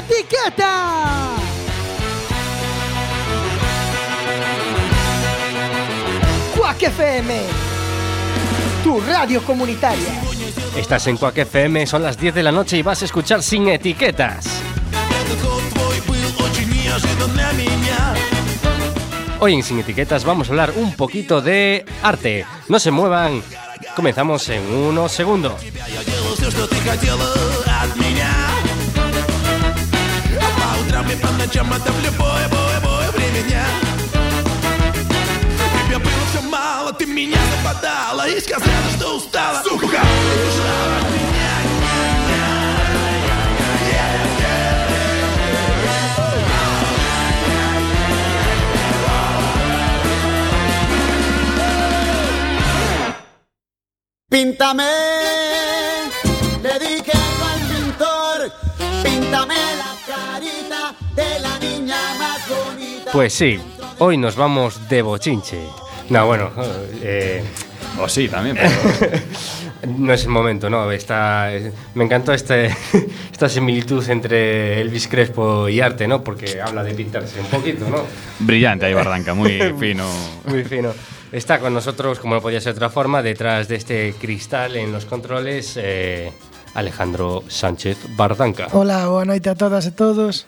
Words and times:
etiqueta. 0.00 1.36
Quack 6.56 6.82
FM, 6.82 7.40
tu 8.82 9.00
radio 9.00 9.42
comunitaria. 9.42 10.20
Estás 10.76 11.06
en 11.06 11.16
Quack 11.16 11.38
FM, 11.38 11.86
son 11.86 12.02
las 12.02 12.18
10 12.18 12.34
de 12.34 12.42
la 12.42 12.52
noche 12.52 12.78
y 12.78 12.82
vas 12.82 13.02
a 13.02 13.04
escuchar 13.04 13.42
sin 13.42 13.68
etiquetas. 13.68 14.46
Hoy 19.42 19.54
en 19.54 19.62
Sin 19.62 19.78
Etiquetas 19.78 20.24
vamos 20.24 20.48
a 20.48 20.50
hablar 20.50 20.72
un 20.76 20.94
poquito 20.94 21.40
de 21.40 21.86
arte. 22.02 22.44
No 22.68 22.78
se 22.78 22.90
muevan, 22.90 23.42
comenzamos 23.96 24.46
en 24.50 24.62
unos 24.70 25.12
segundos. 25.12 25.54
По 31.16 31.16
утрам 31.16 31.16
и 31.16 31.16
по 31.16 31.28
ночам 31.32 31.72
это 31.72 31.92
в 31.92 32.04
любое, 32.04 32.48
бое, 32.48 32.80
бое 32.80 33.10
время 33.10 33.42
дня. 33.48 33.64
Тебе 35.86 35.98
было 35.98 36.12
все 36.30 36.42
мало, 36.42 36.92
ты 36.92 37.06
меня 37.06 37.38
западала. 37.56 38.28
И 38.28 38.40
сказала, 38.40 38.90
что 38.96 39.16
устала. 39.16 39.62
Сука, 39.62 39.84
ушла 39.84 40.02
от 40.98 41.10
меня. 41.10 41.30
Píntame, 54.32 54.84
le 56.62 56.78
dije 56.78 57.12
al 57.12 57.60
pintor, 57.68 58.52
píntame 59.02 59.69
de 61.20 61.40
la 61.40 61.58
niña 61.58 61.96
más 62.18 62.40
bonita. 62.48 63.12
Pues 63.12 63.32
sí, 63.32 63.58
hoy 63.98 64.16
nos 64.16 64.36
vamos 64.36 64.88
de 64.88 65.02
bochinche. 65.02 65.60
No, 66.08 66.26
bueno, 66.26 66.50
eh, 67.02 67.42
O 68.00 68.08
sí, 68.08 68.28
también, 68.28 68.56
pero... 68.56 68.70
no 69.98 70.12
es 70.12 70.22
el 70.24 70.30
momento, 70.30 70.70
¿no? 70.70 70.90
Está, 70.90 71.50
me 71.94 72.04
encantó 72.04 72.32
este, 72.32 72.66
esta 73.32 73.48
similitud 73.48 74.08
entre 74.08 74.80
Elvis 74.80 75.08
Crespo 75.08 75.68
y 75.68 75.80
arte, 75.80 76.06
¿no? 76.08 76.22
Porque 76.22 76.60
habla 76.60 76.82
de 76.82 76.94
pintarse 76.94 77.40
un 77.40 77.46
poquito, 77.46 77.88
¿no? 77.88 78.04
Brillante 78.40 78.86
ahí, 78.86 78.94
Barranca, 78.94 79.34
muy 79.34 79.58
fino. 79.78 80.06
Muy 80.46 80.64
fino. 80.64 80.92
Está 81.32 81.60
con 81.60 81.72
nosotros, 81.74 82.18
como 82.18 82.34
no 82.34 82.40
podía 82.40 82.60
ser 82.60 82.74
de 82.74 82.78
otra 82.78 82.90
forma, 82.90 83.22
detrás 83.22 83.68
de 83.68 83.76
este 83.76 84.14
cristal 84.18 84.76
en 84.76 84.90
los 84.90 85.04
controles, 85.04 85.74
eh, 85.76 86.32
Alejandro 86.74 87.44
Sánchez 87.48 87.98
Bardanca. 88.16 88.68
Hola, 88.72 89.06
boa 89.06 89.24
noite 89.24 89.50
a 89.50 89.54
todas 89.54 89.86
e 89.86 89.92
todos. 89.92 90.46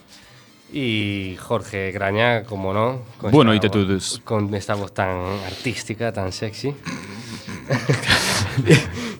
Y 0.72 1.36
Jorge 1.38 1.92
Graña, 1.92 2.44
como 2.44 2.72
no. 2.72 3.00
con 3.18 3.30
Bueno, 3.30 3.52
esta 3.52 3.66
y 3.66 3.70
te 3.70 3.78
voz- 3.78 3.86
todos. 3.86 4.20
Con 4.24 4.54
esta 4.54 4.74
voz 4.74 4.92
tan 4.94 5.10
artística, 5.46 6.10
tan 6.12 6.32
sexy. 6.32 6.74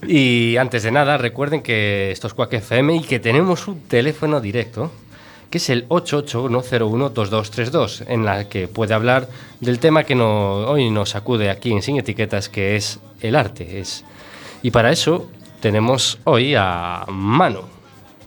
y 0.07 0.57
antes 0.57 0.83
de 0.83 0.91
nada, 0.91 1.17
recuerden 1.19 1.63
que 1.63 2.11
esto 2.11 2.27
es 2.27 2.35
Quack 2.35 2.55
FM 2.55 2.97
y 2.97 3.03
que 3.03 3.21
tenemos 3.21 3.69
un 3.69 3.81
teléfono 3.83 4.41
directo, 4.41 4.91
que 5.51 5.59
es 5.59 5.69
el 5.71 5.87
881012232, 5.89 8.05
en 8.09 8.25
la 8.25 8.49
que 8.49 8.67
puede 8.69 8.95
hablar 8.95 9.29
del 9.61 9.79
tema 9.79 10.05
que 10.05 10.15
no- 10.15 10.67
hoy 10.69 10.89
nos 10.91 11.15
acude 11.17 11.51
aquí 11.51 11.71
en 11.73 11.83
Sin 11.83 11.99
Etiquetas, 11.99 12.49
que 12.49 12.77
es 12.77 12.99
el 13.21 13.37
arte. 13.37 13.81
Es, 13.81 14.05
y 14.63 14.71
para 14.71 14.91
eso 14.91 15.29
tenemos 15.61 16.19
hoy 16.25 16.55
a 16.57 17.05
Manu. 17.09 17.61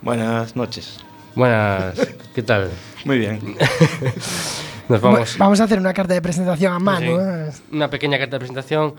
Buenas 0.01 0.55
noches. 0.55 0.99
Buenas, 1.35 1.95
¿qué 2.35 2.43
tal? 2.43 2.69
Muy 3.05 3.19
bien. 3.19 3.39
Nos 4.89 5.01
vamos. 5.01 5.37
Vamos 5.37 5.59
a 5.61 5.63
hacer 5.63 5.79
una 5.79 5.93
carta 5.93 6.13
de 6.13 6.21
presentación 6.21 6.73
a 6.73 6.79
mano. 6.79 7.17
Sí. 7.17 7.57
¿eh? 7.57 7.63
Una 7.71 7.89
pequeña 7.89 8.17
carta 8.17 8.35
de 8.35 8.39
presentación. 8.39 8.93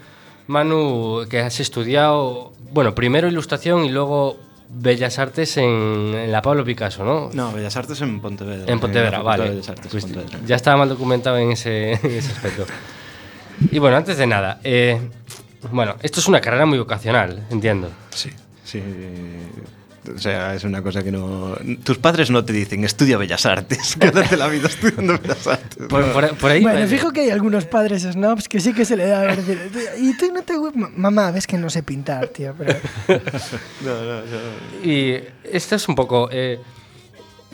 Manu, 0.49 1.25
que 1.29 1.41
has 1.41 1.59
estudiado, 1.61 2.53
bueno, 2.73 2.95
primero 2.95 3.27
ilustración 3.29 3.85
y 3.85 3.91
luego 3.91 4.37
Bellas 4.69 5.19
Artes 5.19 5.57
en, 5.57 5.65
en 5.67 6.31
la 6.33 6.41
Pablo 6.41 6.65
Picasso, 6.65 7.05
¿no? 7.05 7.31
No, 7.33 7.53
Bellas 7.53 7.77
Artes 7.77 8.01
en 8.01 8.21
Pontevedra. 8.21 8.73
En 8.73 8.79
Pontevedra, 8.79 9.23
vale. 9.23 9.45
de 9.45 9.51
Bellas 9.51 9.69
Artes, 9.69 9.89
Pues 9.91 10.05
Pontevedra. 10.05 10.39
ya 10.47 10.55
estaba 10.57 10.77
mal 10.77 10.89
documentado 10.89 11.37
en 11.39 11.51
ese, 11.51 11.93
en 12.03 12.11
ese 12.13 12.31
aspecto. 12.33 12.65
Y 13.73 13.79
bueno, 13.81 13.97
antes 13.97 14.19
de 14.19 14.27
nada, 14.27 14.61
eh, 14.63 15.01
bueno, 15.73 15.97
esto 16.03 16.21
es 16.21 16.29
una 16.29 16.41
carrera 16.41 16.65
muy 16.67 16.79
vocacional, 16.79 17.45
entiendo. 17.51 17.91
Sí, 18.11 18.31
sí. 18.65 18.81
O 20.15 20.19
sea, 20.19 20.55
es 20.55 20.65
una 20.65 20.83
cosa 20.83 21.03
que 21.03 21.11
no... 21.11 21.57
Tus 21.85 21.99
padres 21.99 22.31
no 22.31 22.45
te 22.45 22.53
dicen, 22.53 22.85
estudia 22.85 23.17
Bellas 23.19 23.45
Artes. 23.47 23.97
Quédate 24.01 24.37
la 24.37 24.49
vida 24.49 24.69
estudiando 24.69 25.19
Bellas 25.19 25.47
Artes. 25.47 25.87
Por, 25.89 26.13
por- 26.13 26.37
por 26.37 26.51
ahí. 26.51 26.63
Bueno, 26.63 26.87
fijo 26.87 27.11
que 27.13 27.23
hay 27.23 27.31
algunos 27.31 27.65
padres 27.67 28.03
snobs 28.03 28.49
que 28.49 28.61
sí 28.61 28.73
que 28.73 28.85
se 28.85 28.97
le 28.97 29.07
da 29.07 29.21
a 29.23 29.37
decir, 29.37 29.59
y 29.99 30.17
tú 30.17 30.33
no 30.33 30.43
te 30.43 30.55
mamá, 30.97 31.31
ves 31.31 31.47
que 31.47 31.59
no 31.59 31.69
sé 31.71 31.83
pintar, 31.83 32.29
tío, 32.29 32.55
pero 32.57 32.75
No, 33.85 33.95
no, 34.03 34.21
no. 34.21 34.89
Y 34.91 35.21
esto 35.45 35.75
es 35.77 35.89
un 35.89 35.95
poco. 35.95 36.29
eh, 36.33 36.59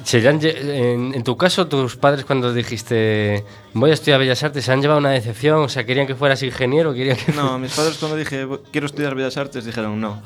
se 0.04 0.20
le 0.20 0.28
han 0.28 0.40
lle- 0.40 0.56
en, 0.58 1.14
en 1.14 1.22
tu 1.22 1.36
caso, 1.36 1.69
tus 1.69 1.96
padres, 1.96 2.24
cuando 2.24 2.52
dijiste 2.52 3.44
voy 3.74 3.90
a 3.90 3.94
estudiar 3.94 4.19
Bellas 4.19 4.42
Artes, 4.42 4.64
se 4.64 4.72
han 4.72 4.80
llevado 4.80 4.98
una 4.98 5.10
decepción. 5.10 5.60
O 5.60 5.69
sea, 5.69 5.84
querían 5.84 6.06
que 6.06 6.14
fueras 6.14 6.42
ingeniero, 6.42 6.92
querían 6.94 7.16
que. 7.19 7.32
No, 7.32 7.58
mis 7.60 7.72
padres 7.72 7.98
cuando 7.98 8.16
dije 8.16 8.46
quiero 8.72 8.86
estudiar 8.86 9.14
Bellas 9.14 9.36
Artes 9.36 9.64
dijeron 9.64 10.00
no. 10.00 10.22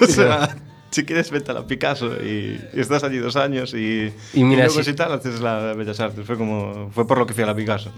O 0.00 0.06
sea, 0.06 0.54
si 0.96 1.04
quieres 1.04 1.30
vete 1.30 1.50
a 1.52 1.54
la 1.54 1.66
Picasso 1.66 2.06
y, 2.22 2.60
y 2.74 2.80
estás 2.80 3.04
allí 3.04 3.18
dos 3.18 3.36
años 3.36 3.72
y, 3.74 4.12
Y 4.34 4.42
mira, 4.44 4.64
luego 4.64 4.82
si- 4.82 4.90
si 4.90 4.96
tal 4.96 5.12
haces 5.12 5.40
la 5.40 5.72
Bellas 5.74 6.00
Artes. 6.00 6.26
Fue 6.26 6.36
como 6.36 6.90
fue 6.92 7.06
por 7.06 7.18
lo 7.18 7.26
que 7.26 7.34
fui 7.34 7.44
a 7.44 7.46
la 7.46 7.54
Picasso. 7.54 7.90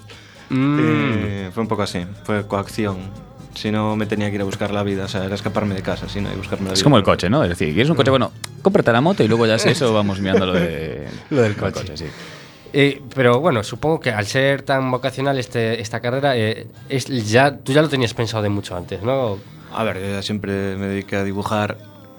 Mm, 0.51 0.77
Eh, 0.81 1.51
fue 1.53 1.63
un 1.63 1.69
poco 1.69 1.83
así, 1.83 2.05
fue 2.25 2.47
coacción. 2.47 2.97
Si 3.55 3.71
no 3.73 3.97
me 3.97 4.07
tenía 4.07 4.29
que 4.29 4.37
ir 4.37 4.41
a 4.43 4.45
buscar 4.45 4.71
la 4.73 4.83
vida, 4.85 5.05
o 5.07 5.09
sea, 5.09 5.25
era 5.25 5.35
escaparme 5.35 5.75
de 5.75 5.83
casa, 5.83 6.09
si 6.09 6.21
no, 6.21 6.31
y 6.33 6.37
buscarme 6.37 6.65
la 6.67 6.71
vida. 6.71 6.75
Es 6.75 6.83
como 6.85 6.97
el 6.97 7.03
coche, 7.03 7.29
¿no? 7.29 7.43
Es 7.43 7.49
decir, 7.51 7.69
¿quieres 7.75 7.91
un 7.91 7.97
coche? 7.97 8.11
Bueno, 8.11 8.31
cómprate 8.63 8.93
la 8.93 9.01
moto 9.01 9.25
y 9.25 9.29
luego 9.29 9.47
ya 9.47 9.59
sé 9.59 9.71
eso, 9.73 9.93
vamos 9.93 10.21
mirando 10.21 10.47
lo, 10.47 10.53
de, 10.53 11.09
Lo 11.31 11.43
del 11.43 11.57
coche. 11.57 11.97
sí. 11.97 12.05
eh, 12.73 13.01
pero 13.15 13.41
bueno, 13.41 13.63
supongo 13.65 13.99
que 13.99 14.11
al 14.11 14.27
ser 14.27 14.63
tan 14.63 14.91
vocacional 14.91 15.39
este, 15.39 15.81
esta 15.81 16.01
carrera, 16.01 16.37
eh, 16.37 16.67
es 16.89 17.07
ya, 17.31 17.57
tú 17.57 17.73
ya 17.73 17.83
lo 17.83 17.89
tenías 17.89 18.15
pensado 18.15 18.43
de 18.43 18.49
mucho 18.49 18.77
antes, 18.77 19.03
¿no? 19.03 19.39
A 19.75 19.83
ver, 19.85 19.97
yo 20.01 20.07
ya 20.09 20.23
siempre 20.23 20.77
me 20.77 20.87
dediqué 20.87 21.17
a 21.17 21.25
dibujar. 21.25 21.77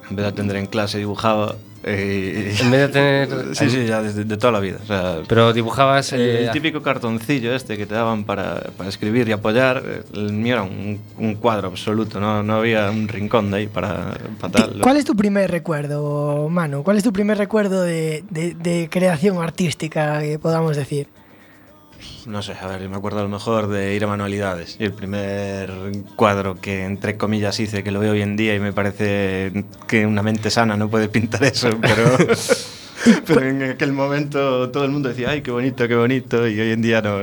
En 0.09 0.15
vez 0.15 0.23
de 0.25 0.29
atender 0.29 0.55
en 0.57 0.65
clase, 0.65 0.97
dibujaba. 0.97 1.55
eh, 1.83 2.55
En 2.61 2.71
vez 2.71 2.81
de 2.81 2.87
tener. 2.89 3.29
sí, 3.55 3.69
sí, 3.69 3.85
ya 3.85 4.01
desde 4.01 4.23
de 4.25 4.37
toda 4.37 4.51
la 4.53 4.59
vida. 4.59 4.77
O 4.83 4.85
sea, 4.87 5.17
Pero 5.27 5.53
dibujabas. 5.53 6.11
el, 6.13 6.21
eh, 6.21 6.43
el 6.45 6.51
típico 6.51 6.81
cartoncillo 6.81 7.53
este 7.55 7.77
que 7.77 7.85
te 7.85 7.93
daban 7.93 8.23
para, 8.23 8.55
para 8.77 8.89
escribir 8.89 9.29
y 9.29 9.31
apoyar, 9.31 9.83
el 10.13 10.33
mío 10.33 10.55
era 10.55 10.63
un, 10.63 10.99
un 11.17 11.35
cuadro 11.35 11.67
absoluto, 11.67 12.19
no, 12.19 12.43
no 12.43 12.55
había 12.55 12.89
un 12.91 13.07
rincón 13.07 13.51
de 13.51 13.57
ahí 13.57 13.67
para, 13.67 14.17
para 14.39 14.51
tal. 14.51 14.79
¿cuál 14.81 14.97
es 14.97 15.05
tu 15.05 15.15
primer 15.15 15.49
recuerdo, 15.51 16.49
Manu? 16.49 16.83
¿Cuál 16.83 16.97
es 16.97 17.03
tu 17.03 17.13
primer 17.13 17.37
recuerdo 17.37 17.81
de, 17.83 18.23
de- 18.29 18.55
de 18.55 18.89
creación 18.89 19.41
artística 19.41 20.19
que 20.21 20.37
podamos 20.39 20.75
decir? 20.75 21.07
No 22.25 22.41
sé, 22.41 22.53
a 22.53 22.67
ver, 22.67 22.87
me 22.87 22.95
acuerdo 22.95 23.19
a 23.19 23.23
lo 23.23 23.29
mejor 23.29 23.67
de 23.67 23.95
ir 23.95 24.03
a 24.03 24.07
manualidades. 24.07 24.77
Y 24.79 24.85
el 24.85 24.93
primer 24.93 25.71
cuadro 26.15 26.55
que, 26.55 26.85
entre 26.85 27.17
comillas, 27.17 27.59
hice, 27.59 27.83
que 27.83 27.91
lo 27.91 27.99
veo 27.99 28.13
hoy 28.13 28.21
en 28.21 28.35
día 28.35 28.55
y 28.55 28.59
me 28.59 28.73
parece 28.73 29.65
que 29.87 30.05
una 30.05 30.21
mente 30.21 30.49
sana 30.49 30.77
no 30.77 30.89
puede 30.89 31.09
pintar 31.09 31.43
eso, 31.43 31.69
pero, 31.81 32.17
pero 33.25 33.41
en 33.41 33.63
aquel 33.63 33.91
momento 33.91 34.69
todo 34.69 34.85
el 34.85 34.91
mundo 34.91 35.09
decía, 35.09 35.31
ay, 35.31 35.41
qué 35.41 35.51
bonito, 35.51 35.88
qué 35.88 35.95
bonito, 35.95 36.47
y 36.47 36.59
hoy 36.59 36.71
en 36.71 36.81
día 36.81 37.01
no. 37.01 37.19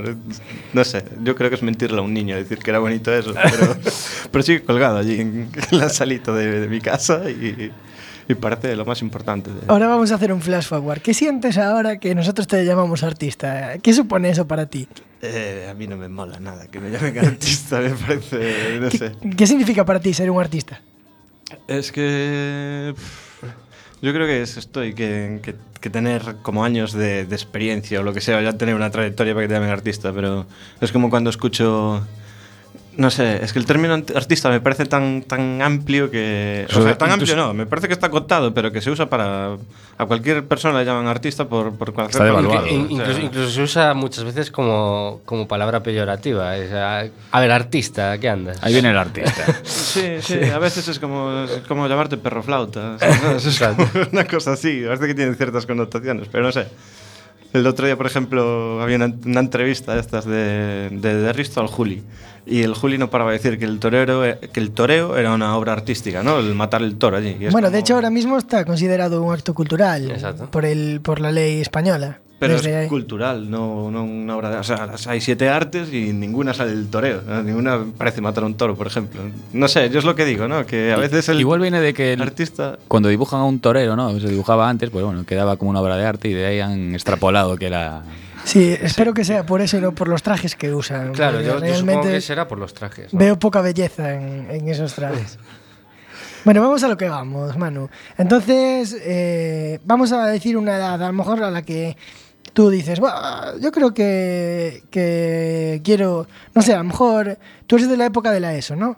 No 0.73 0.85
sé, 0.85 1.05
yo 1.23 1.35
creo 1.37 1.51
que 1.51 1.57
es 1.57 1.63
mentirle 1.63 1.99
a 1.99 2.03
un 2.03 2.13
niño 2.13 2.37
decir 2.37 2.59
que 2.59 2.71
era 2.71 2.79
bonito 2.79 3.15
eso, 3.15 3.33
pero, 3.35 3.77
pero 4.31 4.43
sigue 4.43 4.63
colgado 4.63 4.99
allí 4.99 5.21
en 5.21 5.51
la 5.71 5.89
salita 5.89 6.33
de, 6.33 6.61
de 6.61 6.69
mi 6.69 6.81
casa 6.81 7.31
y, 7.31 7.71
y 8.29 8.35
parece 8.35 8.75
lo 8.77 8.85
más 8.85 9.03
importante. 9.03 9.51
de- 9.51 9.61
Ahora 9.69 9.87
vamos 9.89 10.11
a 10.13 10.17
hacer 10.17 10.33
un 10.33 10.41
flash 10.41 10.67
forward. 10.67 11.01
¿Qué 11.01 11.15
sientes 11.15 11.59
ahora 11.59 11.99
que 11.99 12.15
nosotros 12.15 12.47
te 12.47 12.65
llamamos 12.65 13.03
artista? 13.03 13.79
¿Qué 13.79 13.93
supone 13.93 14.31
eso 14.31 14.47
para 14.47 14.67
ti? 14.67 14.89
Eh, 15.23 15.69
a 15.71 15.75
mí 15.75 15.87
no 15.87 15.97
me 15.97 16.09
mola 16.09 16.39
nada 16.41 16.67
que 16.69 16.79
me 16.81 16.91
llamen 16.91 17.19
artista, 17.27 17.81
me 17.81 17.91
parece, 17.91 18.79
no 18.81 18.89
¿Qué, 18.89 18.99
sé. 18.99 19.13
qué 19.37 19.47
significa 19.47 19.85
para 19.85 20.01
ti 20.01 20.13
ser 20.15 20.31
un 20.31 20.41
artista? 20.41 20.81
Es 21.69 21.93
que 21.93 22.95
yo 24.03 24.13
creo 24.13 24.27
que 24.27 24.43
es 24.43 24.57
esto 24.57 24.85
y 24.85 24.95
que, 24.95 25.41
que- 25.43 25.55
que 25.81 25.91
tener 25.91 26.37
como 26.43 26.65
años 26.65 26.93
de, 26.93 27.27
de 27.27 27.35
experiencia 27.37 28.01
o 28.01 28.03
lo 28.03 28.13
que 28.13 28.21
sea, 28.21 28.41
ya 28.43 28.55
tener 28.55 28.75
una 28.75 28.91
trayectoria 28.91 29.35
para 29.35 29.45
que 29.45 29.49
te 29.49 29.55
llamen 29.55 29.71
artista, 29.71 30.13
pero 30.13 30.47
es 30.81 30.91
como 30.91 31.11
cuando 31.11 31.31
escucho... 31.31 32.05
No 32.97 33.11
sé, 33.11 33.45
es 33.45 33.53
que 33.53 33.59
el 33.59 33.67
término 33.67 33.95
artista 34.15 34.49
me 34.49 34.61
parece 34.61 34.87
tan, 34.87 35.23
tan 35.23 35.61
amplio 35.61 36.11
que... 36.11 36.67
O 36.75 36.83
sea, 36.83 36.97
tan 36.97 37.11
amplio 37.11 37.37
no, 37.37 37.53
me 37.53 37.67
parece 37.67 37.89
que 37.89 37.93
está 37.93 38.07
acotado, 38.07 38.55
pero 38.55 38.73
que 38.73 38.81
se 38.81 38.91
usa 38.91 39.07
para... 39.11 39.57
A 39.99 40.07
cualquier 40.07 40.45
persona 40.45 40.79
le 40.79 40.85
llaman 40.85 41.07
artista 41.07 41.47
por, 41.47 41.75
por 41.77 41.93
cualquier 41.93 42.23
Está 42.23 42.33
cosa. 42.33 42.43
devaluado. 42.43 42.67
O 42.67 42.69
sea, 42.69 42.77
incluso, 42.77 43.21
incluso 43.21 43.51
se 43.51 43.63
usa 43.63 43.95
muchas 43.95 44.25
veces 44.25 44.51
como, 44.51 45.21
como 45.25 45.47
palabra 45.47 45.83
peyorativa. 45.83 46.53
o 46.55 46.69
sea, 46.69 47.09
a 47.33 47.41
ver, 47.41 47.51
artista, 47.51 48.19
¿qué 48.19 48.29
andas? 48.29 48.59
Ahí 48.63 48.73
viene 48.73 48.91
el 48.91 48.99
artista. 48.99 49.45
Sí, 49.65 50.17
sí, 50.21 50.39
a 50.45 50.59
veces 50.59 50.89
es 50.89 50.99
como, 50.99 51.45
es 51.45 51.63
como 51.67 51.89
llamarte 51.89 52.19
perro 52.19 52.43
flauta. 52.43 52.99
¿sabes? 52.99 53.47
Es 53.47 53.59
como 53.59 53.89
una 54.13 54.25
cosa 54.27 54.53
así, 54.53 54.83
parece 54.87 55.07
que 55.07 55.15
tiene 55.15 55.35
ciertas 55.35 55.65
connotaciones, 55.65 56.29
pero 56.31 56.45
no 56.45 56.53
sé. 56.53 56.67
El 57.57 57.67
otro 57.67 57.87
día, 57.87 57.97
por 57.97 58.07
ejemplo, 58.07 58.81
había 58.83 58.97
una, 58.97 59.15
una 59.25 59.41
entrevista 59.41 59.95
de 59.95 60.01
estas 60.01 60.25
de, 60.25 60.91
de, 60.91 61.15
de 61.17 61.33
Risto 61.33 61.61
al 61.61 61.69
Juli. 61.69 62.03
Y 62.47 62.63
el 62.63 62.75
Juli 62.75 62.97
no 62.97 63.11
paraba 63.11 63.33
de 63.33 63.39
decir 63.39 63.59
que 63.59 63.65
el, 63.65 63.81
torero, 63.81 64.25
eh, 64.25 64.39
que 64.53 64.61
el 64.61 64.71
toreo 64.71 65.17
era 65.17 65.35
una 65.35 65.57
obra 65.57 65.73
artística, 65.73 66.23
¿no? 66.23 66.39
El 66.39 66.55
matar 66.55 66.81
el 66.83 66.97
toro 66.97 67.17
allí. 67.17 67.37
Bueno, 67.51 67.71
de 67.71 67.81
hecho 67.81 67.95
ahora 67.95 68.11
mismo 68.11 68.39
está 68.39 68.65
considerado 68.65 69.21
un 69.23 69.35
acto 69.35 69.53
cultural 69.53 70.13
Exacto. 70.13 70.49
por 70.51 70.65
el 70.65 71.01
por 71.03 71.21
la 71.21 71.33
ley 71.33 71.61
española. 71.61 72.21
Pero 72.39 72.55
Desde- 72.57 72.83
es 72.85 72.89
cultural, 72.91 73.51
no, 73.51 73.91
no 73.91 74.05
una 74.05 74.37
obra 74.37 74.51
de... 74.51 74.57
O 74.59 74.63
sea, 74.63 74.91
hay 75.07 75.23
siete 75.23 75.49
artes 75.49 75.91
y 75.91 76.13
ninguna 76.13 76.53
sale 76.53 76.73
del 76.75 76.89
toreo. 76.89 77.23
¿no? 77.27 77.43
Ninguna 77.43 77.83
parece 77.97 78.21
matar 78.21 78.45
a 78.45 78.47
un 78.47 78.55
toro, 78.57 78.75
por 78.77 78.87
ejemplo. 78.87 79.23
No 79.55 79.69
sé, 79.69 79.89
yo 79.89 79.99
es 79.99 80.05
lo 80.05 80.15
que 80.15 80.27
digo, 80.27 80.47
¿no? 80.47 80.67
Que 80.67 80.93
a 80.93 80.97
veces 80.99 81.31
el 81.31 81.41
Igual 81.41 81.61
viene 81.61 81.81
de 81.81 81.95
que 81.95 82.13
el- 82.13 82.21
artista... 82.21 82.79
cuando 82.89 83.09
dibujan 83.09 83.41
a 83.41 83.45
un 83.45 83.59
torero, 83.61 83.97
¿no? 83.97 84.21
Se 84.21 84.29
dibujaba 84.29 84.69
antes, 84.69 84.91
pues 84.91 85.03
bueno, 85.03 85.25
quedaba 85.25 85.57
como 85.57 85.71
una 85.71 85.81
obra 85.81 85.97
de 85.97 86.05
arte 86.05 86.29
y 86.29 86.35
de 86.35 86.45
ahí 86.45 86.61
han 86.61 86.95
extrapolado 86.95 87.57
que 87.57 87.69
era. 87.69 88.03
Sí, 88.45 88.77
espero 88.83 89.15
que 89.15 89.25
sea 89.25 89.47
por 89.47 89.63
eso 89.63 89.79
y 89.79 89.81
no 89.81 89.93
por 89.93 90.07
los 90.09 90.23
trajes 90.23 90.55
que 90.57 90.75
usan. 90.75 91.13
Claro, 91.15 91.41
yo, 91.41 91.59
yo 91.65 91.75
supongo 91.75 92.03
que 92.03 92.21
será 92.21 92.47
por 92.47 92.59
los 92.59 92.75
trajes. 92.75 93.15
¿no? 93.15 93.19
veo 93.19 93.39
poca 93.39 93.63
belleza 93.63 94.13
en, 94.15 94.49
en 94.51 94.69
esos 94.69 94.93
trajes. 94.95 95.39
Bueno, 96.45 96.61
vamos 96.63 96.85
a 96.85 96.89
lo 96.89 96.97
que 96.97 97.09
vamos, 97.09 97.57
Manu. 97.57 97.89
Entonces, 98.19 98.97
eh, 99.01 99.81
vamos 99.85 100.13
a 100.13 100.27
decir 100.27 100.57
una 100.57 100.77
edad, 100.77 101.03
a 101.03 101.07
lo 101.09 101.13
mejor 101.13 101.43
a 101.43 101.51
la 101.51 101.63
que 101.63 101.97
tú 102.57 102.71
dices, 102.71 103.01
"Buah, 103.01 103.59
yo 103.61 103.71
creo 103.71 103.93
que, 103.93 104.83
que 104.91 105.83
quiero, 105.85 106.27
no 106.55 106.63
sé, 106.63 106.73
a 106.73 106.79
lo 106.79 106.85
mejor 106.85 107.39
tú 107.67 107.77
eres 107.77 107.87
de 107.87 107.99
la 107.99 108.07
época 108.07 108.33
de 108.33 108.41
la 108.41 108.55
ESO, 108.55 108.75
¿no? 108.77 108.97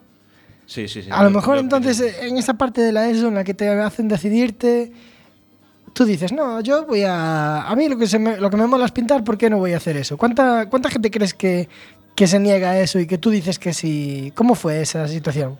Sí, 0.65 0.87
sí, 0.87 1.03
sí. 1.03 1.09
A 1.11 1.25
lo 1.25 1.31
mejor 1.31 1.59
entonces 1.59 2.01
en 2.23 2.39
esa 2.39 2.55
parte 2.55 2.81
de 2.83 2.93
la 2.93 3.11
ESO 3.11 3.27
en 3.27 3.35
la 3.35 3.43
que 3.43 3.55
te 3.55 3.69
hacen 3.69 4.07
decidirte, 4.07 4.93
tú 5.93 6.05
dices, 6.05 6.33
no, 6.33 6.61
yo 6.61 6.87
voy 6.87 7.03
a... 7.03 7.63
A 7.63 7.75
mí 7.75 7.89
lo 7.89 7.99
que, 7.99 8.07
se 8.07 8.21
me, 8.21 8.37
lo 8.37 8.49
que 8.49 8.57
me 8.57 8.69
mola 8.69 8.85
es 8.85 8.93
pintar, 8.93 9.25
¿por 9.25 9.37
qué 9.37 9.51
no 9.51 9.59
voy 9.59 9.73
a 9.73 9.79
hacer 9.79 9.97
eso? 9.97 10.17
¿Cuánta, 10.17 10.67
cuánta 10.71 10.89
gente 10.89 11.11
crees 11.11 11.35
que, 11.35 11.69
que 12.15 12.29
se 12.29 12.39
niega 12.39 12.71
a 12.71 12.79
eso 12.79 13.01
y 13.01 13.09
que 13.09 13.19
tú 13.19 13.31
dices 13.31 13.59
que 13.59 13.73
sí? 13.73 14.33
¿Cómo 14.37 14.55
fue 14.55 14.83
esa 14.83 15.09
situación? 15.09 15.59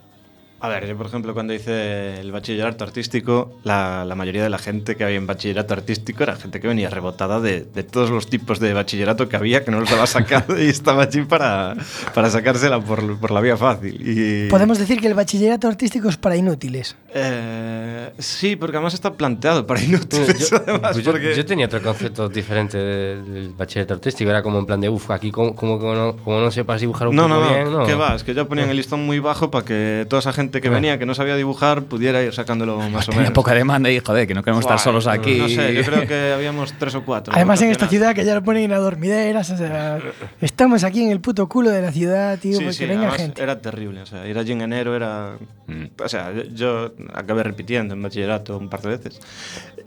A 0.61 0.67
ver, 0.67 0.85
yo 0.87 0.97
por 0.97 1.05
ejemplo 1.05 1.33
cuando 1.33 1.53
hice 1.53 2.19
el 2.19 2.31
bachillerato 2.33 2.83
artístico, 2.83 3.53
la, 3.63 4.03
la 4.05 4.15
mayoría 4.15 4.43
de 4.43 4.49
la 4.49 4.57
gente 4.57 4.95
que 4.97 5.05
había 5.05 5.15
en 5.15 5.25
bachillerato 5.25 5.73
artístico 5.73 6.23
era 6.23 6.35
gente 6.35 6.59
que 6.59 6.67
venía 6.67 6.89
rebotada 6.89 7.39
de, 7.39 7.61
de 7.61 7.83
todos 7.83 8.09
los 8.09 8.27
tipos 8.29 8.59
de 8.59 8.73
bachillerato 8.73 9.29
que 9.29 9.37
había, 9.37 9.63
que 9.63 9.71
no 9.71 9.79
los 9.79 9.89
había 9.91 10.05
sacado 10.05 10.61
y 10.61 10.65
estaba 10.67 11.03
allí 11.03 11.21
para, 11.21 11.75
para 12.13 12.29
sacársela 12.29 12.81
por, 12.81 13.17
por 13.19 13.31
la 13.31 13.39
vía 13.39 13.55
fácil. 13.55 14.01
Y, 14.05 14.49
Podemos 14.49 14.77
decir 14.79 14.99
que 14.99 15.07
el 15.07 15.13
bachillerato 15.13 15.67
artístico 15.67 16.09
es 16.09 16.17
para 16.17 16.35
inútiles. 16.35 16.97
Eh, 17.13 18.11
sí, 18.17 18.55
porque 18.55 18.77
además 18.77 18.93
está 18.93 19.13
planteado 19.13 19.65
para 19.65 19.81
inútiles. 19.81 20.49
Yo, 20.49 20.57
además, 20.57 20.91
pues 20.93 21.05
yo- 21.05 21.11
porque- 21.11 21.35
yo 21.35 21.45
tenía 21.45 21.67
otro 21.67 21.81
concepto 21.81 22.27
diferente 22.27 22.77
del, 22.77 23.53
bachillerato 23.57 23.93
artístico. 23.93 24.29
Era 24.29 24.41
como 24.43 24.59
en 24.59 24.65
plan 24.65 24.81
de, 24.81 24.89
uff, 24.89 25.09
aquí 25.11 25.31
como, 25.31 25.55
como, 25.55 25.79
como 25.79 25.93
no, 25.95 26.15
como 26.17 26.39
no 26.41 26.51
sepas 26.51 26.81
dibujar 26.81 27.07
un 27.07 27.15
No, 27.15 27.23
poco 27.23 27.35
no, 27.35 27.45
no, 27.45 27.49
bien, 27.53 27.71
no. 27.71 27.85
que 27.85 27.93
va, 27.95 28.15
es 28.15 28.23
que 28.23 28.33
ya 28.33 28.45
ponían 28.45 28.69
el 28.69 28.77
listón 28.77 29.05
muy 29.05 29.19
bajo 29.19 29.49
para 29.51 29.63
que 29.65 30.05
toda 30.09 30.19
esa 30.19 30.33
gente 30.33 30.48
que 30.49 30.67
Ah. 30.67 30.71
venía, 30.71 30.97
que 30.97 31.05
no 31.05 31.13
sabía 31.15 31.35
dibujar, 31.35 31.83
pudiera 31.83 32.21
ir 32.23 32.33
sacándolo 32.33 32.77
más 32.89 33.07
o 33.07 33.11
Tenía 33.11 33.21
menos. 33.21 33.33
poca 33.33 33.53
demanda 33.53 33.89
y 33.91 33.99
joder, 33.99 34.27
que 34.27 34.33
no 34.33 34.43
queremos 34.43 34.63
estar 34.65 34.79
solos 34.79 35.07
aquí. 35.07 35.37
No 35.37 35.47
sé, 35.49 35.73
yo 35.73 35.83
creo 35.83 36.07
que 36.07 36.31
habíamos 36.35 36.73
tres 36.73 36.95
o 36.95 37.03
cuatro. 37.05 37.33
Además 37.35 37.61
en 37.61 37.69
esta 37.71 37.87
ciudad 37.87 38.13
que 38.15 38.25
ya 38.25 38.33
lo 38.35 38.43
ponen 38.43 38.71
a 38.73 38.77
dormideras, 38.77 39.49
o 39.51 39.57
sea, 39.57 39.99
estamos 40.41 40.83
aquí 40.83 41.03
en 41.03 41.11
el 41.11 41.19
puto 41.21 41.47
culo 41.47 41.69
de 41.69 41.81
la 41.81 41.91
ciudad, 41.91 42.37
tío, 42.39 42.53
Sí, 42.57 42.63
porque 42.63 42.73
sí, 42.73 42.85
venga 42.85 43.11
gente. 43.11 43.41
era 43.41 43.59
terrible. 43.59 44.01
O 44.01 44.05
sea, 44.05 44.27
ir 44.27 44.37
allí 44.37 44.51
en 44.51 44.61
enero 44.61 44.95
era. 44.95 45.33
Mm. 45.67 45.85
O 46.03 46.09
sea, 46.09 46.31
yo 46.53 46.91
acabé 47.13 47.43
repitiendo 47.43 47.93
en 47.93 48.01
bachillerato 48.01 48.57
un 48.57 48.69
par 48.69 48.81
de 48.81 48.89
veces. 48.89 49.19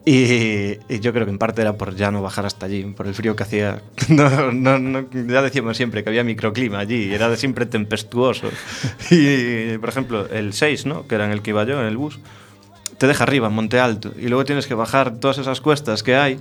Y, 0.04 0.78
y 0.88 0.98
yo 1.00 1.12
creo 1.12 1.24
que 1.26 1.30
en 1.30 1.38
parte 1.38 1.62
era 1.62 1.74
por 1.74 1.94
ya 1.94 2.10
no 2.10 2.22
bajar 2.22 2.44
hasta 2.44 2.66
allí, 2.66 2.82
por 2.84 3.06
el 3.06 3.14
frío 3.14 3.36
que 3.36 3.44
hacía. 3.44 3.82
No, 4.08 4.50
no, 4.52 4.78
no- 4.78 5.06
ya 5.12 5.42
decíamos 5.42 5.76
siempre 5.76 6.02
que 6.02 6.08
había 6.10 6.24
microclima 6.24 6.80
allí, 6.80 7.12
era 7.14 7.28
de 7.28 7.36
siempre 7.36 7.66
tempestuoso. 7.66 8.48
Y, 9.10 9.78
por 9.78 9.88
ejemplo, 9.88 10.26
el 10.28 10.52
6, 10.54 10.86
¿no? 10.86 11.06
que 11.06 11.14
era 11.14 11.24
en 11.26 11.30
el 11.30 11.40
que 11.42 11.50
iba 11.50 11.64
yo, 11.64 11.80
en 11.80 11.86
el 11.86 11.96
bus, 11.96 12.18
te 12.98 13.06
deja 13.06 13.22
arriba, 13.24 13.46
en 13.48 13.54
Monte 13.54 13.78
Alto, 13.78 14.12
y 14.18 14.26
luego 14.28 14.44
tienes 14.44 14.66
que 14.66 14.74
bajar 14.74 15.18
todas 15.20 15.38
esas 15.38 15.60
cuestas 15.60 16.02
que 16.02 16.16
hay. 16.16 16.40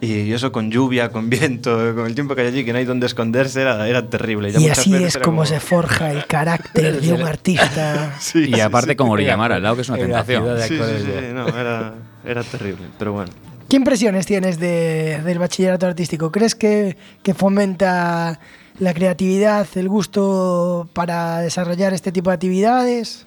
Y 0.00 0.30
eso 0.32 0.52
con 0.52 0.70
lluvia, 0.70 1.08
con 1.10 1.28
viento, 1.28 1.92
con 1.96 2.06
el 2.06 2.14
tiempo 2.14 2.36
que 2.36 2.42
hay 2.42 2.46
allí, 2.48 2.64
que 2.64 2.72
no 2.72 2.78
hay 2.78 2.84
donde 2.84 3.06
esconderse, 3.06 3.62
era, 3.62 3.88
era 3.88 4.08
terrible. 4.08 4.52
Ya 4.52 4.60
Y 4.60 4.68
así 4.68 4.92
veces 4.92 5.08
es 5.08 5.16
era 5.16 5.24
como 5.24 5.44
se 5.44 5.58
forja 5.58 6.12
el 6.12 6.24
carácter 6.26 7.00
de 7.00 7.12
un 7.14 7.22
artista. 7.26 8.14
Sí, 8.20 8.44
Y 8.48 8.54
sí, 8.54 8.60
aparte 8.60 8.90
sí. 8.92 8.96
con 8.96 9.08
Orillamar 9.08 9.50
al 9.54 9.62
lado, 9.64 9.74
que 9.74 9.82
es 9.82 9.88
una 9.88 9.98
tentación. 9.98 10.44
Sí, 10.60 10.76
sí, 10.78 11.02
sí, 11.04 11.12
no, 11.34 11.48
era, 11.48 11.94
era 12.24 12.42
terrible, 12.42 12.86
pero 12.98 13.12
bueno. 13.12 13.30
¿Qué 13.68 13.76
impresiones 13.76 14.24
tienes 14.26 14.58
de- 14.58 15.20
del 15.24 15.38
bachillerato 15.38 15.86
artístico? 15.86 16.32
¿Crees 16.32 16.54
que, 16.54 16.96
que 17.22 17.34
fomenta 17.34 18.40
la 18.78 18.94
creatividad, 18.94 19.66
el 19.74 19.88
gusto 19.88 20.88
para 20.94 21.40
desarrollar 21.40 21.92
este 21.92 22.10
tipo 22.12 22.30
de 22.30 22.34
actividades? 22.34 23.26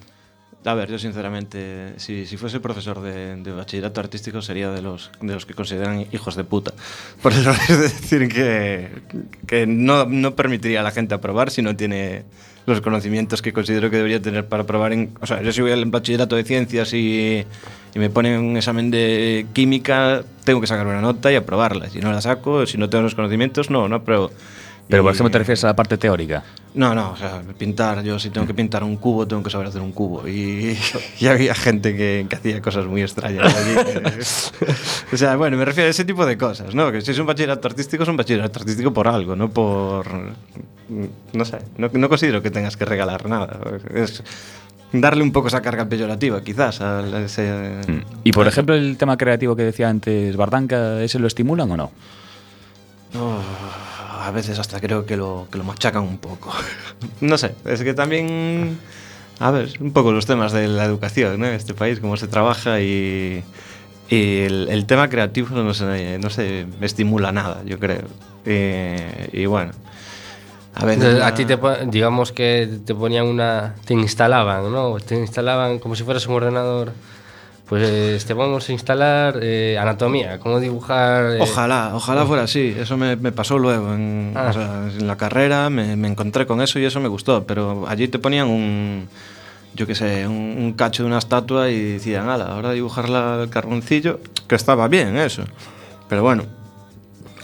A 0.64 0.74
ver, 0.76 0.90
yo 0.92 1.00
sinceramente, 1.00 1.94
si, 1.98 2.26
si 2.28 2.38
fuese 2.38 2.60
profesor 2.60 3.02
de, 3.02 3.36
de 3.36 3.52
bachillerato 3.52 4.00
artístico 4.00 4.42
sería 4.44 4.70
de 4.72 4.82
los, 4.84 5.12
de 5.20 5.34
los 5.34 5.46
que 5.48 5.54
consideran 5.56 6.06
hijos 6.12 6.36
de 6.36 6.44
puta. 6.44 6.72
Por 7.22 7.34
eso 7.34 7.52
es 7.70 7.80
decir 7.80 8.28
que, 8.28 8.90
que 9.48 9.66
no, 9.68 10.06
no 10.06 10.36
permitiría 10.36 10.82
a 10.82 10.84
la 10.84 10.92
gente 10.92 11.16
aprobar 11.16 11.50
si 11.52 11.62
no 11.64 11.76
tiene 11.76 12.24
los 12.72 12.82
conocimientos 12.82 13.42
que 13.42 13.54
considero 13.54 13.90
que 13.90 13.98
debería 13.98 14.22
tener 14.22 14.46
para 14.46 14.64
aprobar 14.64 14.94
en... 14.94 15.12
O 15.22 15.26
sea, 15.26 15.42
yo 15.42 15.52
si 15.52 15.62
voy 15.62 15.72
al 15.72 15.86
bachillerato 15.86 16.36
de 16.36 16.44
ciencias 16.44 16.94
y, 16.94 17.46
y 17.94 18.00
me 18.00 18.10
ponen 18.10 18.40
un 18.40 18.58
examen 18.58 18.92
de 18.92 19.46
química, 19.54 20.24
tengo 20.44 20.62
que 20.62 20.68
sacar 20.68 20.88
una 20.88 21.02
nota 21.02 21.32
y 21.32 21.36
aprobarla. 21.36 21.90
Si 21.90 22.00
no 22.00 22.12
la 22.12 22.22
saco, 22.22 22.66
si 22.66 22.78
no 22.78 22.90
tengo 22.90 23.04
los 23.04 23.16
conocimientos, 23.16 23.70
no, 23.70 23.88
no 23.88 23.98
apruebo. 23.98 24.32
Pero 24.88 25.04
por 25.04 25.12
Y- 25.12 25.16
ejemplo 25.16 25.32
te 25.32 25.38
refieres 25.40 25.64
a 25.64 25.68
la 25.68 25.76
parte 25.76 25.98
teórica. 25.98 26.44
No, 26.74 26.96
no, 26.96 27.12
o 27.12 27.18
sea, 27.18 27.42
pintar, 27.58 28.02
yo 28.02 28.18
si 28.18 28.30
tengo 28.30 28.48
que 28.48 28.54
pintar 28.54 28.84
un 28.84 28.96
cubo, 28.96 29.28
tengo 29.28 29.44
que 29.44 29.50
saber 29.50 29.68
hacer 29.68 29.82
un 29.82 29.92
cubo. 29.92 30.28
Y, 30.28 30.78
y 31.20 31.28
había 31.28 31.54
gente 31.54 31.96
que, 31.96 32.26
que 32.30 32.36
hacía 32.36 32.62
cosas 32.62 32.86
muy 32.86 33.02
extrañas 33.02 33.54
allí. 33.56 33.76
o 35.14 35.18
sea, 35.18 35.36
bueno, 35.36 35.58
me 35.58 35.66
refiero 35.66 35.88
a 35.88 35.92
ese 35.92 36.06
tipo 36.06 36.26
de 36.26 36.38
cosas, 36.38 36.74
¿no? 36.74 36.92
Que 36.92 37.02
si 37.02 37.12
es 37.12 37.20
un 37.20 37.26
bachillerato 37.26 37.68
artístico, 37.68 38.04
es 38.04 38.10
un 38.10 38.18
bachillerato 38.18 38.60
artístico 38.60 38.94
por 38.94 39.08
algo, 39.08 39.36
no 39.36 39.50
por... 39.50 40.06
No 41.34 41.46
sé, 41.46 41.60
no, 41.78 41.90
no 41.94 42.10
considero 42.10 42.42
que 42.42 42.52
tengas 42.52 42.76
que 42.78 42.84
regalar 42.86 43.28
nada. 43.28 43.60
Es 43.94 44.24
darle 44.94 45.24
un 45.24 45.32
poco 45.32 45.48
esa 45.48 45.62
carga 45.62 45.86
peyorativa, 45.88 46.42
quizás, 46.44 46.82
a 46.82 47.22
ese... 47.22 47.80
Mm. 47.88 48.00
Y 48.26 48.32
por 48.32 48.48
ejemplo 48.48 48.76
el 48.76 48.98
tema 48.98 49.18
creativo 49.18 49.56
que 49.56 49.64
decía 49.64 49.90
antes 49.90 50.36
Bardanca, 50.36 51.02
¿ese 51.02 51.20
lo 51.20 51.28
estimulan 51.28 51.72
o 51.72 51.78
no? 51.78 51.92
Oh, 53.16 53.40
a 54.22 54.32
veces 54.32 54.60
hasta 54.60 54.80
creo 54.80 55.06
que 55.06 55.18
lo, 55.18 55.48
que 55.52 55.58
lo 55.58 55.64
machacan 55.64 56.04
un 56.04 56.18
poco. 56.18 56.54
no 57.22 57.38
sé, 57.38 57.56
es 57.66 57.82
que 57.84 57.94
también, 57.94 58.78
a 59.40 59.52
ver, 59.52 59.70
un 59.80 59.92
poco 59.92 60.12
los 60.12 60.26
temas 60.26 60.52
de 60.52 60.68
la 60.68 60.86
educación 60.86 61.40
¿no? 61.40 61.48
en 61.48 61.54
este 61.54 61.74
país, 61.74 62.00
cómo 62.00 62.18
se 62.18 62.28
trabaja 62.28 62.80
y, 62.82 63.44
y 64.10 64.38
el, 64.40 64.68
el 64.70 64.86
tema 64.86 65.10
creativo 65.10 65.50
no 65.62 65.74
se, 65.74 66.20
no 66.20 66.30
se 66.30 66.66
estimula 66.82 67.32
nada, 67.32 67.62
yo 67.66 67.80
creo. 67.80 68.04
Eh, 68.46 69.30
y 69.34 69.46
bueno, 69.46 69.72
a 70.76 70.86
veces... 70.86 71.04
Entonces, 71.04 71.24
a 71.24 71.30
la- 71.30 71.36
ti 71.36 71.46
te 71.46 71.58
digamos 71.92 72.32
que 72.32 72.80
te 72.86 72.96
ponían 72.96 73.26
una 73.28 73.76
te 73.86 73.94
instalaban 73.94 74.72
no 74.72 74.96
te 75.00 75.16
instalaban 75.16 75.80
como 75.80 75.96
si 75.96 76.04
fueras 76.04 76.26
un 76.28 76.36
ordenador 76.36 76.94
pues 77.72 78.26
te 78.26 78.34
vamos 78.34 78.68
a 78.68 78.72
instalar 78.74 79.40
eh, 79.42 79.78
anatomía 79.80 80.40
cómo 80.40 80.60
dibujar 80.60 81.36
eh, 81.36 81.40
Ojalá, 81.40 81.92
ojalá 81.96 82.26
fuera 82.26 82.44
así. 82.44 82.76
Eso 82.78 82.98
me, 82.98 83.16
me 83.16 83.32
pasó 83.32 83.58
luego. 83.58 83.94
En, 83.94 84.34
Ah. 84.36 84.48
o 84.50 84.54
sea, 84.54 84.90
en 85.00 85.08
la 85.08 85.16
carrera 85.16 85.70
me, 85.70 85.96
me 85.96 86.10
encontré 86.10 86.46
con 86.46 86.62
eso 86.62 86.80
y 86.80 86.84
eso 86.84 87.00
me 87.00 87.08
gustó. 87.08 87.46
Pero 87.46 87.86
allí 87.88 88.10
te 88.10 88.20
ponían 88.20 88.50
un, 88.50 89.08
yo 89.74 89.88
qué 89.88 89.96
sé, 89.96 90.28
un, 90.28 90.34
un 90.60 90.74
cacho 90.74 91.04
de 91.04 91.08
una 91.08 91.20
estatua 91.20 91.70
y 91.70 91.94
decían, 91.94 92.28
ala, 92.28 92.48
ahora 92.48 92.74
dibujarla 92.74 93.36
al 93.44 93.50
carboncillo, 93.50 94.20
que 94.50 94.56
estaba 94.56 94.90
bien 94.90 95.16
eso. 95.16 95.46
Pero 96.10 96.24
bueno, 96.24 96.44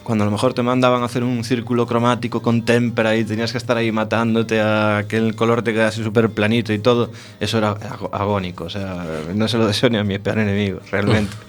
cuando 0.07 0.23
a 0.23 0.25
lo 0.25 0.31
mejor 0.31 0.53
te 0.53 0.63
mandaban 0.63 1.01
a 1.01 1.05
hacer 1.07 1.21
un 1.25 1.43
círculo 1.43 1.85
cromático 1.85 2.41
con 2.41 2.63
témpera 2.63 3.17
y 3.17 3.25
tenías 3.25 3.51
que 3.51 3.57
estar 3.57 3.75
ahí 3.75 3.91
matándote 3.91 4.61
a 4.61 5.03
que 5.05 5.17
el 5.17 5.35
color 5.35 5.63
te 5.63 5.73
quedase 5.73 6.01
súper 6.01 6.29
planito 6.29 6.71
y 6.71 6.79
todo, 6.79 7.11
eso 7.41 7.57
era 7.57 7.75
ag- 7.75 8.09
agónico. 8.13 8.63
O 8.63 8.69
sea, 8.69 9.03
no 9.35 9.49
se 9.49 9.57
lo 9.57 9.67
deseo 9.67 9.89
ni 9.89 9.97
a 9.97 10.05
mi 10.05 10.17
peor 10.17 10.39
enemigo, 10.39 10.79
realmente. 10.89 11.35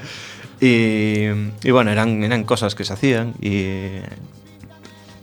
Y, 0.60 1.26
y 1.62 1.70
bueno, 1.70 1.92
eran, 1.92 2.24
eran 2.24 2.42
cosas 2.42 2.74
que 2.74 2.82
se 2.84 2.92
hacían 2.92 3.34
y, 3.40 4.00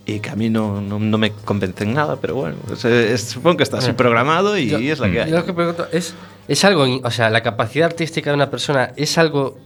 y 0.05 0.19
que 0.21 0.29
a 0.29 0.35
mí 0.37 0.49
no, 0.49 0.79
no, 0.79 0.97
no 0.97 1.17
me 1.17 1.31
convencen 1.31 1.93
nada, 1.93 2.15
pero 2.21 2.35
bueno, 2.35 2.55
es- 2.71 2.85
es- 2.85 3.21
supongo 3.31 3.57
que 3.57 3.63
está 3.63 3.79
así 3.79 3.91
programado 3.91 4.57
y 4.57 4.69
Yo- 4.69 4.77
es 4.79 4.99
la 4.99 5.11
que 5.11 5.21
hay. 5.23 5.31
Lo 5.31 5.45
que 5.45 5.51
pregunto 5.51 5.87
es, 5.91 6.13
¿es 6.47 6.63
algo, 6.63 6.85
o 7.03 7.11
sea, 7.11 7.29
la 7.29 7.41
capacidad 7.43 7.87
artística 7.87 8.29
de 8.29 8.35
una 8.37 8.49
persona 8.49 8.91
es 8.95 9.17
algo 9.17 9.57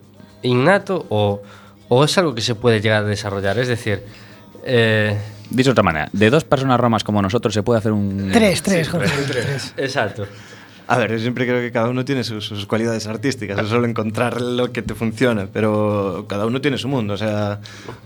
innato 0.41 1.05
o, 1.09 1.43
o 1.89 2.03
es 2.05 2.17
algo 2.17 2.34
que 2.34 2.41
se 2.41 2.55
puede 2.55 2.79
llegar 2.79 3.03
a 3.03 3.08
desarrollar? 3.08 3.60
Es 3.60 3.67
decir, 3.67 4.03
eh, 4.63 5.17
Dicho 5.50 5.69
de 5.69 5.72
otra 5.72 5.84
manera, 5.84 6.10
de 6.13 6.29
dos 6.29 6.43
personas 6.43 6.79
romas 6.79 7.03
como 7.03 7.22
nosotros 7.22 7.53
se 7.53 7.63
puede 7.63 7.79
hacer 7.79 7.91
un... 7.91 8.29
Tres, 8.31 8.62
tres, 8.62 8.88
Jorge. 8.89 9.10
tres. 9.27 9.74
exacto. 9.77 10.27
A 10.86 10.98
ver, 10.98 11.12
yo 11.12 11.19
siempre 11.19 11.46
creo 11.46 11.60
que 11.60 11.72
cada 11.72 11.89
uno 11.89 12.05
tiene 12.05 12.24
sus, 12.24 12.46
sus 12.46 12.65
cualidades 12.65 13.05
artísticas, 13.08 13.60
es 13.60 13.67
solo 13.67 13.88
encontrar 13.88 14.41
lo 14.41 14.72
que 14.72 14.81
te 14.81 14.96
funciona, 14.96 15.48
pero 15.51 16.25
cada 16.27 16.48
uno 16.48 16.62
tiene 16.62 16.79
su 16.79 16.88
mundo, 16.88 17.13
o 17.13 17.17
sea, 17.17 17.60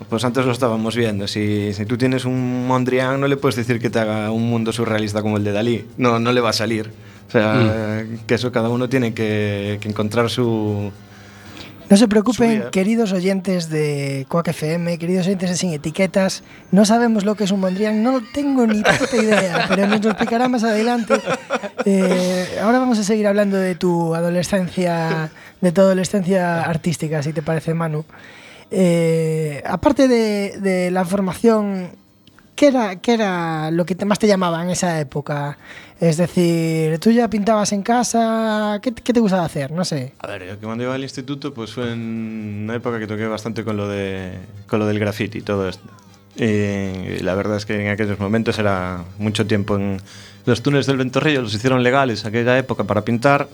pues 0.10 0.26
antes 0.26 0.46
lo 0.46 0.52
estábamos 0.52 0.94
viendo, 0.94 1.26
si, 1.28 1.74
si 1.74 1.86
tú 1.86 1.98
tienes 1.98 2.26
un 2.26 2.68
Mondrian 2.68 3.22
no 3.22 3.28
le 3.28 3.38
puedes 3.38 3.56
decir 3.56 3.80
que 3.80 3.90
te 3.90 4.00
haga 4.00 4.32
un 4.32 4.50
mundo 4.50 4.74
surrealista 4.74 5.22
como 5.22 5.38
el 5.38 5.46
de 5.46 5.54
Dalí, 5.54 5.86
no, 5.96 6.20
no 6.20 6.34
le 6.34 6.42
va 6.42 6.50
a 6.50 6.54
salir, 6.54 6.92
o 7.30 7.32
sea, 7.32 8.06
que 8.28 8.36
eso 8.36 8.52
cada 8.52 8.68
uno 8.68 8.90
tiene 8.90 9.14
que, 9.14 9.78
que 9.80 9.88
encontrar 9.88 10.30
su... 10.30 10.92
No 11.90 11.98
se 11.98 12.08
preocupen, 12.08 12.58
Subida. 12.58 12.72
queridos 12.72 13.12
oyentes 13.12 13.70
de 13.70 14.26
Quack 14.30 14.48
FM, 14.50 14.98
queridos 14.98 15.28
oyentes 15.28 15.50
de 15.50 15.58
Sin 15.58 15.74
Etiquetas, 15.74 16.44
no 16.72 16.86
sabemos 16.86 17.24
lo 17.26 17.36
que 17.36 17.44
es 17.44 17.52
un 17.52 17.60
Mondrian, 17.60 18.02
no 18.02 18.22
tengo 18.34 18.66
ni 18.66 18.82
puta 18.82 19.16
idea, 19.18 19.66
pero 19.70 19.88
nos 19.88 20.04
lo 20.04 20.10
explicará 20.10 20.48
más 20.48 20.64
adelante. 20.64 21.16
Eh, 21.86 22.58
ahora 22.62 22.80
vamos 22.80 22.98
a 23.00 23.04
seguir 23.04 23.28
hablando 23.28 23.58
de 23.58 23.76
tu 23.76 24.16
adolescencia, 24.16 25.30
de 25.62 25.72
tu 25.72 25.82
adolescencia 25.82 26.64
artística, 26.64 27.22
si 27.22 27.34
te 27.34 27.42
parece, 27.42 27.74
Manu. 27.74 28.06
Eh, 28.72 29.62
aparte 29.66 30.08
de, 30.08 30.58
de 30.60 30.90
la 30.90 31.06
formación, 31.06 31.92
¿qué 32.56 32.68
era, 32.68 32.96
¿qué 32.98 33.14
era 33.14 33.72
lo 33.72 33.86
que 33.86 33.96
más 34.06 34.20
te 34.20 34.28
llamaba 34.28 34.64
en 34.64 34.70
esa 34.70 35.00
época? 35.00 35.58
Es 36.00 36.18
decir, 36.18 37.00
tú 37.00 37.12
ya 37.12 37.30
pintabas 37.30 37.72
en 37.72 37.82
casa, 37.82 38.80
¿qué, 38.82 38.94
qué 38.94 39.14
te 39.14 39.20
gustaba 39.20 39.46
hacer? 39.46 39.72
No 39.72 39.86
sé. 39.86 40.14
A 40.20 40.28
ver, 40.28 40.46
yo 40.46 40.60
que 40.60 40.66
cuando 40.66 40.84
iba 40.84 40.94
al 40.94 41.04
instituto, 41.04 41.54
pues 41.54 41.74
fue 41.74 41.94
en 41.94 42.64
una 42.64 42.76
época 42.76 43.00
que 43.00 43.08
toqué 43.08 43.26
bastante 43.26 43.64
con 43.64 43.78
lo, 43.78 43.88
de, 43.88 44.34
con 44.68 44.80
lo 44.80 44.86
del 44.86 45.00
graffiti 45.00 45.40
y 45.40 45.42
todo 45.42 45.70
esto. 45.70 45.88
Y 46.36 47.20
la 47.20 47.36
verdad 47.36 47.58
es 47.58 47.66
que 47.66 47.80
en 47.80 47.92
aquellos 47.92 48.20
momentos 48.20 48.58
era 48.58 49.04
mucho 49.20 49.46
tiempo 49.46 49.76
en 49.76 50.02
los 50.46 50.64
túneles 50.64 50.88
del 50.88 50.98
Ventorrillo, 50.98 51.42
los 51.42 51.54
hicieron 51.54 51.84
legales 51.84 52.26
aquella 52.26 52.58
época 52.58 52.84
para 52.84 53.06
pintar. 53.06 53.48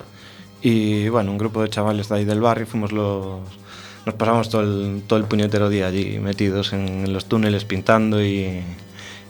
Y 0.61 1.07
bueno, 1.09 1.31
un 1.31 1.37
grupo 1.37 1.61
de 1.61 1.69
chavales 1.69 2.09
de 2.09 2.15
ahí 2.15 2.25
del 2.25 2.41
barrio 2.41 2.65
fuimos 2.65 2.91
los. 2.91 3.41
Nos 4.05 4.15
pasamos 4.15 4.49
todo 4.49 4.61
el, 4.61 5.03
todo 5.05 5.19
el 5.19 5.25
puñetero 5.25 5.69
día 5.69 5.87
allí 5.87 6.19
metidos 6.19 6.73
en, 6.73 7.05
en 7.05 7.13
los 7.13 7.25
túneles 7.25 7.65
pintando 7.65 8.23
y, 8.23 8.63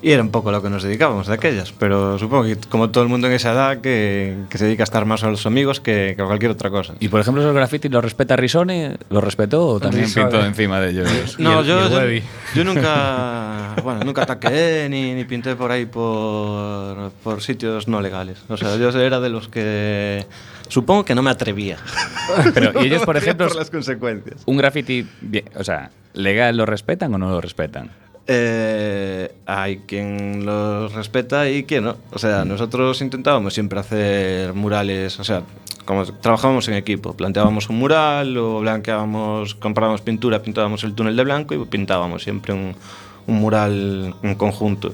y 0.02 0.12
era 0.12 0.22
un 0.24 0.32
poco 0.32 0.52
lo 0.52 0.62
que 0.62 0.70
nos 0.70 0.84
dedicábamos 0.84 1.28
de 1.28 1.34
aquellas. 1.34 1.72
Pero 1.74 2.18
supongo 2.18 2.44
que 2.46 2.56
como 2.70 2.90
todo 2.90 3.04
el 3.04 3.10
mundo 3.10 3.28
en 3.28 3.34
esa 3.34 3.52
edad 3.52 3.82
que, 3.82 4.36
que 4.50 4.58
se 4.58 4.66
dedica 4.66 4.84
a 4.84 4.86
estar 4.86 5.06
más 5.06 5.24
a 5.24 5.28
los 5.30 5.46
amigos 5.46 5.80
que, 5.82 6.14
que 6.16 6.22
a 6.22 6.26
cualquier 6.26 6.52
otra 6.52 6.70
cosa. 6.70 6.94
Y 7.00 7.10
por 7.10 7.20
ejemplo, 7.20 7.42
esos 7.44 7.54
grafitis 7.54 7.92
los 7.92 8.04
respeta 8.04 8.36
Risone, 8.36 8.98
¿lo 9.10 9.20
respetó 9.22 9.68
o 9.68 9.80
también 9.80 10.06
Risone. 10.06 10.28
pintó 10.28 10.46
encima 10.46 10.80
de 10.80 10.90
ellos? 10.92 11.10
No, 11.40 11.60
el- 11.60 11.66
yo, 11.68 11.90
yo, 11.90 12.22
yo 12.56 12.64
nunca, 12.64 13.76
bueno, 13.84 14.02
nunca 14.04 14.24
ataqué 14.24 14.88
ni, 14.90 15.14
ni 15.14 15.24
pinté 15.26 15.56
por 15.56 15.72
ahí 15.72 15.86
por, 15.86 17.12
por 17.24 17.42
sitios 17.42 17.88
no 17.88 18.02
legales. 18.02 18.38
O 18.50 18.58
sea, 18.58 18.76
yo 18.78 18.90
era 19.00 19.20
de 19.20 19.30
los 19.30 19.48
que 19.48 20.26
supongo 20.68 21.04
que 21.06 21.16
no 21.16 21.22
me 21.24 21.32
atrevía. 21.32 21.78
Pero, 22.54 22.82
y 22.82 22.88
ellos, 22.88 23.04
por 23.04 23.18
ejemplo, 23.18 23.48
por 23.48 23.56
las 23.58 23.70
consecuencias. 23.70 24.42
un 24.46 24.58
graffiti, 24.58 25.08
bien- 25.22 25.46
o 25.56 25.64
sea, 25.64 25.92
legal, 26.14 26.56
¿lo 26.58 26.66
respetan 26.66 27.14
o 27.14 27.18
no 27.18 27.30
lo 27.30 27.42
respetan? 27.42 27.90
Eh, 28.32 29.34
hay 29.48 29.78
quien 29.88 30.46
los 30.46 30.94
respeta 30.94 31.50
y 31.50 31.64
quien 31.64 31.86
no. 31.86 31.98
O 32.12 32.20
sea, 32.20 32.46
nosotros 32.46 33.02
intentábamos 33.02 33.56
siempre 33.56 33.80
hacer 33.80 34.54
murales, 34.54 35.20
o 35.20 35.24
sea, 35.24 35.42
como 35.84 36.06
trabajábamos 36.06 36.68
en 36.68 36.76
equipo, 36.76 37.16
planteábamos 37.16 37.70
un 37.70 37.80
mural 37.80 38.38
o 38.38 38.60
blanqueábamos, 38.60 39.56
comprábamos 39.56 40.02
pintura, 40.02 40.44
pintábamos 40.44 40.84
el 40.84 40.94
túnel 40.94 41.16
de 41.16 41.24
blanco 41.24 41.56
y 41.56 41.66
pintábamos 41.66 42.22
siempre 42.22 42.54
un, 42.54 42.76
un 43.26 43.36
mural 43.36 44.14
en 44.22 44.36
conjunto. 44.36 44.94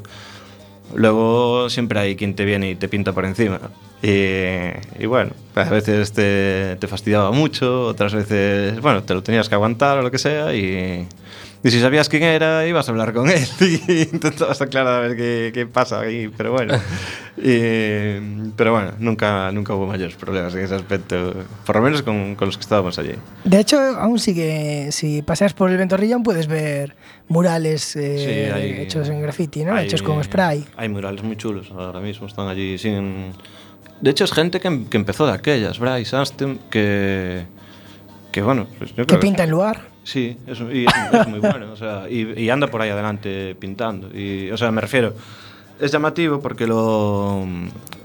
Luego 0.93 1.69
siempre 1.69 1.99
hay 1.99 2.15
quien 2.15 2.35
te 2.35 2.45
viene 2.45 2.69
y 2.69 2.75
te 2.75 2.87
pinta 2.87 3.11
por 3.11 3.25
encima. 3.25 3.59
Y, 4.01 4.13
y 4.97 5.07
bueno, 5.07 5.31
a 5.55 5.63
veces 5.65 6.13
te, 6.13 6.77
te 6.79 6.87
fastidiaba 6.87 7.31
mucho, 7.31 7.87
otras 7.87 8.13
veces, 8.13 8.79
bueno, 8.79 9.03
te 9.03 9.13
lo 9.13 9.21
tenías 9.21 9.49
que 9.49 9.55
aguantar 9.55 9.97
o 9.97 10.03
lo 10.03 10.09
que 10.11 10.19
sea. 10.19 10.55
Y, 10.55 11.05
y 11.67 11.71
si 11.71 11.81
sabías 11.81 12.07
quién 12.09 12.21
era, 12.23 12.65
ibas 12.67 12.87
a 12.87 12.91
hablar 12.91 13.11
con 13.11 13.27
él 13.29 13.43
y 13.59 14.01
intentabas 14.03 14.61
aclarar 14.61 14.93
a 15.03 15.07
ver 15.07 15.17
qué, 15.17 15.51
qué 15.53 15.65
pasa 15.65 15.99
ahí. 16.01 16.29
Pero 16.37 16.51
bueno, 16.51 16.75
Y- 17.37 18.51
pero 18.55 18.71
bueno, 18.71 18.93
nunca, 18.99 19.51
nunca 19.51 19.73
hubo 19.73 19.85
mayores 19.87 20.15
problemas 20.15 20.53
en 20.55 20.61
ese 20.61 20.75
aspecto, 20.75 21.33
por 21.65 21.75
lo 21.75 21.81
menos 21.81 22.01
con, 22.01 22.35
con 22.35 22.47
los 22.47 22.57
que 22.57 22.61
estábamos 22.61 22.97
allí. 22.97 23.11
De 23.43 23.59
hecho, 23.59 23.77
aún 23.79 24.19
sigue, 24.19 24.89
si 24.91 25.21
paseas 25.21 25.53
por 25.53 25.69
el 25.69 25.77
Ventorrillón 25.77 26.23
puedes 26.23 26.47
ver 26.47 26.95
murales 27.27 27.95
eh, 27.97 28.17
Sí, 28.17 28.53
hay- 28.53 28.81
hechos 28.83 29.09
en 29.09 29.21
graffiti, 29.21 29.65
¿no? 29.65 29.73
hay- 29.75 29.85
hechos 29.87 30.01
con 30.01 30.23
spray. 30.23 30.65
Hay 30.77 30.87
murales 30.87 31.23
muy 31.23 31.35
chulos 31.35 31.69
ahora 31.71 31.99
mismo, 31.99 32.27
están 32.27 32.47
allí. 32.47 32.77
Siguen... 32.77 33.33
De 34.01 34.11
hecho, 34.11 34.23
es 34.25 34.31
gente 34.31 34.59
que, 34.59 34.67
em- 34.67 34.85
que 34.85 34.97
empezó 34.97 35.25
de 35.25 35.33
aquellas, 35.33 35.77
Bryce 35.79 36.15
Aston, 36.15 36.59
que, 36.69 37.45
que 38.35 38.41
bueno, 38.41 38.67
pues 38.77 38.89
yo 38.89 38.97
Que 38.97 39.05
creo 39.05 39.19
pinta 39.21 39.45
en 39.45 39.51
lugar. 39.51 39.79
Sí, 40.03 40.35
es, 40.45 40.59
y 40.59 40.83
es, 40.83 40.93
es 41.21 41.27
muy 41.29 41.39
bueno, 41.39 41.71
o 41.71 41.77
sea, 41.77 42.09
y, 42.09 42.37
y 42.37 42.49
anda 42.49 42.67
por 42.67 42.81
ahí 42.81 42.89
adelante 42.89 43.55
pintando. 43.55 44.09
Y, 44.13 44.51
o 44.51 44.57
sea, 44.57 44.71
me 44.71 44.81
refiero, 44.81 45.13
es 45.79 45.89
llamativo 45.89 46.41
porque 46.41 46.67
lo, 46.67 47.47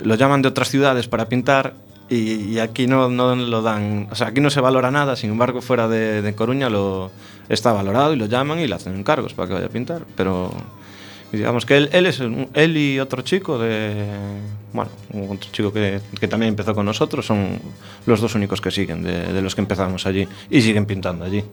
lo 0.04 0.14
llaman 0.14 0.40
de 0.40 0.46
otras 0.46 0.68
ciudades 0.68 1.08
para 1.08 1.28
pintar 1.28 1.74
y, 2.08 2.34
y 2.44 2.60
aquí 2.60 2.86
no, 2.86 3.08
no 3.08 3.34
lo 3.34 3.60
dan, 3.60 4.06
o 4.12 4.14
sea, 4.14 4.28
aquí 4.28 4.40
no 4.40 4.50
se 4.50 4.60
valora 4.60 4.92
nada, 4.92 5.16
sin 5.16 5.30
embargo, 5.30 5.62
fuera 5.62 5.88
de, 5.88 6.22
de 6.22 6.32
Coruña 6.36 6.70
lo 6.70 7.10
está 7.48 7.72
valorado 7.72 8.12
y 8.12 8.16
lo 8.16 8.26
llaman 8.26 8.60
y 8.60 8.68
le 8.68 8.76
hacen 8.76 8.94
encargos 8.94 9.34
para 9.34 9.48
que 9.48 9.54
vaya 9.54 9.66
a 9.66 9.70
pintar, 9.70 10.02
pero 10.16 10.52
digamos 11.32 11.66
que 11.66 11.76
él, 11.76 11.88
él 11.92 12.06
es 12.06 12.20
él 12.20 12.76
y 12.76 12.98
otro 13.00 13.22
chico 13.22 13.58
de 13.58 14.06
bueno 14.72 14.90
otro 15.30 15.50
chico 15.52 15.72
que, 15.72 16.00
que 16.18 16.28
también 16.28 16.50
empezó 16.50 16.74
con 16.74 16.86
nosotros 16.86 17.26
son 17.26 17.58
los 18.06 18.20
dos 18.20 18.34
únicos 18.34 18.60
que 18.60 18.70
siguen 18.70 19.02
de, 19.02 19.32
de 19.32 19.42
los 19.42 19.54
que 19.54 19.60
empezamos 19.60 20.06
allí 20.06 20.26
y 20.50 20.60
siguen 20.62 20.86
pintando 20.86 21.24
allí 21.24 21.44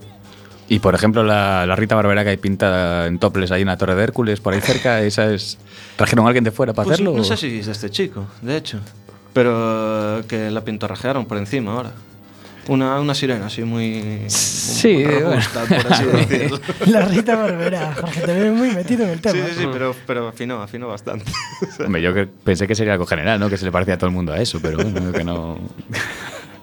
Y 0.70 0.80
por 0.80 0.94
ejemplo, 0.96 1.24
la, 1.24 1.66
la 1.66 1.76
Rita 1.76 1.96
Barbera 1.96 2.24
que 2.24 2.32
hay 2.32 2.38
pintada 2.38 3.08
en 3.08 3.20
toples 3.20 3.52
ahí 3.52 3.62
en 3.62 3.68
la 3.68 3.78
Torre 3.78 3.96
de 3.96 4.04
Hércules, 4.04 4.40
por 4.42 4.54
ahí 4.54 4.60
cerca, 4.62 5.02
esa 5.12 5.32
es. 5.34 5.58
¿Trajeron 5.96 6.26
a 6.26 6.28
alguien 6.30 6.44
de 6.44 6.52
fuera 6.52 6.74
para 6.74 6.86
Pues 6.86 6.96
hacerlo? 6.96 7.16
No 7.16 7.24
sé 7.24 7.38
si 7.38 7.60
es 7.60 7.68
de 7.68 7.72
este 7.72 7.90
chico, 7.90 8.28
de 8.42 8.58
hecho. 8.58 8.80
Pero 9.34 10.24
que 10.28 10.52
la 10.52 10.62
pintorrajearon 10.62 11.26
por 11.26 11.38
encima 11.38 11.72
ahora. 11.74 11.92
Una, 12.68 13.00
una 13.00 13.14
sirena 13.16 13.46
así 13.48 13.64
muy. 13.64 14.24
Sí, 14.28 14.94
muy 14.96 15.06
robusta, 15.06 15.64
por 15.66 15.94
así 15.94 16.04
decirlo. 16.06 16.60
La 16.88 17.02
Rita 17.06 17.36
Barbera, 17.36 17.94
Jorge, 18.00 18.22
te 18.22 18.34
veo 18.34 18.54
muy 18.54 18.72
metido 18.72 19.04
en 19.06 19.10
el 19.12 19.16
Sí, 19.18 19.22
tema. 19.22 19.48
sí, 19.48 19.54
sí, 19.58 19.68
pero, 19.72 19.96
pero 20.06 20.28
afinó, 20.28 20.62
afinó 20.62 20.88
bastante. 20.88 21.32
Hombre, 21.86 22.02
yo 22.02 22.14
que- 22.14 22.28
pensé 22.28 22.68
que 22.68 22.76
sería 22.76 22.94
algo 22.94 23.06
general, 23.06 23.40
¿no? 23.40 23.50
Que 23.50 23.58
se 23.58 23.66
le 23.66 23.72
parecía 23.72 23.94
a 23.96 23.98
todo 23.98 24.10
el 24.10 24.16
mundo 24.16 24.34
a 24.34 24.38
eso, 24.42 24.60
pero 24.62 24.78
bueno, 24.78 25.12
que 25.12 25.24
no. 25.24 25.58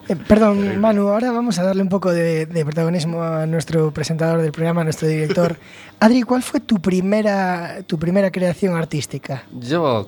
Eh, 0.07 0.15
perdón, 0.15 0.79
Manu, 0.79 1.07
ahora 1.07 1.31
vamos 1.31 1.57
a 1.57 1.63
darle 1.63 1.81
un 1.81 1.89
poco 1.89 2.11
de, 2.13 2.45
de 2.45 2.63
protagonismo 2.63 3.23
a 3.23 3.47
nuestro 3.47 3.89
presentador 3.89 4.39
del 4.39 4.51
programa, 4.51 4.81
a 4.81 4.83
nuestro 4.83 5.07
director. 5.07 5.57
Adri, 5.99 6.21
¿cuál 6.21 6.43
fue 6.43 6.59
tu 6.59 6.79
primera, 6.79 7.81
tu 7.87 7.97
primera 7.97 8.29
creación 8.29 8.75
artística? 8.77 9.45
Yo 9.59 10.07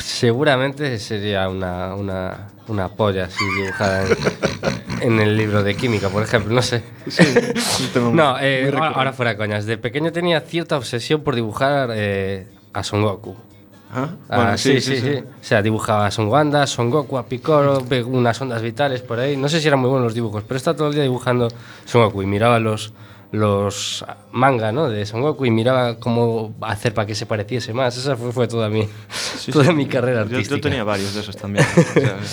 seguramente 0.00 0.98
sería 0.98 1.48
una, 1.48 1.94
una, 1.94 2.48
una 2.68 2.88
polla 2.88 3.24
así 3.26 3.44
dibujada 3.56 4.06
en, 4.06 4.16
en 5.02 5.20
el 5.20 5.36
libro 5.36 5.62
de 5.62 5.74
química, 5.76 6.08
por 6.08 6.22
ejemplo, 6.22 6.54
no 6.54 6.62
sé. 6.62 6.82
No, 8.12 8.36
eh, 8.40 8.72
ahora, 8.76 9.12
fuera 9.12 9.36
coñas. 9.36 9.66
De 9.66 9.78
pequeño 9.78 10.12
tenía 10.12 10.40
cierta 10.40 10.76
obsesión 10.76 11.22
por 11.22 11.34
dibujar 11.34 11.90
eh, 11.92 12.46
a 12.72 12.82
Son 12.82 13.02
Goku. 13.02 13.36
Ah, 13.92 14.08
Ah, 14.28 14.56
sí, 14.56 14.80
sí, 14.80 15.00
sí, 15.00 15.16
O 15.18 15.44
sea, 15.44 15.62
dibujaba 15.62 16.06
a 16.06 16.10
Son 16.12 16.28
Wanda, 16.28 16.66
Son 16.66 16.90
Goku, 16.90 17.18
a 17.18 17.26
Piccolo, 17.26 17.82
ve 17.88 18.04
unas 18.04 18.40
ondas 18.40 18.62
vitales 18.62 19.02
por 19.02 19.18
ahí. 19.18 19.36
No 19.36 19.48
sé 19.48 19.60
si 19.60 19.66
eran 19.66 19.80
muy 19.80 19.90
buenos 19.90 20.06
los 20.06 20.14
dibujos, 20.14 20.44
pero 20.46 20.56
estaba 20.58 20.76
todo 20.76 20.88
el 20.88 20.94
día 20.94 21.02
dibujando 21.02 21.48
Son 21.86 22.04
Goku 22.04 22.22
y 22.22 22.26
miraba 22.26 22.60
los, 22.60 22.92
los 23.32 24.04
manga 24.32 24.72
¿no? 24.72 24.88
de 24.88 25.06
Son 25.06 25.20
Goku 25.22 25.44
y 25.46 25.50
miraba 25.50 25.98
cómo 25.98 26.54
hacer 26.62 26.92
para 26.94 27.06
que 27.06 27.14
se 27.14 27.26
pareciese 27.26 27.72
más. 27.72 27.96
Esa 27.96 28.16
fue, 28.16 28.32
fue 28.32 28.48
toda 28.48 28.68
mi, 28.68 28.88
Sí, 29.38 29.52
toda 29.52 29.66
sí. 29.66 29.72
mi 29.74 29.86
carrera 29.86 30.24
Yo- 30.24 30.36
artística. 30.36 30.56
Yo, 30.56 30.60
tenía 30.60 30.84
varios 30.84 31.14
de 31.14 31.20
esos 31.20 31.36
también. 31.36 31.64
o 31.76 31.82
sea, 32.00 32.16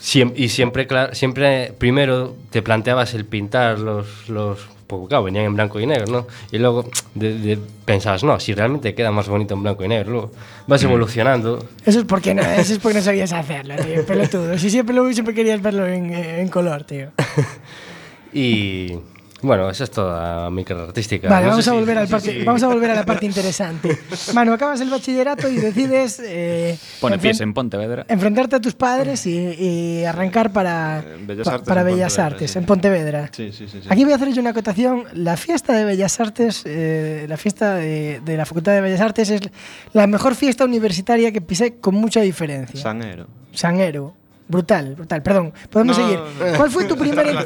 Siem- 0.00 0.32
y 0.36 0.48
siempre, 0.50 0.86
siempre 1.12 1.72
primero 1.78 2.36
te 2.50 2.62
planteabas 2.62 3.14
el 3.14 3.24
pintar 3.24 3.78
los, 3.80 4.28
los 4.28 4.60
porque 4.86 5.08
claro, 5.08 5.24
venían 5.24 5.46
en 5.46 5.54
blanco 5.56 5.80
y 5.80 5.86
negro, 5.86 6.06
¿no? 6.06 6.26
Y 6.52 6.58
luego 6.58 6.88
de- 7.16 7.36
de- 7.36 7.58
pensabas, 7.84 8.22
no, 8.22 8.38
si 8.38 8.54
realmente 8.54 8.94
queda 8.94 9.10
más 9.10 9.26
bonito 9.28 9.54
en 9.54 9.64
blanco 9.64 9.84
y 9.84 9.88
negro, 9.88 10.12
luego 10.12 10.30
vas 10.68 10.80
Mm. 10.84 10.86
evolucionando. 10.86 11.58
Eso 11.84 11.98
es 11.98 12.04
porque 12.04 12.34
no, 12.34 12.42
eso 12.42 12.72
es 12.74 12.78
porque 12.78 12.98
no 12.98 13.02
sabías 13.04 13.32
hacerlo, 13.32 13.74
tío, 13.84 14.06
pelotudo. 14.06 14.56
Si 14.58 14.70
siempre, 14.70 14.94
lo, 14.94 15.12
siempre 15.12 15.34
querías 15.34 15.60
verlo 15.60 15.84
en, 15.88 16.14
eh, 16.14 16.40
en 16.40 16.48
color, 16.50 16.84
tío. 16.84 17.10
Y 18.32 18.98
bueno, 19.42 19.68
esa 19.70 19.84
es 19.84 19.90
toda 19.90 20.50
mi 20.50 20.64
carrera 20.64 20.86
artística. 20.86 21.28
Vale, 21.28 21.44
No 21.44 21.50
vamos, 21.50 21.68
a 21.68 21.70
si- 21.70 21.76
volver 21.76 21.98
al 21.98 22.08
parte- 22.08 22.32
sí. 22.32 22.44
vamos 22.44 22.62
a 22.62 22.68
volver 22.68 22.90
a 22.90 22.94
la 22.94 23.04
parte 23.04 23.26
interesante. 23.26 23.98
Manu, 24.34 24.52
acabas 24.52 24.80
el 24.80 24.88
bachillerato 24.90 25.48
y 25.48 25.56
decides 25.56 26.20
eh, 26.24 26.78
Pone 27.00 27.18
pies 27.18 27.40
en 27.40 27.52
Pontevedra. 27.52 28.06
enfrentarte 28.08 28.56
a 28.56 28.60
tus 28.60 28.74
padres 28.74 29.26
y, 29.26 29.36
y 29.36 30.04
arrancar 30.04 30.52
para, 30.52 31.00
Eh, 31.00 31.16
Bellas 31.26 31.44
pa- 31.46 31.52
Artes 31.54 31.68
para 31.68 31.80
en 31.82 31.86
Bellas 31.86 32.12
Pontevedra, 32.14 32.26
Artes, 32.34 32.50
sí. 32.50 32.58
en 32.58 32.64
Pontevedra. 32.66 33.30
sí, 33.32 33.52
sí, 33.52 33.66
sí, 33.68 33.80
sí. 33.82 33.88
Aquí 33.90 34.04
voy 34.04 34.12
a 34.12 34.16
hacer 34.16 34.32
yo 34.32 34.40
una 34.40 34.50
acotación. 34.50 35.04
La 35.12 35.36
fiesta 35.36 35.74
de 35.74 35.84
Bellas 35.84 36.18
Artes, 36.18 36.62
eh, 36.64 37.26
la 37.28 37.36
fiesta 37.36 37.74
de, 37.74 38.20
de 38.24 38.36
la 38.36 38.46
Facultad 38.46 38.72
de 38.72 38.80
Bellas 38.80 39.00
Artes 39.00 39.30
es 39.30 39.42
la 39.92 40.06
mejor 40.06 40.34
fiesta 40.34 40.64
universitaria 40.64 41.30
que 41.30 41.40
pisé 41.40 41.74
con 41.76 41.94
mucha 41.94 42.20
diferencia. 42.20 42.80
Sanero. 42.80 43.26
Sanero. 43.52 44.14
Brutal, 44.48 44.94
brutal. 44.94 45.22
Perdón, 45.22 45.52
podemos 45.70 45.98
No, 45.98 46.04
seguir. 46.04 46.20
¿Cuál 46.56 46.70
fue 46.70 46.84
tu 46.84 46.96
primera, 46.96 47.44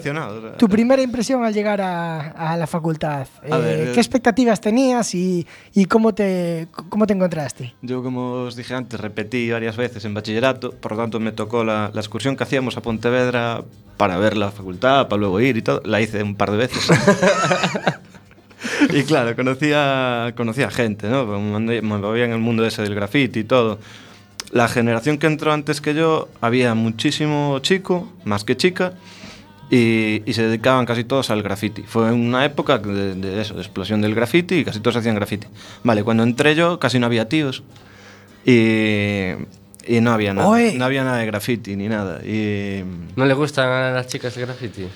tu 0.59 0.69
primera 0.69 1.01
impresión 1.01 1.43
al 1.45 1.55
llegar 1.55 1.81
a, 1.81 2.21
a 2.53 2.57
la 2.59 2.67
facultad? 2.67 3.27
A 3.43 3.59
Eh, 3.59 3.63
ver, 3.63 3.85
¿Qué 3.93 3.99
eh, 3.99 4.03
expectativas 4.03 4.61
tenías 4.61 5.15
y, 5.15 5.47
y 5.73 5.87
cómo, 5.87 6.13
te, 6.13 6.69
cómo 6.91 7.07
te 7.07 7.15
encontraste? 7.15 7.73
Yo, 7.81 8.03
como 8.03 8.33
os 8.45 8.55
dije 8.55 8.75
antes, 8.75 9.01
repetí 9.01 9.51
varias 9.51 9.79
veces 9.79 10.05
en 10.05 10.13
bachillerato, 10.13 10.73
por 10.73 10.93
lo 10.93 10.99
tanto 10.99 11.21
me 11.21 11.33
tocó 11.33 11.65
la, 11.65 11.91
la 11.95 12.01
excursión 12.01 12.37
que 12.37 12.43
hacíamos 12.43 12.77
a 12.77 12.83
Pontevedra 12.83 13.63
para 13.97 14.19
ver 14.19 14.37
la 14.37 14.51
facultad, 14.51 15.09
para 15.09 15.21
luego 15.21 15.41
ir 15.41 15.57
y 15.57 15.63
todo. 15.63 15.81
La 15.87 16.03
hice 16.03 16.23
un 16.23 16.35
par 16.35 16.51
de 16.51 16.57
veces. 16.59 16.87
y 18.93 19.03
claro, 19.05 19.35
conocía, 19.37 20.33
conocía 20.37 20.71
gente, 20.71 21.09
¿no? 21.09 21.25
Me 21.27 21.81
movía 21.83 22.25
en 22.27 22.33
el 22.33 22.39
mundo 22.41 22.65
ese 22.67 22.83
del 22.83 22.95
graffiti 22.95 23.41
y 23.41 23.45
todo. 23.45 23.79
La 24.53 24.69
generación 24.69 25.19
que 25.19 25.27
entró 25.27 25.53
antes 25.53 25.81
que 25.81 25.95
yo, 25.95 26.29
había 26.41 26.75
muchísimo 26.75 27.59
chico, 27.61 28.13
más 28.25 28.45
que 28.45 28.57
chica, 28.57 28.95
y, 29.71 30.23
y 30.27 30.33
se 30.33 30.43
dedicaban 30.43 30.85
casi 30.87 31.05
todos 31.05 31.31
al 31.31 31.43
graffiti. 31.43 31.83
Fue 31.83 32.11
una 32.11 32.45
época 32.45 32.79
de, 32.79 33.15
de 33.15 33.41
eso, 33.41 33.55
de 33.55 33.61
explosión 33.61 34.01
del 34.01 34.15
graffiti 34.15 34.57
y 34.57 34.65
casi 34.65 34.81
todos 34.81 34.97
hacían 34.97 35.15
graffiti. 35.15 35.47
Vale, 35.85 36.03
cuando 36.03 36.25
entré 36.25 36.57
yo 36.57 36.81
casi 36.81 36.99
no 36.99 37.07
había 37.07 37.29
tíos 37.29 37.63
y, 38.45 39.29
y 39.87 40.01
no 40.01 40.13
había 40.13 40.35
nada. 40.35 40.49
Oe. 40.49 40.75
No 40.75 40.85
había 40.85 41.05
nada 41.05 41.19
de 41.19 41.27
graffiti 41.27 41.77
ni 41.77 41.89
nada. 41.89 42.21
Y 42.27 42.83
¿No 43.15 43.25
le 43.27 43.35
gustan 43.35 43.69
a 43.69 43.91
las 43.93 44.09
chicas 44.09 44.37
el 44.37 44.47
graffiti? 44.47 44.89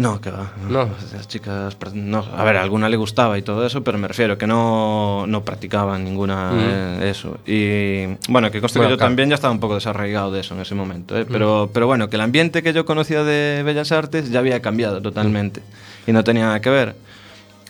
No, 0.00 0.18
que 0.18 0.30
va. 0.30 0.50
No. 0.66 0.88
Las 1.12 1.28
chicas, 1.28 1.76
no, 1.92 2.24
a 2.34 2.42
ver, 2.42 2.56
a 2.56 2.62
alguna 2.62 2.88
le 2.88 2.96
gustaba 2.96 3.36
y 3.36 3.42
todo 3.42 3.66
eso, 3.66 3.84
pero 3.84 3.98
me 3.98 4.08
refiero 4.08 4.38
que 4.38 4.46
no, 4.46 5.26
no 5.26 5.44
practicaban 5.44 6.02
ninguna 6.04 6.52
eh, 6.54 7.10
eso. 7.10 7.36
Y 7.46 8.06
bueno, 8.32 8.50
que 8.50 8.62
conste 8.62 8.78
Bueno, 8.78 8.88
que 8.88 8.92
yo 8.94 8.96
claro. 8.96 9.10
también 9.10 9.28
ya 9.28 9.34
estaba 9.34 9.52
un 9.52 9.60
poco 9.60 9.74
desarraigado 9.74 10.32
de 10.32 10.40
eso 10.40 10.54
en 10.54 10.60
ese 10.60 10.74
momento, 10.74 11.18
¿eh? 11.18 11.26
pero, 11.30 11.68
pero 11.74 11.86
bueno, 11.86 12.08
que 12.08 12.16
el 12.16 12.22
ambiente 12.22 12.62
que 12.62 12.72
yo 12.72 12.86
conocía 12.86 13.24
de 13.24 13.62
Bellas 13.62 13.92
Artes 13.92 14.30
ya 14.30 14.38
había 14.38 14.62
cambiado 14.62 15.02
totalmente 15.02 15.60
y 16.06 16.12
no 16.12 16.24
tenía 16.24 16.46
nada 16.46 16.60
que 16.60 16.70
ver. 16.70 16.94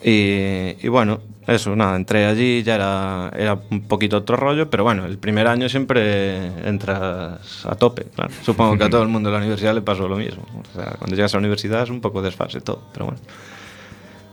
Y, 0.02 0.88
bueno, 0.88 1.20
eso, 1.46 1.76
nada, 1.76 1.96
entré 1.96 2.24
allí, 2.26 2.62
ya 2.62 2.76
era, 2.76 3.32
era 3.36 3.60
un 3.70 3.82
poquito 3.82 4.18
otro 4.18 4.36
rollo, 4.36 4.70
pero 4.70 4.84
bueno, 4.84 5.04
el 5.04 5.18
primer 5.18 5.46
año 5.46 5.68
siempre 5.68 6.46
entras 6.66 7.66
a 7.66 7.74
tope. 7.74 8.06
Supongo 8.42 8.78
que 8.78 8.84
a 8.84 8.90
todo 8.90 9.02
el 9.02 9.08
mundo 9.08 9.28
de 9.28 9.34
la 9.34 9.38
universidad 9.40 9.74
le 9.74 9.82
pasó 9.82 10.08
lo 10.08 10.16
mismo. 10.16 10.44
O 10.72 10.74
sea, 10.74 10.96
cuando 10.98 11.16
llegas 11.16 11.34
a 11.34 11.36
la 11.36 11.40
universidad 11.40 11.82
es 11.82 11.90
un 11.90 12.00
poco 12.00 12.22
desfase 12.22 12.60
todo, 12.60 12.82
pero 12.92 13.06
bueno. 13.06 13.20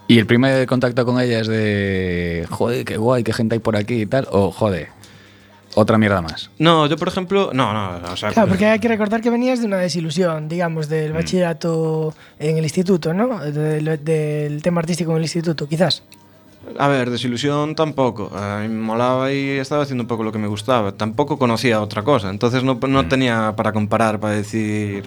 Y 0.10 0.20
el 0.20 0.26
primer 0.26 0.66
contacto 0.68 1.06
con 1.06 1.20
ella 1.20 1.42
es 1.42 1.48
de, 1.48 2.48
joder, 2.50 2.86
qué 2.86 2.96
guay, 2.96 3.24
qué 3.24 3.34
gente 3.34 3.56
hay 3.56 3.60
por 3.60 3.76
aquí 3.76 4.02
y 4.02 4.06
tal, 4.06 4.26
o 4.32 4.52
joder, 4.52 4.88
otra 5.80 5.98
mierda 6.00 6.22
más. 6.22 6.50
No, 6.58 6.88
yo 6.88 6.98
por 6.98 7.08
ejemplo, 7.08 7.52
no, 7.54 7.72
no, 7.72 8.12
o 8.12 8.18
sea, 8.18 8.32
Claro, 8.32 8.48
porque 8.50 8.66
hay 8.66 8.80
que 8.80 8.88
recordar 8.88 9.22
que 9.22 9.30
venías 9.30 9.60
de 9.60 9.68
una 9.68 9.78
desilusión, 9.78 10.50
digamos, 10.50 10.88
Mm. 10.88 10.90
del 10.90 11.14
bachillerato 11.14 12.16
en 12.40 12.58
el 12.58 12.64
instituto, 12.64 13.14
¿no? 13.14 13.40
Del, 13.40 14.04
del 14.04 14.62
tema 14.64 14.80
artístico 14.82 15.12
en 15.12 15.18
el 15.18 15.24
instituto, 15.24 15.68
quizás. 15.68 16.02
A 16.80 16.88
ver, 16.88 17.10
desilusión 17.12 17.76
tampoco. 17.76 18.32
A 18.36 18.60
mí 18.62 18.68
me 18.70 18.82
molaba 18.82 19.32
y 19.32 19.50
estaba 19.52 19.84
haciendo 19.84 20.04
un 20.04 20.08
poco 20.08 20.24
lo 20.24 20.32
que 20.32 20.40
me 20.40 20.48
gustaba. 20.48 20.92
Tampoco 20.94 21.38
conocía 21.38 21.80
otra 21.80 22.02
cosa, 22.04 22.30
entonces 22.30 22.64
no, 22.64 22.80
no 22.88 23.08
tenía 23.08 23.54
para 23.56 23.72
comparar, 23.72 24.20
para 24.20 24.34
decir... 24.34 25.04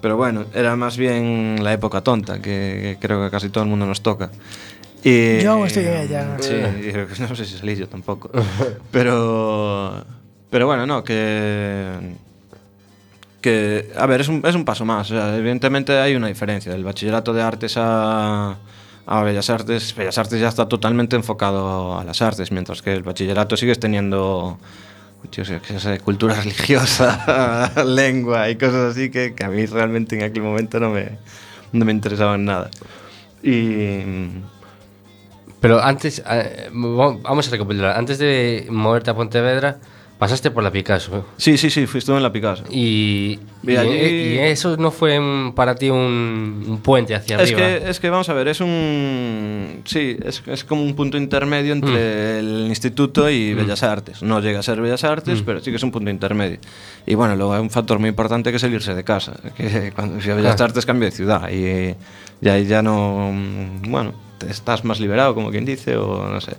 Pero 0.00 0.18
bueno, 0.18 0.44
era 0.54 0.76
más 0.76 0.98
bien 0.98 1.60
la 1.62 1.72
época 1.72 2.02
tonta, 2.02 2.34
que, 2.36 2.42
que 2.42 2.96
creo 3.00 3.24
que 3.24 3.30
casi 3.30 3.48
todo 3.48 3.64
el 3.64 3.70
mundo 3.70 3.86
nos 3.86 4.02
toca. 4.02 4.30
Y, 5.04 5.42
Yo 5.42 5.52
aún 5.52 5.66
estoy 5.66 5.84
en 5.84 5.96
ella. 5.96 6.36
Sí, 6.40 6.54
no 7.20 7.36
sé 7.36 7.44
si 7.44 7.58
salí 7.58 7.76
yo 7.76 7.86
tampoco. 7.86 8.30
Pero, 8.90 10.02
pero 10.50 10.66
bueno, 10.66 10.86
no, 10.86 11.04
que... 11.04 12.16
que 13.42 13.90
a 13.96 14.06
ver, 14.06 14.22
es 14.22 14.28
un, 14.28 14.40
es 14.44 14.54
un 14.54 14.64
paso 14.64 14.84
más. 14.84 15.10
o 15.10 15.14
sea, 15.14 15.36
evidentemente 15.36 15.98
hay 15.98 16.14
una 16.14 16.28
diferencia. 16.28 16.72
Del 16.72 16.84
bachillerato 16.84 17.34
de 17.34 17.42
artes 17.42 17.74
a, 17.76 18.56
a 19.06 19.22
Bellas 19.22 19.50
Artes, 19.50 19.94
Bellas 19.94 20.16
Artes 20.16 20.40
ya 20.40 20.48
está 20.48 20.68
totalmente 20.68 21.16
enfocado 21.16 21.98
a 21.98 22.04
las 22.04 22.22
artes, 22.22 22.50
mientras 22.50 22.80
que 22.80 22.92
el 22.92 23.02
bachillerato 23.02 23.56
sigues 23.56 23.78
teniendo 23.78 24.58
yo 25.32 25.44
sé, 25.44 25.60
que 25.60 25.78
sé, 25.80 25.98
cultura 26.00 26.34
religiosa, 26.40 27.72
lengua 27.84 28.48
y 28.48 28.56
cosas 28.56 28.92
así 28.92 29.10
que, 29.10 29.34
que 29.34 29.44
a 29.44 29.48
mí 29.48 29.66
realmente 29.66 30.16
en 30.16 30.22
aquel 30.22 30.42
momento 30.42 30.80
no 30.80 30.90
me, 30.90 31.18
no 31.72 31.84
me 31.84 31.92
interesaban 31.92 32.44
nada. 32.44 32.70
Y... 33.42 34.00
Pero 35.64 35.82
antes, 35.82 36.22
eh, 36.30 36.68
mo- 36.72 37.18
vamos 37.22 37.48
a 37.48 37.50
recapitular. 37.50 37.96
Antes 37.96 38.18
de 38.18 38.66
moverte 38.68 39.08
a 39.10 39.14
Pontevedra, 39.14 39.78
pasaste 40.18 40.50
por 40.50 40.62
la 40.62 40.70
Picasso. 40.70 41.24
Sí, 41.38 41.56
sí, 41.56 41.70
sí, 41.70 41.86
fui, 41.86 41.98
estuve 42.00 42.18
en 42.18 42.22
la 42.22 42.30
Picasso. 42.30 42.64
Y, 42.70 43.38
Y 43.62 43.72
y, 43.72 43.76
allí- 43.76 44.34
y 44.34 44.38
eso 44.40 44.76
no 44.76 44.90
fue 44.90 45.18
un- 45.18 45.54
para 45.54 45.74
ti 45.74 45.88
un, 45.88 46.64
un 46.68 46.80
puente 46.82 47.14
hacia 47.14 47.36
Es 47.36 47.50
arriba. 47.50 47.58
que, 47.80 47.88
es 47.90 47.98
que 47.98 48.10
vamos 48.10 48.28
a 48.28 48.34
ver, 48.34 48.48
es 48.48 48.60
un. 48.60 49.80
Sí, 49.86 50.18
es, 50.22 50.42
es 50.46 50.64
como 50.64 50.82
un 50.82 50.94
punto 50.94 51.16
intermedio 51.16 51.72
entre 51.72 52.40
el 52.40 52.66
instituto 52.68 53.30
y 53.30 53.54
Bellas 53.54 53.82
Artes. 53.82 54.22
No 54.22 54.40
llega 54.40 54.58
a 54.60 54.62
ser 54.62 54.82
Bellas 54.82 55.02
Artes, 55.04 55.40
pero 55.46 55.60
sí 55.60 55.70
que 55.70 55.76
es 55.78 55.82
un 55.82 55.90
punto 55.92 56.10
intermedio. 56.10 56.58
Y 57.06 57.14
bueno, 57.14 57.36
luego 57.36 57.54
hay 57.54 57.60
un 57.62 57.70
factor 57.70 57.98
muy 57.98 58.10
importante 58.10 58.50
que 58.50 58.58
es 58.58 58.62
el 58.64 58.74
irse 58.74 58.94
de 58.94 59.02
casa. 59.02 59.32
Que 59.56 59.92
cuando 59.96 60.20
fui 60.20 60.30
a 60.30 60.34
Bellas. 60.34 60.60
Artes 60.60 60.84
cambio 60.84 61.06
de 61.08 61.12
ciudad 61.16 61.48
y, 61.50 61.94
y 62.44 62.48
ahí 62.50 62.66
ya 62.66 62.82
no. 62.82 63.30
mm, 63.32 63.90
Bueno, 63.90 64.23
estás 64.48 64.84
más 64.84 65.00
liberado, 65.00 65.34
como 65.34 65.50
quien 65.50 65.64
dice, 65.64 65.96
o 65.96 66.28
no 66.28 66.40
sé. 66.40 66.56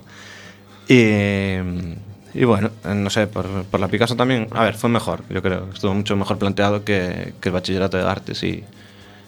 Y, 0.88 2.38
y 2.38 2.44
bueno, 2.44 2.70
no 2.84 3.10
sé, 3.10 3.26
por, 3.26 3.46
por, 3.64 3.80
la 3.80 3.88
Picasso 3.88 4.16
también, 4.16 4.48
a 4.52 4.64
ver, 4.64 4.74
fue 4.74 4.90
mejor, 4.90 5.22
yo 5.30 5.42
creo. 5.42 5.68
Estuvo 5.72 5.94
mucho 5.94 6.16
mejor 6.16 6.38
planteado 6.38 6.84
que, 6.84 7.34
que 7.40 7.48
el 7.48 7.52
bachillerato 7.52 7.96
de 7.96 8.04
artes 8.04 8.42
y, 8.42 8.64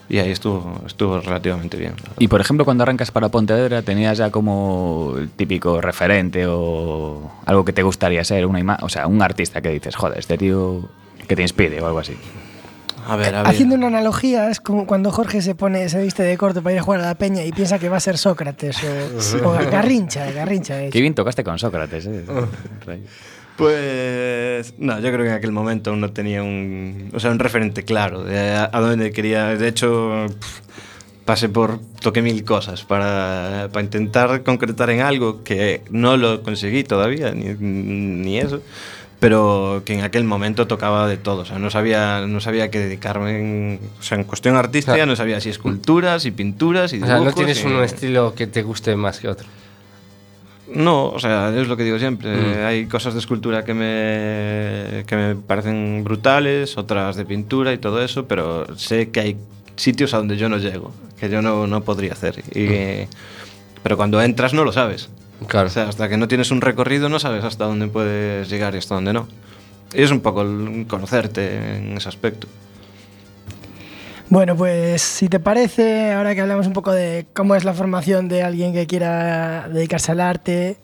y 0.08 0.18
ahí 0.18 0.30
estuvo, 0.30 0.82
estuvo 0.86 1.20
relativamente 1.20 1.76
bien. 1.76 1.94
Y 2.18 2.28
por 2.28 2.40
ejemplo, 2.40 2.64
cuando 2.64 2.82
arrancas 2.82 3.10
para 3.10 3.28
Pontevedra, 3.28 3.82
¿tenías 3.82 4.18
ya 4.18 4.30
como 4.30 5.14
el 5.18 5.30
típico 5.30 5.80
referente 5.80 6.46
o 6.46 7.30
algo 7.44 7.64
que 7.64 7.72
te 7.72 7.82
gustaría 7.82 8.24
ser? 8.24 8.46
Una 8.46 8.78
o 8.82 8.88
sea, 8.88 9.06
un 9.06 9.20
artista 9.20 9.60
que 9.60 9.70
dices, 9.70 9.96
joder, 9.96 10.18
este 10.18 10.38
tío 10.38 10.88
que 11.26 11.36
te 11.36 11.42
inspire 11.42 11.80
o 11.82 11.86
algo 11.86 11.98
así. 11.98 12.16
A 13.08 13.16
ver, 13.16 13.34
a 13.34 13.42
ver. 13.42 13.50
Haciendo 13.50 13.74
una 13.74 13.86
analogía, 13.88 14.50
es 14.50 14.60
como 14.60 14.86
cuando 14.86 15.10
Jorge 15.10 15.42
se 15.42 15.54
pone, 15.54 15.88
se 15.88 16.02
viste 16.02 16.22
de 16.22 16.36
corto 16.36 16.62
para 16.62 16.74
ir 16.74 16.80
a 16.80 16.82
jugar 16.82 17.00
a 17.00 17.06
la 17.06 17.14
peña 17.14 17.42
y 17.44 17.52
piensa 17.52 17.78
que 17.78 17.88
va 17.88 17.96
a 17.96 18.00
ser 18.00 18.18
Sócrates 18.18 18.76
o, 19.42 19.48
o 19.48 19.52
Garrincha, 19.52 20.30
Garrincha. 20.30 20.76
de 20.76 20.84
hecho. 20.84 20.92
Qué 20.92 21.00
bien 21.00 21.14
tocaste 21.14 21.42
con 21.42 21.58
Sócrates, 21.58 22.06
¿eh? 22.06 22.24
Rey. 22.86 23.02
Pues 23.56 24.74
no, 24.78 25.00
yo 25.00 25.10
creo 25.10 25.24
que 25.24 25.30
en 25.30 25.34
aquel 25.34 25.50
momento 25.52 25.90
aún 25.90 26.00
no 26.00 26.12
tenía 26.12 26.44
un, 26.44 27.10
o 27.12 27.18
sea, 27.18 27.32
un 27.32 27.40
referente 27.40 27.82
claro 27.82 28.22
de 28.22 28.52
a, 28.52 28.70
a 28.72 28.80
dónde 28.80 29.10
quería. 29.10 29.56
De 29.56 29.66
hecho, 29.66 30.26
pasé 31.24 31.48
por, 31.48 31.80
toqué 32.00 32.22
mil 32.22 32.44
cosas 32.44 32.84
para, 32.84 33.68
para 33.72 33.84
intentar 33.84 34.44
concretar 34.44 34.90
en 34.90 35.00
algo 35.00 35.42
que 35.42 35.82
no 35.90 36.16
lo 36.16 36.42
conseguí 36.42 36.84
todavía, 36.84 37.32
ni, 37.32 37.52
ni 37.54 38.38
eso, 38.38 38.62
pero 39.20 39.82
que 39.84 39.94
en 39.94 40.02
aquel 40.02 40.24
momento 40.24 40.66
tocaba 40.66 41.08
de 41.08 41.16
todo. 41.16 41.42
O 41.42 41.44
sea, 41.44 41.58
no 41.58 41.70
sabía, 41.70 42.26
no 42.26 42.40
sabía 42.40 42.70
qué 42.70 42.78
dedicarme 42.78 43.38
en, 43.38 43.80
o 43.98 44.02
sea, 44.02 44.16
en 44.18 44.24
cuestión 44.24 44.54
artística, 44.56 44.94
Claro. 44.94 45.10
no 45.10 45.16
sabía 45.16 45.40
si 45.40 45.48
esculturas 45.48 46.24
y 46.24 46.30
pinturas 46.30 46.92
y 46.92 47.02
o 47.02 47.06
sea, 47.06 47.14
no 47.14 47.20
dibujos 47.20 47.34
tienes 47.34 47.62
y- 47.62 47.66
un 47.66 47.82
estilo 47.82 48.34
que 48.34 48.46
te 48.46 48.62
guste 48.62 48.94
más 48.96 49.18
que 49.18 49.28
otro. 49.28 49.46
no, 50.72 51.06
o 51.08 51.18
sea, 51.18 51.48
es 51.56 51.66
lo 51.66 51.76
que 51.76 51.82
digo 51.84 51.98
siempre. 51.98 52.30
Mm. 52.36 52.66
Hay 52.66 52.86
cosas 52.86 53.14
de 53.14 53.20
escultura 53.20 53.64
que 53.64 53.72
me, 53.74 55.04
que 55.06 55.16
me 55.16 55.34
parecen 55.34 56.02
brutales, 56.04 56.76
otras 56.76 57.16
de 57.16 57.24
pintura 57.24 57.72
y 57.72 57.78
todo 57.78 58.02
eso, 58.02 58.26
pero 58.26 58.66
sé 58.76 59.08
que 59.10 59.20
hay 59.20 59.36
sitios 59.76 60.12
a 60.14 60.18
donde 60.18 60.36
yo 60.36 60.48
no 60.48 60.58
llego, 60.58 60.92
que 61.18 61.30
yo 61.30 61.40
no, 61.40 61.66
no 61.66 61.82
podría 61.82 62.12
hacer. 62.12 62.42
Y, 62.54 63.06
Pero 63.82 63.96
cuando 63.96 64.20
entras 64.20 64.52
no 64.54 64.62
lo 64.64 64.72
sabes. 64.72 65.08
Claro. 65.46 65.68
O 65.68 65.70
sea, 65.70 65.88
hasta 65.88 66.08
que 66.08 66.16
no 66.16 66.28
tienes 66.28 66.50
un 66.50 66.60
recorrido 66.60 67.08
no 67.08 67.18
sabes 67.18 67.44
hasta 67.44 67.64
dónde 67.64 67.86
puedes 67.86 68.48
llegar 68.48 68.74
y 68.74 68.78
hasta 68.78 68.94
dónde 68.94 69.12
no. 69.12 69.28
Y 69.94 70.02
es 70.02 70.10
un 70.10 70.20
poco 70.20 70.42
el 70.42 70.86
conocerte 70.88 71.76
en 71.76 71.96
ese 71.96 72.08
aspecto. 72.08 72.46
Bueno, 74.30 74.54
pues 74.56 75.00
si 75.00 75.28
te 75.28 75.40
parece, 75.40 76.12
ahora 76.12 76.34
que 76.34 76.42
hablamos 76.42 76.66
un 76.66 76.74
poco 76.74 76.92
de 76.92 77.24
cómo 77.32 77.54
es 77.54 77.64
la 77.64 77.72
formación 77.72 78.28
de 78.28 78.42
alguien 78.42 78.74
que 78.74 78.86
quiera 78.86 79.68
dedicarse 79.70 80.12
al 80.12 80.20
arte, 80.20 80.76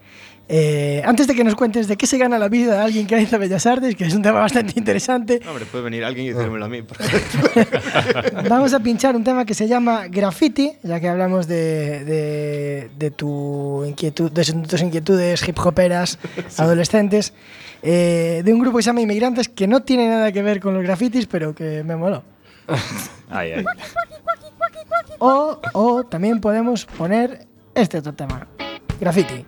eh, 0.49 1.03
antes 1.05 1.27
de 1.27 1.35
que 1.35 1.43
nos 1.45 1.55
cuentes 1.55 1.89
de 1.89 1.97
qué 1.97 2.07
se 2.07 2.19
gana 2.19 2.39
la 2.39 2.49
vida 2.49 2.75
de 2.75 2.81
alguien 2.83 3.07
que 3.07 3.21
hizo 3.21 3.39
Bellas 3.39 3.65
Artes, 3.67 3.95
que 3.97 4.05
es 4.05 4.15
un 4.15 4.23
tema 4.23 4.41
bastante 4.41 4.75
interesante, 4.77 5.41
Hombre, 5.49 5.65
puede 5.67 5.85
venir 5.85 6.05
alguien 6.05 6.27
y 6.27 6.33
decírmelo 6.33 6.65
a 6.65 6.69
mí. 6.69 6.83
vamos 8.49 8.75
a 8.75 8.81
pinchar 8.81 9.17
un 9.17 9.25
tema 9.25 9.45
que 9.45 9.55
se 9.55 9.67
llama 9.69 10.07
Graffiti, 10.09 10.73
ya 10.83 11.01
que 11.01 11.09
hablamos 11.09 11.47
de, 11.47 12.05
de- 12.05 12.91
de 12.97 13.11
tu 13.11 13.85
inquietud, 13.87 14.31
de 14.31 14.45
tus 14.45 14.81
inquietudes 14.83 15.47
hip 15.49 15.59
hoperas 15.65 16.19
adolescentes, 16.59 17.33
eh, 17.83 18.43
de 18.45 18.53
un 18.53 18.61
grupo 18.61 18.77
que 18.79 18.83
se 18.83 18.89
llama 18.91 19.01
Inmigrantes, 19.01 19.49
que 19.49 19.67
no 19.67 19.83
tiene 19.83 20.09
nada 20.09 20.31
que 20.33 20.43
ver 20.43 20.61
con 20.61 20.75
los 20.75 20.83
grafitis, 20.83 21.27
pero 21.27 21.55
que 21.55 21.83
me 21.85 21.97
moló. 21.97 22.23
Ay, 23.31 23.53
ay. 23.53 23.65
O, 25.19 25.59
o 25.73 26.05
también 26.05 26.41
podemos 26.41 26.85
poner 26.87 27.47
este 27.75 27.99
otro 27.99 28.13
tema, 28.15 28.47
graffiti. 29.01 29.45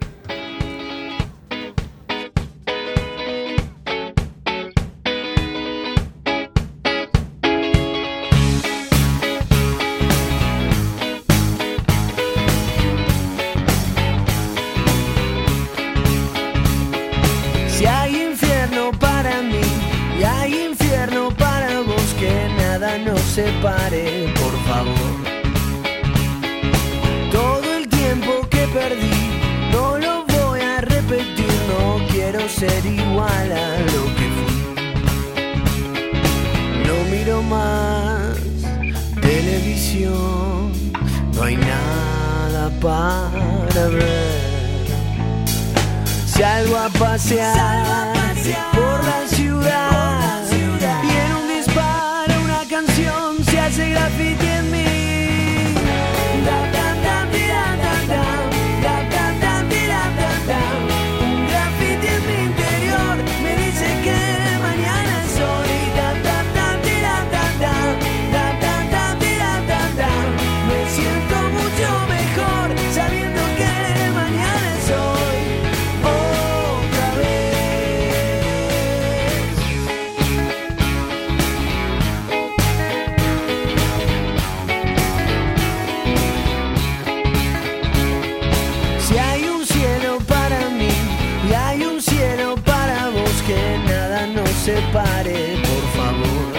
Por 95.24 95.84
favor. 95.96 96.52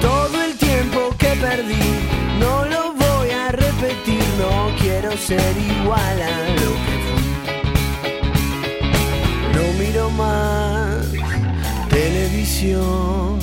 Todo 0.00 0.42
el 0.42 0.56
tiempo 0.56 1.14
que 1.16 1.28
perdí 1.36 1.88
no 2.40 2.64
lo 2.64 2.94
voy 2.94 3.30
a 3.30 3.52
repetir, 3.52 4.24
no 4.38 4.74
quiero 4.80 5.16
ser 5.16 5.56
igual 5.56 6.20
a 6.20 6.48
lo 6.60 6.70
que 6.84 6.94
fui. 7.06 7.28
No 9.54 9.62
miro 9.78 10.10
más 10.10 11.06
televisión, 11.88 13.38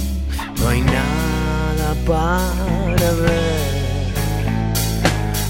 no 0.58 0.68
hay 0.68 0.82
nada 0.82 1.96
para 2.06 3.12
ver. 3.24 3.76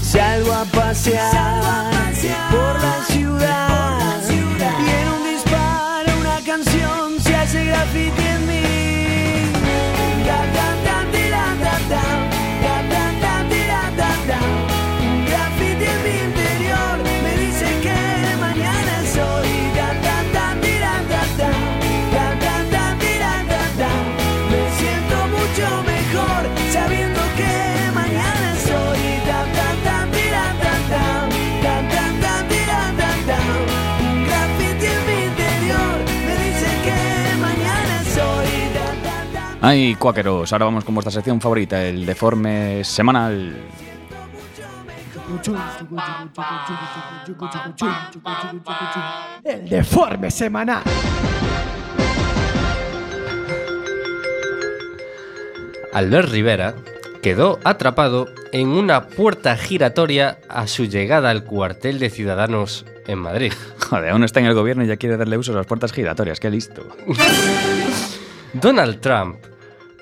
Salgo 0.02 0.52
a 0.52 0.64
pasear, 0.66 2.14
por 2.50 2.74
la 2.80 3.04
ciudad, 3.08 3.65
hace 7.96 8.25
Ay, 39.68 39.96
cuáqueros, 39.96 40.52
ahora 40.52 40.66
vamos 40.66 40.84
con 40.84 40.94
vuestra 40.94 41.10
sección 41.10 41.40
favorita, 41.40 41.82
el 41.82 42.06
deforme 42.06 42.84
semanal. 42.84 43.56
El 49.42 49.68
deforme 49.68 50.30
semanal. 50.30 50.84
Albert 55.92 56.28
Rivera 56.28 56.76
quedó 57.20 57.58
atrapado 57.64 58.28
en 58.52 58.68
una 58.68 59.08
puerta 59.08 59.56
giratoria 59.56 60.38
a 60.48 60.68
su 60.68 60.84
llegada 60.84 61.30
al 61.30 61.42
cuartel 61.42 61.98
de 61.98 62.10
Ciudadanos 62.10 62.86
en 63.08 63.18
Madrid. 63.18 63.52
Joder, 63.90 64.10
aún 64.10 64.22
está 64.22 64.38
en 64.38 64.46
el 64.46 64.54
gobierno 64.54 64.84
y 64.84 64.86
ya 64.86 64.96
quiere 64.96 65.16
darle 65.16 65.36
uso 65.36 65.50
a 65.50 65.56
las 65.56 65.66
puertas 65.66 65.92
giratorias, 65.92 66.38
qué 66.38 66.50
listo. 66.50 66.86
Donald 68.52 69.00
Trump 69.00 69.38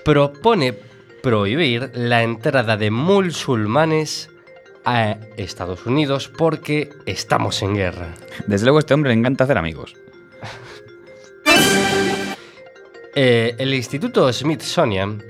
propone 0.05 0.75
prohibir 1.23 1.91
la 1.95 2.23
entrada 2.23 2.77
de 2.77 2.91
musulmanes 2.91 4.31
a 4.85 5.17
Estados 5.37 5.87
Unidos 5.87 6.29
porque 6.29 6.91
estamos 7.07 7.63
en 7.63 7.75
guerra. 7.75 8.15
Desde 8.47 8.67
luego 8.67 8.79
a 8.79 8.81
este 8.81 8.95
hombre 8.95 9.11
le 9.13 9.19
encanta 9.19 9.45
hacer 9.45 9.59
amigos. 9.59 9.95
Eh, 13.17 13.55
el 13.59 13.73
Instituto 13.73 14.33
Smithsonian 14.33 15.23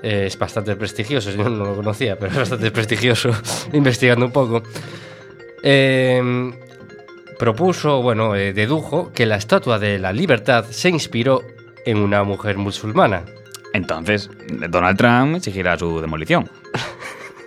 eh, 0.00 0.26
es 0.26 0.38
bastante 0.38 0.76
prestigioso, 0.76 1.32
yo 1.32 1.48
no 1.48 1.64
lo 1.64 1.74
conocía, 1.74 2.16
pero 2.16 2.30
es 2.30 2.38
bastante 2.38 2.70
prestigioso, 2.70 3.32
investigando 3.72 4.26
un 4.26 4.30
poco. 4.30 4.62
Eh, 5.60 6.52
propuso, 7.38 8.02
bueno, 8.02 8.34
eh, 8.34 8.52
dedujo 8.52 9.12
que 9.12 9.26
la 9.26 9.36
estatua 9.36 9.78
de 9.78 9.98
la 9.98 10.12
libertad 10.12 10.66
se 10.70 10.88
inspiró 10.88 11.42
en 11.84 11.98
una 11.98 12.22
mujer 12.22 12.56
musulmana. 12.56 13.24
Entonces, 13.74 14.30
Donald 14.70 14.96
Trump 14.96 15.36
exigirá 15.36 15.76
su 15.76 16.00
demolición. 16.00 16.48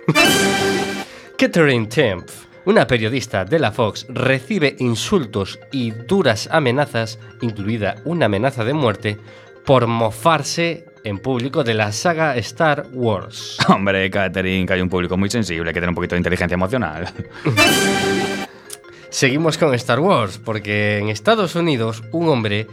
Catherine 1.38 1.86
Tempf, 1.86 2.44
una 2.66 2.86
periodista 2.86 3.46
de 3.46 3.58
la 3.58 3.72
Fox, 3.72 4.06
recibe 4.10 4.76
insultos 4.78 5.58
y 5.72 5.90
duras 5.90 6.48
amenazas, 6.52 7.18
incluida 7.40 7.96
una 8.04 8.26
amenaza 8.26 8.62
de 8.62 8.74
muerte, 8.74 9.18
por 9.64 9.86
mofarse 9.86 10.84
en 11.02 11.18
público 11.18 11.64
de 11.64 11.72
la 11.72 11.92
saga 11.92 12.36
Star 12.36 12.86
Wars. 12.92 13.56
Hombre, 13.68 14.10
Catherine, 14.10 14.66
que 14.66 14.74
hay 14.74 14.82
un 14.82 14.90
público 14.90 15.16
muy 15.16 15.30
sensible, 15.30 15.72
que 15.72 15.80
tiene 15.80 15.88
un 15.88 15.94
poquito 15.94 16.14
de 16.14 16.18
inteligencia 16.18 16.54
emocional. 16.54 17.08
Seguimos 19.08 19.56
con 19.56 19.74
Star 19.74 20.00
Wars, 20.00 20.38
porque 20.44 20.98
en 20.98 21.08
Estados 21.08 21.54
Unidos 21.54 22.02
un 22.12 22.28
hombre 22.28 22.66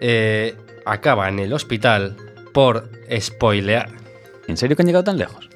eh, 0.00 0.56
acaba 0.84 1.28
en 1.28 1.38
el 1.38 1.52
hospital 1.52 2.16
por 2.56 2.88
spoilear. 3.20 3.90
¿En 4.48 4.56
serio 4.56 4.76
que 4.76 4.82
han 4.82 4.86
llegado 4.86 5.04
tan 5.04 5.18
lejos? 5.18 5.50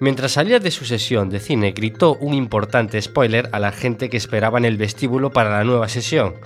Mientras 0.00 0.32
salía 0.32 0.58
de 0.58 0.70
su 0.70 0.86
sesión 0.86 1.28
de 1.28 1.38
cine, 1.38 1.72
gritó 1.72 2.14
un 2.14 2.32
importante 2.32 3.02
spoiler 3.02 3.50
a 3.52 3.58
la 3.58 3.72
gente 3.72 4.08
que 4.08 4.16
esperaba 4.16 4.56
en 4.56 4.64
el 4.64 4.78
vestíbulo 4.78 5.30
para 5.30 5.50
la 5.50 5.64
nueva 5.64 5.90
sesión. 5.90 6.36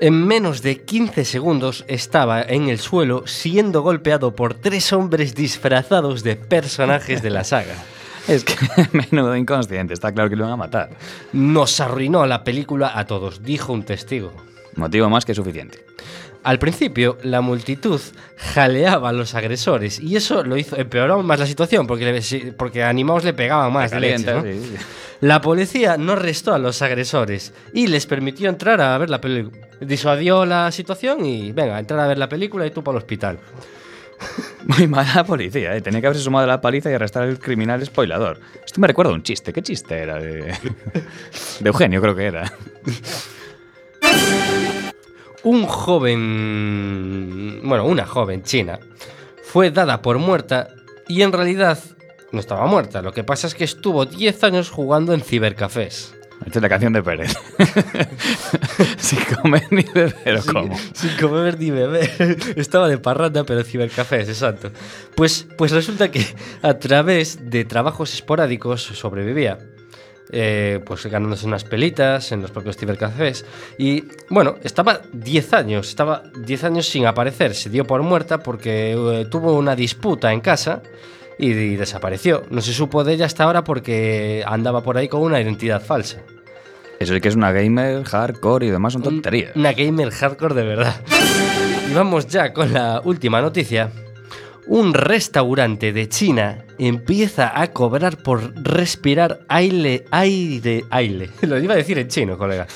En 0.00 0.26
menos 0.26 0.62
de 0.62 0.80
15 0.80 1.26
segundos 1.26 1.84
estaba 1.88 2.40
en 2.40 2.70
el 2.70 2.78
suelo 2.78 3.26
siendo 3.26 3.82
golpeado 3.82 4.34
por 4.34 4.54
tres 4.54 4.94
hombres 4.94 5.34
disfrazados 5.34 6.22
de 6.22 6.36
personajes 6.36 7.20
de 7.20 7.28
la 7.28 7.44
saga. 7.44 7.74
Es 8.28 8.44
que 8.44 8.54
menudo 8.92 9.36
inconsciente, 9.36 9.92
está 9.92 10.12
claro 10.12 10.30
que 10.30 10.36
lo 10.36 10.44
van 10.44 10.54
a 10.54 10.56
matar. 10.56 10.88
Nos 11.34 11.80
arruinó 11.80 12.24
la 12.24 12.44
película 12.44 12.98
a 12.98 13.04
todos, 13.04 13.42
dijo 13.42 13.74
un 13.74 13.82
testigo. 13.82 14.32
Motivo 14.74 15.10
más 15.10 15.26
que 15.26 15.34
suficiente. 15.34 15.91
Al 16.44 16.58
principio, 16.58 17.18
la 17.22 17.40
multitud 17.40 18.00
jaleaba 18.36 19.10
a 19.10 19.12
los 19.12 19.34
agresores 19.36 20.00
y 20.00 20.16
eso 20.16 20.42
lo 20.42 20.56
hizo 20.56 20.76
empeoró 20.76 21.14
aún 21.14 21.26
más 21.26 21.38
la 21.38 21.46
situación 21.46 21.86
porque, 21.86 22.12
le- 22.12 22.52
porque 22.52 22.82
animados 22.82 23.22
le 23.24 23.32
pegaban 23.32 23.72
más 23.72 23.92
de 23.92 24.00
leche, 24.00 24.32
¿no? 24.34 24.42
sí, 24.42 24.52
sí. 24.60 24.74
La 25.20 25.40
policía 25.40 25.96
no 25.96 26.12
arrestó 26.14 26.52
a 26.52 26.58
los 26.58 26.82
agresores 26.82 27.52
y 27.72 27.86
les 27.86 28.06
permitió 28.06 28.48
entrar 28.48 28.80
a 28.80 28.98
ver 28.98 29.08
la 29.08 29.20
película. 29.20 29.56
Disuadió 29.80 30.44
la 30.44 30.72
situación 30.72 31.24
y 31.24 31.52
venga, 31.52 31.78
entrar 31.78 32.00
a 32.00 32.08
ver 32.08 32.18
la 32.18 32.28
película 32.28 32.66
y 32.66 32.72
tú 32.72 32.82
para 32.82 32.98
el 32.98 33.02
hospital. 33.04 33.38
Muy 34.66 34.88
mala 34.88 35.22
policía, 35.24 35.76
¿eh? 35.76 35.80
Tenía 35.80 36.00
que 36.00 36.08
haberse 36.08 36.24
sumado 36.24 36.44
a 36.44 36.48
la 36.48 36.60
paliza 36.60 36.90
y 36.90 36.94
arrestar 36.94 37.22
al 37.22 37.38
criminal 37.38 37.84
spoilador. 37.86 38.40
Esto 38.66 38.80
me 38.80 38.88
recuerda 38.88 39.12
a 39.12 39.14
un 39.14 39.22
chiste. 39.22 39.52
¿Qué 39.52 39.62
chiste 39.62 39.96
era? 39.96 40.16
De, 40.18 40.42
de 41.60 41.68
Eugenio, 41.68 42.00
creo 42.02 42.16
que 42.16 42.24
era. 42.26 42.52
Un 45.44 45.66
joven, 45.66 47.60
bueno, 47.64 47.84
una 47.84 48.06
joven 48.06 48.42
china 48.44 48.78
fue 49.42 49.70
dada 49.70 50.00
por 50.00 50.18
muerta 50.18 50.68
y 51.08 51.22
en 51.22 51.32
realidad 51.32 51.78
no 52.30 52.40
estaba 52.40 52.66
muerta. 52.66 53.02
Lo 53.02 53.12
que 53.12 53.24
pasa 53.24 53.48
es 53.48 53.54
que 53.54 53.64
estuvo 53.64 54.06
10 54.06 54.44
años 54.44 54.70
jugando 54.70 55.12
en 55.14 55.20
cibercafés. 55.20 56.14
Esta 56.46 56.58
es 56.58 56.62
la 56.62 56.68
canción 56.68 56.92
de 56.92 57.02
Pérez. 57.02 57.36
Sin 58.98 59.20
comer 59.36 59.64
ni 59.70 59.82
beber, 59.82 60.38
¿o 60.38 60.52
¿cómo? 60.52 60.76
Sin 60.92 61.16
comer 61.20 61.58
ni 61.58 61.70
beber. 61.70 62.10
Estaba 62.56 62.88
de 62.88 62.98
parranda, 62.98 63.44
pero 63.44 63.62
cibercafés, 63.62 64.28
exacto. 64.28 64.70
Pues, 65.14 65.46
pues 65.56 65.70
resulta 65.72 66.10
que 66.10 66.24
a 66.62 66.74
través 66.78 67.50
de 67.50 67.64
trabajos 67.64 68.12
esporádicos 68.14 68.82
sobrevivía. 68.82 69.58
Eh, 70.30 70.80
pues 70.86 71.04
ganándose 71.06 71.46
unas 71.46 71.64
pelitas 71.64 72.32
en 72.32 72.40
los 72.42 72.50
propios 72.50 72.76
cibercafés. 72.76 73.44
Y 73.76 74.04
bueno, 74.30 74.56
estaba 74.62 75.02
10 75.12 75.52
años, 75.52 75.88
estaba 75.88 76.22
10 76.38 76.64
años 76.64 76.88
sin 76.88 77.06
aparecer. 77.06 77.54
Se 77.54 77.68
dio 77.68 77.84
por 77.86 78.02
muerta 78.02 78.38
porque 78.38 78.92
eh, 78.92 79.26
tuvo 79.30 79.54
una 79.58 79.76
disputa 79.76 80.32
en 80.32 80.40
casa 80.40 80.82
y, 81.38 81.50
y 81.50 81.76
desapareció. 81.76 82.44
No 82.50 82.62
se 82.62 82.72
supo 82.72 83.04
de 83.04 83.14
ella 83.14 83.26
hasta 83.26 83.44
ahora 83.44 83.62
porque 83.62 84.42
andaba 84.46 84.82
por 84.82 84.96
ahí 84.96 85.08
con 85.08 85.20
una 85.20 85.40
identidad 85.40 85.82
falsa. 85.82 86.22
Eso 86.98 87.14
sí 87.14 87.20
que 87.20 87.28
es 87.28 87.36
una 87.36 87.50
gamer, 87.50 88.04
hardcore 88.04 88.66
y 88.66 88.70
demás 88.70 88.92
son 88.92 89.02
tonterías. 89.02 89.56
Una 89.56 89.72
gamer 89.72 90.10
hardcore 90.10 90.54
de 90.54 90.62
verdad. 90.62 90.94
Y 91.90 91.94
vamos 91.94 92.26
ya 92.28 92.52
con 92.52 92.72
la 92.72 93.02
última 93.04 93.40
noticia. 93.42 93.90
Un 94.66 94.94
restaurante 94.94 95.92
de 95.92 96.08
China 96.08 96.64
empieza 96.78 97.60
a 97.60 97.68
cobrar 97.68 98.18
por 98.18 98.54
respirar 98.62 99.40
aire, 99.48 100.04
aire, 100.10 100.84
aire. 100.90 101.30
Lo 101.42 101.58
iba 101.58 101.74
a 101.74 101.76
decir 101.76 101.98
en 101.98 102.08
chino, 102.08 102.38
colega. 102.38 102.66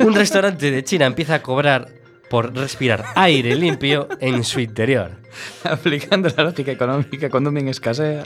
Un 0.00 0.14
restaurante 0.14 0.70
de 0.70 0.82
China 0.82 1.06
empieza 1.06 1.36
a 1.36 1.42
cobrar 1.42 1.88
por 2.30 2.54
respirar 2.54 3.04
aire 3.14 3.54
limpio 3.54 4.08
en 4.20 4.44
su 4.44 4.60
interior. 4.60 5.12
Aplicando 5.64 6.28
la 6.34 6.44
lógica 6.44 6.72
económica 6.72 7.28
cuando 7.28 7.50
bien 7.50 7.68
escasea. 7.68 8.24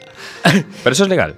Pero 0.82 0.92
eso 0.92 1.04
es 1.04 1.08
legal. 1.08 1.34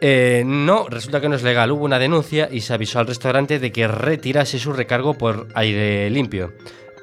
Eh, 0.00 0.42
no, 0.44 0.88
resulta 0.88 1.20
que 1.20 1.28
no 1.28 1.36
es 1.36 1.42
legal. 1.42 1.70
Hubo 1.70 1.84
una 1.84 1.98
denuncia 1.98 2.48
y 2.50 2.62
se 2.62 2.74
avisó 2.74 2.98
al 2.98 3.06
restaurante 3.06 3.58
de 3.58 3.70
que 3.70 3.86
retirase 3.86 4.58
su 4.58 4.72
recargo 4.72 5.14
por 5.14 5.46
aire 5.54 6.10
limpio. 6.10 6.52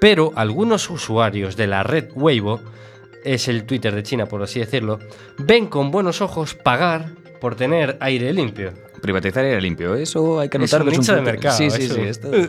Pero 0.02 0.34
algunos 0.36 0.90
usuarios 0.90 1.56
de 1.56 1.68
la 1.68 1.84
red 1.84 2.10
Weibo, 2.14 2.60
es 3.24 3.48
el 3.48 3.64
Twitter 3.66 3.94
de 3.94 4.04
China 4.04 4.26
por 4.26 4.42
así 4.44 4.60
decirlo, 4.60 5.00
ven 5.38 5.68
con 5.68 5.92
buenos 5.92 6.22
ojos 6.22 6.56
pagar 6.56 7.10
por 7.42 7.56
tener 7.56 7.98
aire 8.02 8.32
limpio. 8.34 8.74
Privatizar 9.02 9.46
aire 9.46 9.62
limpio, 9.62 9.96
eso 9.96 10.40
hay 10.40 10.50
que 10.50 10.58
Es 10.58 10.74
anotar. 10.74 10.94
un 10.94 11.00
nicho 11.00 11.16
de 11.16 11.22
mercado, 11.22 11.58
Sí, 11.58 11.70
sí, 11.70 11.88
sí. 11.88 12.02
Esto... 12.02 12.30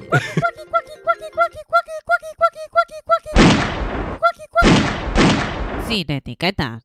Sin 5.89 6.11
etiquetas. 6.11 6.85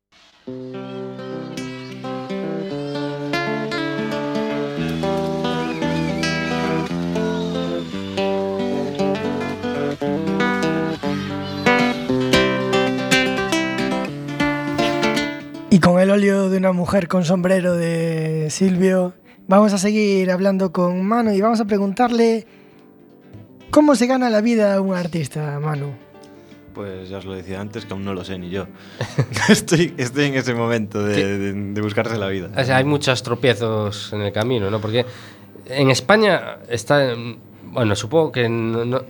Y 15.76 15.78
con 15.78 16.00
el 16.00 16.08
óleo 16.10 16.48
de 16.48 16.56
una 16.56 16.72
mujer 16.72 17.06
con 17.06 17.26
sombrero 17.26 17.74
de 17.74 18.46
Silvio, 18.48 19.12
vamos 19.46 19.74
a 19.74 19.78
seguir 19.78 20.30
hablando 20.30 20.72
con 20.72 21.04
Manu 21.04 21.32
y 21.32 21.42
vamos 21.42 21.60
a 21.60 21.66
preguntarle 21.66 22.46
cómo 23.70 23.94
se 23.94 24.06
gana 24.06 24.30
la 24.30 24.40
vida 24.40 24.80
un 24.80 24.94
artista, 24.94 25.60
Manu. 25.60 25.92
Pues 26.72 27.10
ya 27.10 27.18
os 27.18 27.26
lo 27.26 27.34
decía 27.34 27.60
antes, 27.60 27.84
que 27.84 27.92
aún 27.92 28.06
no 28.06 28.14
lo 28.14 28.24
sé 28.24 28.38
ni 28.38 28.48
yo. 28.48 28.68
estoy, 29.50 29.92
estoy 29.98 30.24
en 30.24 30.36
ese 30.36 30.54
momento 30.54 31.02
de, 31.04 31.36
de- 31.36 31.52
de 31.52 31.80
buscarse 31.82 32.16
la 32.16 32.28
vida. 32.28 32.48
O 32.56 32.64
sea, 32.64 32.78
hay 32.78 32.84
muchos 32.84 33.22
tropiezos 33.22 34.14
en 34.14 34.22
el 34.22 34.32
camino, 34.32 34.70
¿no? 34.70 34.80
Porque 34.80 35.04
en 35.66 35.90
España 35.90 36.56
está. 36.70 37.12
Bueno, 37.64 37.94
supongo 37.96 38.32
que 38.32 38.48
no, 38.48 39.02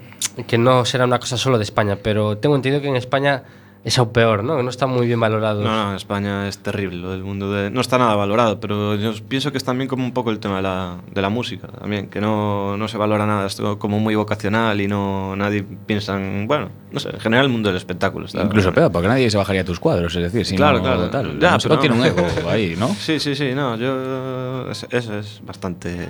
que 0.49 0.59
no 0.59 0.85
será 0.85 1.05
una 1.05 1.21
cosa 1.21 1.37
solo 1.37 1.59
de 1.59 1.63
España, 1.65 1.97
pero 2.03 2.39
tengo 2.39 2.57
entendido 2.57 2.83
que 2.83 2.89
en 2.89 2.97
España 2.97 3.45
es 3.87 4.01
o 4.01 4.13
peor, 4.13 4.43
¿no? 4.43 4.61
No 4.65 4.69
está 4.69 4.89
muy 4.89 5.07
bien 5.07 5.21
valorado. 5.21 5.63
No, 5.63 5.91
no, 5.91 5.95
España 5.95 6.49
es 6.49 6.59
terrible, 6.59 6.97
lo 6.97 7.13
del 7.13 7.23
mundo 7.23 7.53
de... 7.53 7.71
No 7.71 7.81
está 7.81 7.99
nada 7.99 8.17
valorado, 8.17 8.59
pero 8.59 8.97
yo 8.97 9.13
pienso 9.29 9.53
que 9.53 9.59
es 9.59 9.65
también 9.65 9.87
como 9.87 10.03
un 10.05 10.11
poco 10.11 10.33
el 10.33 10.41
tema 10.41 10.57
de 10.57 10.63
la, 10.63 10.97
de 11.09 11.23
la 11.23 11.29
música, 11.29 11.69
también, 11.69 12.09
que 12.09 12.21
no, 12.21 12.77
no 12.77 12.89
se 12.89 12.99
valora 12.99 13.27
nada, 13.27 13.47
es 13.47 13.63
como 13.79 14.01
muy 14.01 14.17
vocacional 14.17 14.81
y 14.81 14.89
no 14.89 15.37
nadie 15.37 15.63
piensa 15.63 16.17
en... 16.17 16.49
Bueno, 16.49 16.69
no 16.91 16.99
sé, 16.99 17.11
en 17.11 17.21
general 17.21 17.47
el 17.47 17.53
mundo 17.53 17.69
del 17.69 17.77
espectáculo. 17.77 18.27
Está 18.27 18.43
Incluso 18.43 18.73
peor, 18.73 18.91
porque 18.91 19.07
nadie 19.07 19.31
se 19.31 19.37
bajaría 19.37 19.65
tus 19.65 19.79
cuadros, 19.79 20.17
es 20.17 20.23
decir, 20.25 20.45
si 20.45 20.57
claro, 20.57 20.79
no, 20.79 20.83
claro. 20.83 21.09
Tal. 21.09 21.39
Ya, 21.39 21.57
pero 21.57 21.79
tiene 21.79 21.95
un 21.95 22.05
ego 22.05 22.27
ahí, 22.51 22.75
¿no? 22.77 22.89
Sí, 22.99 23.21
sí, 23.21 23.37
sí, 23.37 23.53
no, 23.55 23.77
yo... 23.77 24.69
Eso 24.69 25.17
es 25.17 25.41
bastante 25.47 26.09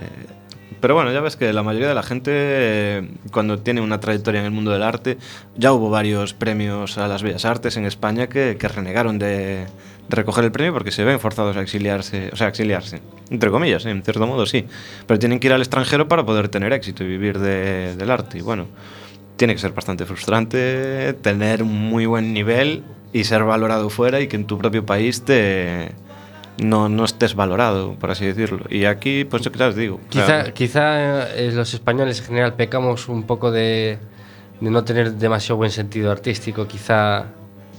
Pero 0.87 0.95
bueno, 0.95 1.13
ya 1.13 1.21
ves 1.21 1.35
que 1.35 1.53
la 1.53 1.65
mayoría 1.65 1.89
de 1.89 1.97
la 1.97 2.05
gente, 2.05 3.09
cuando 3.33 3.59
tiene 3.59 3.81
una 3.81 3.99
trayectoria 3.99 4.39
en 4.39 4.47
el 4.47 4.53
mundo 4.53 4.71
del 4.71 4.85
arte, 4.85 5.19
ya 5.57 5.73
hubo 5.73 5.91
varios 5.91 6.33
premios 6.33 6.97
a 6.97 7.09
las 7.09 7.25
bellas 7.25 7.45
artes 7.45 7.77
en 7.77 7.87
España 7.87 8.29
que, 8.29 8.57
renegaron 8.57 9.19
de, 9.19 9.67
recoger 10.09 10.45
el 10.45 10.53
premio 10.53 10.73
porque 10.73 10.93
se 10.93 11.03
ven 11.03 11.19
forzados 11.19 11.57
a 11.57 11.63
exiliarse, 11.63 12.31
o 12.33 12.37
sea, 12.37 12.47
exiliarse, 12.47 13.01
entre 13.31 13.51
comillas, 13.51 13.85
¿eh? 13.85 13.91
en 13.91 14.05
cierto 14.05 14.29
modo 14.29 14.47
sí, 14.47 14.65
pero 15.09 15.19
tienen 15.19 15.41
que 15.41 15.49
ir 15.49 15.55
al 15.55 15.61
extranjero 15.61 16.07
para 16.07 16.25
poder 16.25 16.51
tener 16.51 16.73
éxito 16.73 17.03
y 17.03 17.09
vivir 17.09 17.41
de- 17.41 17.97
del 17.97 18.09
arte. 18.09 18.39
Y 18.39 18.43
bueno, 18.43 18.69
tiene 19.37 19.55
que 19.55 19.61
ser 19.61 19.73
bastante 19.73 20.07
frustrante 20.07 21.15
tener 21.15 21.65
un 21.65 21.75
muy 21.75 22.07
buen 22.07 22.33
nivel 22.33 22.85
y 23.13 23.25
ser 23.25 23.43
valorado 23.43 23.91
fuera 23.91 24.21
y 24.21 24.29
que 24.29 24.37
en 24.37 24.45
tu 24.45 24.57
propio 24.57 24.87
país 24.87 25.25
te 25.25 25.91
no, 26.59 26.89
no 26.89 27.05
estés 27.05 27.35
valorado, 27.35 27.95
por 27.95 28.11
así 28.11 28.25
decirlo. 28.27 28.61
Y 28.71 28.85
aquí, 28.85 29.25
pues 29.25 29.43
yo 29.43 29.53
qué 29.53 29.63
os 29.63 29.77
digo. 29.77 29.97
o 30.09 30.13
sea, 30.13 30.45
Quizá, 30.45 30.53
quizá 30.53 31.35
eh, 31.37 31.53
los 31.53 31.73
españoles 31.75 32.21
en 32.21 32.27
general 32.27 32.55
pecamos 32.55 33.09
un 33.09 33.25
poco 33.25 33.51
de, 33.51 33.99
de 34.61 34.71
no 34.71 34.85
tener 34.85 35.13
demasiado 35.15 35.57
buen 35.59 35.71
sentido 35.71 36.11
artístico, 36.11 36.67
quizá 36.67 37.27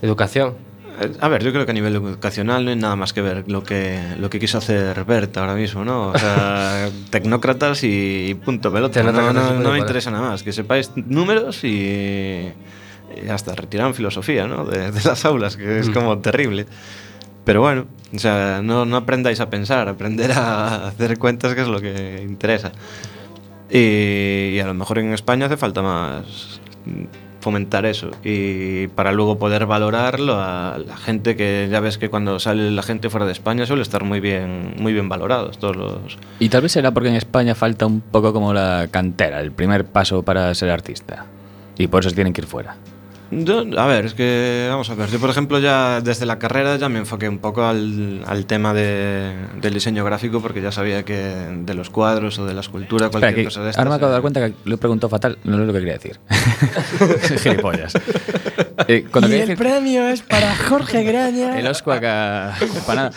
educación. 0.02 0.54
eh, 1.02 1.12
a 1.20 1.28
ver, 1.28 1.44
yo 1.44 1.52
creo 1.52 1.66
que 1.66 1.72
a 1.72 1.74
nivel 1.74 1.96
educacional 1.96 2.64
no 2.66 2.70
hay 2.72 2.76
nada 2.78 2.96
más 2.96 3.14
que 3.14 3.22
ver 3.22 3.44
lo 3.50 3.64
que, 3.64 4.00
lo 4.20 4.30
que 4.30 4.40
quiso 4.40 4.58
hacer 4.60 5.04
Berta 5.06 5.42
ahora 5.42 5.56
mismo, 5.56 5.84
¿no? 5.86 6.10
O 6.10 6.18
sea, 6.18 6.90
tecnócratas 7.10 7.84
y 7.84 8.36
punto 8.46 8.72
pelota. 8.72 9.02
No, 9.04 9.12
no- 9.34 9.54
no 9.60 9.72
me 9.72 9.80
interesa 9.80 10.12
nada 10.12 10.30
más. 10.30 10.44
Que 10.44 10.52
sepáis 10.52 10.92
números 10.96 11.64
y, 11.64 12.52
y 13.26 13.30
hasta 13.30 13.56
retiran 13.56 13.94
filosofía, 13.96 14.48
¿no? 14.48 14.66
De, 14.66 14.92
de 14.92 15.02
las 15.04 15.24
aulas, 15.26 15.56
que 15.58 15.66
Mm. 15.66 15.80
es 15.80 15.90
como 15.90 16.20
terrible. 16.20 16.66
Pero 17.48 17.62
bueno, 17.62 17.86
o 18.14 18.20
sea, 18.20 18.62
no, 18.62 18.82
aprendáis 18.98 19.40
a 19.40 19.50
pensar, 19.50 19.88
aprender 19.88 20.34
a 20.34 20.88
hacer 20.88 21.18
cuentas 21.18 21.56
que 21.56 21.62
es 21.62 21.70
lo 21.70 21.80
que 21.80 22.22
interesa. 22.28 22.74
Y, 23.72 24.60
a 24.60 24.66
lo 24.68 24.74
mejor 24.74 25.00
en 25.00 25.14
España 25.14 25.46
hace 25.46 25.56
falta 25.56 25.82
más 25.82 26.60
fomentar 27.40 27.86
eso 27.86 28.12
y 28.22 28.88
para 28.88 29.14
luego 29.14 29.40
poder 29.40 29.66
valorarlo 29.66 30.36
a 30.38 30.78
la 30.86 30.98
gente 30.98 31.38
que 31.38 31.70
ya 31.72 31.80
ves 31.80 31.98
que 31.98 32.10
cuando 32.10 32.38
sale 32.40 32.70
la 32.72 32.84
gente 32.84 33.10
fuera 33.10 33.26
de 33.26 33.32
España 33.32 33.66
suele 33.66 33.84
estar 33.84 34.04
muy 34.04 34.20
bien 34.20 34.74
muy 34.80 34.92
bien 34.92 35.08
valorados 35.08 35.58
todos 35.58 35.76
los 35.78 36.18
Y 36.40 36.50
tal 36.50 36.64
vez 36.64 36.74
será 36.74 36.92
porque 36.92 37.08
en 37.08 37.16
España 37.16 37.56
falta 37.56 37.86
un 37.86 38.02
poco 38.02 38.34
como 38.34 38.54
la 38.54 38.90
cantera, 38.92 39.40
el 39.40 39.54
primer 39.54 39.86
paso 39.86 40.24
para 40.24 40.54
ser 40.56 40.70
artista. 40.70 41.26
Y 41.78 41.88
por 41.88 42.06
eso 42.06 42.14
tienen 42.14 42.34
que 42.34 42.42
ir 42.42 42.48
fuera. 42.48 42.76
Yo, 43.30 43.66
a 43.78 43.86
ver, 43.88 44.06
es 44.06 44.14
que, 44.14 44.68
vamos 44.70 44.90
a 44.90 44.96
ver, 44.96 45.10
yo 45.10 45.20
por 45.20 45.30
ejemplo 45.30 45.60
ya 45.60 46.00
desde 46.02 46.26
la 46.26 46.40
carrera 46.40 46.78
ya 46.78 46.88
me 46.88 47.00
enfoqué 47.00 47.28
un 47.28 47.40
poco 47.40 47.64
al, 47.66 48.24
al 48.26 48.46
tema 48.46 48.74
de- 48.74 49.34
del 49.62 49.74
diseño 49.74 50.06
gráfico 50.06 50.42
porque 50.42 50.62
ya 50.62 50.72
sabía 50.72 51.04
que 51.04 51.16
de 51.16 51.74
los 51.74 51.90
cuadros 51.90 52.40
o 52.40 52.46
de 52.46 52.54
la 52.54 52.62
escultura, 52.62 53.10
cualquier 53.10 53.46
cosa 53.46 53.64
de 53.64 53.72
estas... 53.72 53.80
ahora 53.80 53.90
me 53.90 53.96
acabo 53.98 54.08
de 54.10 54.14
dar 54.14 54.20
eh, 54.20 54.22
cuenta 54.22 54.48
que 54.48 54.54
lo 54.70 54.76
he 54.76 54.78
preguntado 54.78 55.10
fatal, 55.10 55.38
no 55.44 55.60
es 55.60 55.68
lo 55.68 55.74
que 55.74 55.80
quería 55.80 55.94
decir. 55.94 56.20
Gilipollas. 57.44 57.94
Eh, 58.88 59.06
y 59.12 59.18
el 59.18 59.32
decir- 59.32 59.58
premio 59.58 60.08
es 60.08 60.22
para 60.22 60.56
Jorge 60.56 61.04
Graña. 61.04 61.60
El 61.60 61.68
Oscuaca 61.68 62.56
para 62.86 62.96
nada. 63.04 63.12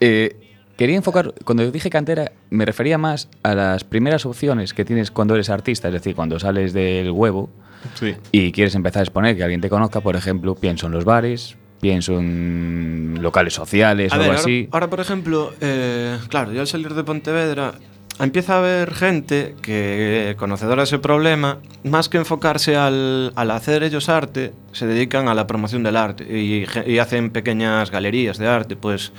Eh, 0.00 0.36
quería 0.76 0.96
enfocar, 0.96 1.32
cuando 1.44 1.70
dije 1.70 1.90
cantera, 1.90 2.32
me 2.50 2.64
refería 2.64 2.98
más 2.98 3.28
a 3.42 3.54
las 3.54 3.84
primeras 3.84 4.26
opciones 4.26 4.74
que 4.74 4.84
tienes 4.84 5.10
cuando 5.10 5.34
eres 5.34 5.48
artista, 5.50 5.88
es 5.88 5.94
decir, 5.94 6.14
cuando 6.14 6.38
sales 6.38 6.72
del 6.72 7.10
huevo 7.10 7.50
Sí. 7.94 8.14
y 8.32 8.52
quieres 8.52 8.74
empezar 8.74 9.00
a 9.00 9.04
exponer, 9.04 9.36
que 9.36 9.42
alguien 9.42 9.60
te 9.60 9.68
conozca, 9.68 10.00
por 10.00 10.16
ejemplo, 10.16 10.54
pienso 10.54 10.86
en 10.86 10.92
los 10.92 11.04
bares, 11.04 11.56
pienso 11.80 12.18
en 12.18 13.18
locales 13.20 13.54
sociales 13.54 14.12
A 14.12 14.16
ver, 14.16 14.24
algo 14.24 14.32
ahora, 14.32 14.40
así. 14.40 14.68
ahora, 14.72 14.90
por 14.90 15.00
ejemplo, 15.00 15.52
eh, 15.60 16.18
claro, 16.28 16.52
yo 16.52 16.60
al 16.60 16.66
salir 16.66 16.94
de 16.94 17.04
Pontevedra 17.04 17.74
empieza 18.18 18.54
a 18.54 18.58
haber 18.58 18.94
gente 18.94 19.54
que, 19.60 20.34
conocedora 20.38 20.82
de 20.82 20.84
ese 20.84 20.98
problema, 20.98 21.58
más 21.84 22.08
que 22.08 22.16
enfocarse 22.16 22.74
al, 22.76 23.32
al 23.36 23.50
hacer 23.50 23.82
ellos 23.82 24.08
arte, 24.08 24.52
se 24.72 24.86
dedican 24.86 25.28
a 25.28 25.34
la 25.34 25.46
promoción 25.46 25.82
del 25.82 25.96
arte 25.96 26.24
y 26.24 26.98
hacen 26.98 27.30
pequeñas 27.30 27.90
galerías 27.90 28.38
de 28.38 28.48
arte. 28.48 28.74
Pues 28.74 29.12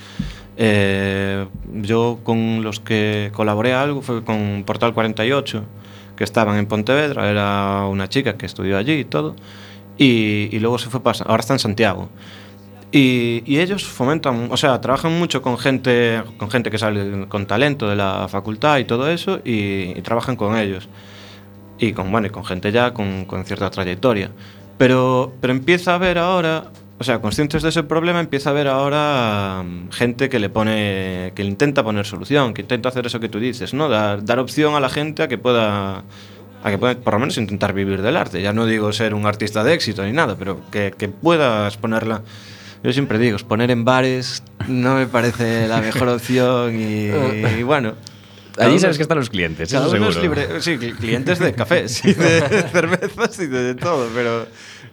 eh, 0.58 1.46
yo 1.72 2.20
con 2.24 2.64
los 2.64 2.80
que 2.80 3.30
colaboré 3.34 3.74
algo 3.76 4.02
fue 4.02 4.24
con 4.24 4.64
Portal 4.66 4.94
48, 4.94 5.64
que 6.18 6.24
estaban 6.24 6.58
en 6.58 6.66
Pontevedra, 6.66 7.30
era 7.30 7.86
una 7.86 8.10
chica 8.10 8.38
que 8.38 8.46
estudió 8.46 8.78
allí 8.78 8.94
y 8.94 9.06
todo, 9.06 9.36
y, 9.98 10.50
y 10.52 10.60
luego 10.60 10.78
se 10.78 10.90
fue 10.90 11.02
para... 11.02 11.20
Ahora 11.26 11.40
está 11.40 11.54
en 11.54 11.60
Santiago. 11.60 12.10
Y, 12.92 13.44
y 13.46 13.60
ellos 13.60 13.86
fomentan, 13.86 14.48
o 14.50 14.58
sea, 14.58 14.80
trabajan 14.80 15.18
mucho 15.20 15.42
con 15.42 15.58
gente, 15.58 16.24
con 16.38 16.50
gente 16.50 16.72
que 16.72 16.78
sale 16.78 17.28
con 17.28 17.46
talento 17.46 17.90
de 17.90 17.98
la 17.98 18.28
facultad 18.30 18.78
y 18.78 18.86
todo 18.86 19.10
eso, 19.10 19.40
y, 19.44 19.94
trabajan 20.02 20.36
con 20.36 20.58
ellos. 20.58 20.88
Y 21.80 21.94
con, 21.94 22.12
bueno, 22.12 22.32
con 22.32 22.46
gente 22.46 22.72
ya 22.72 22.94
con, 22.94 23.26
con 23.26 23.46
cierta 23.46 23.70
trayectoria. 23.70 24.32
Pero, 24.78 25.34
pero 25.42 25.54
empieza 25.54 25.92
a 25.92 25.96
haber 25.96 26.18
ahora, 26.18 26.72
o 27.00 27.04
sea, 27.04 27.20
conscientes 27.20 27.62
de 27.64 27.70
ese 27.70 27.84
problema, 27.84 28.20
empieza 28.20 28.50
a 28.50 28.54
haber 28.54 28.68
ahora 28.68 29.64
mm, 29.64 29.92
gente 29.92 30.30
que 30.30 30.40
le 30.40 30.50
pone, 30.50 31.32
que 31.36 31.44
intenta 31.44 31.84
poner 31.84 32.06
solución, 32.06 32.54
que 32.54 32.62
intenta 32.62 32.90
hacer 32.90 33.06
eso 33.06 33.20
que 33.20 33.30
tú 33.30 33.40
dices, 33.40 33.74
¿no? 33.74 33.88
Dar, 33.90 34.24
dar 34.26 34.40
opción 34.40 34.76
a 34.76 34.80
la 34.80 34.90
gente 34.90 35.24
a 35.24 35.28
que 35.28 35.38
pueda 35.38 36.04
a 36.64 36.72
que 36.72 36.78
pueda 36.80 36.96
por 36.96 37.14
lo 37.14 37.20
menos 37.20 37.38
intentar 37.38 37.72
vivir 37.74 38.02
del 38.02 38.18
arte. 38.18 38.42
Ya 38.42 38.52
no 38.52 38.66
digo 38.66 38.92
ser 38.92 39.14
un 39.14 39.26
artista 39.28 39.64
de 39.64 39.74
éxito 39.76 40.04
ni 40.04 40.12
nada, 40.12 40.36
pero 40.40 40.60
que, 40.72 40.92
que 40.98 41.08
puedas 41.08 41.78
ponerla. 41.78 42.24
Yo 42.84 42.92
siempre 42.94 43.20
digo, 43.20 43.38
poner 43.48 43.70
en 43.72 43.86
bares 43.86 44.44
no 44.68 44.96
me 44.96 45.06
parece 45.06 45.68
la 45.68 45.82
mejor 45.82 46.10
opción 46.10 46.76
y, 46.80 47.10
y 47.60 47.64
bueno. 47.64 47.94
cada 48.56 48.70
Allí 48.70 48.80
sabes 48.80 48.98
que 48.98 49.04
están 49.04 49.20
los 49.20 49.30
clientes, 49.30 49.72
eso 49.72 49.88
uno 49.92 50.10
es 50.10 50.16
seguro. 50.16 50.36
libre- 50.36 50.62
sí, 50.62 50.72
cli- 50.78 50.96
clientes 50.98 51.38
de 51.38 51.54
cafés 51.54 52.02
y 52.06 52.14
de 52.14 52.42
cervezas 52.72 53.40
y 53.40 53.46
de, 53.48 53.76
todo, 53.76 54.10
pero 54.16 54.48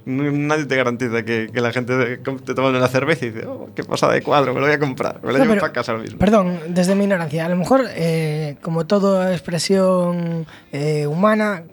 nadie 0.06 0.66
te 0.66 0.76
garantiza 0.76 1.24
que, 1.24 1.48
que 1.52 1.60
la 1.60 1.72
gente 1.72 2.18
te 2.18 2.54
toma 2.54 2.68
una 2.68 2.88
cerveza 2.88 3.26
y 3.26 3.30
dice, 3.30 3.46
oh, 3.46 3.70
qué 3.74 3.84
pasada 3.84 4.12
de 4.12 4.22
cuadro, 4.22 4.52
me 4.54 4.60
lo 4.60 4.66
voy 4.66 4.74
a 4.74 4.78
comprar, 4.78 5.20
me 5.22 5.32
lo 5.32 5.38
No, 5.38 5.44
llevo 5.44 5.60
para 5.60 5.72
casa 5.72 5.92
ahora 5.92 6.02
mismo. 6.04 6.18
Perdón, 6.18 6.58
desde 6.68 6.94
mi 6.94 7.04
ignorancia, 7.04 7.46
a 7.46 7.48
lo 7.48 7.56
mejor, 7.56 7.86
eh, 7.94 8.56
como 8.62 8.86
toda 8.86 9.32
expresión 9.32 10.46
eh, 10.72 11.06
humana, 11.06 11.64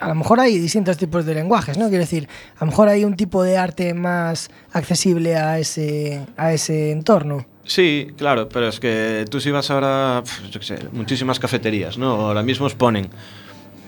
a 0.00 0.08
lo 0.08 0.14
mejor 0.14 0.40
hay 0.40 0.58
distintos 0.58 0.96
tipos 0.96 1.24
de 1.24 1.34
lenguajes, 1.34 1.78
¿no? 1.78 1.88
Quiero 1.88 2.02
decir, 2.02 2.28
a 2.56 2.64
lo 2.64 2.70
mejor 2.70 2.88
hay 2.88 3.04
un 3.04 3.16
tipo 3.16 3.42
de 3.42 3.56
arte 3.56 3.94
más 3.94 4.50
accesible 4.72 5.36
a 5.36 5.58
ese, 5.58 6.26
a 6.36 6.52
ese 6.52 6.90
entorno. 6.90 7.46
Sí, 7.64 8.08
claro, 8.16 8.48
pero 8.48 8.68
es 8.68 8.78
que 8.78 9.24
tú 9.30 9.40
si 9.40 9.50
vas 9.50 9.70
ahora, 9.70 10.22
yo 10.50 10.60
qué 10.60 10.66
sé, 10.66 10.78
muchísimas 10.92 11.38
cafeterías, 11.38 11.96
¿no? 11.96 12.10
Ahora 12.12 12.42
mismo 12.42 12.66
os 12.66 12.74
ponen. 12.74 13.08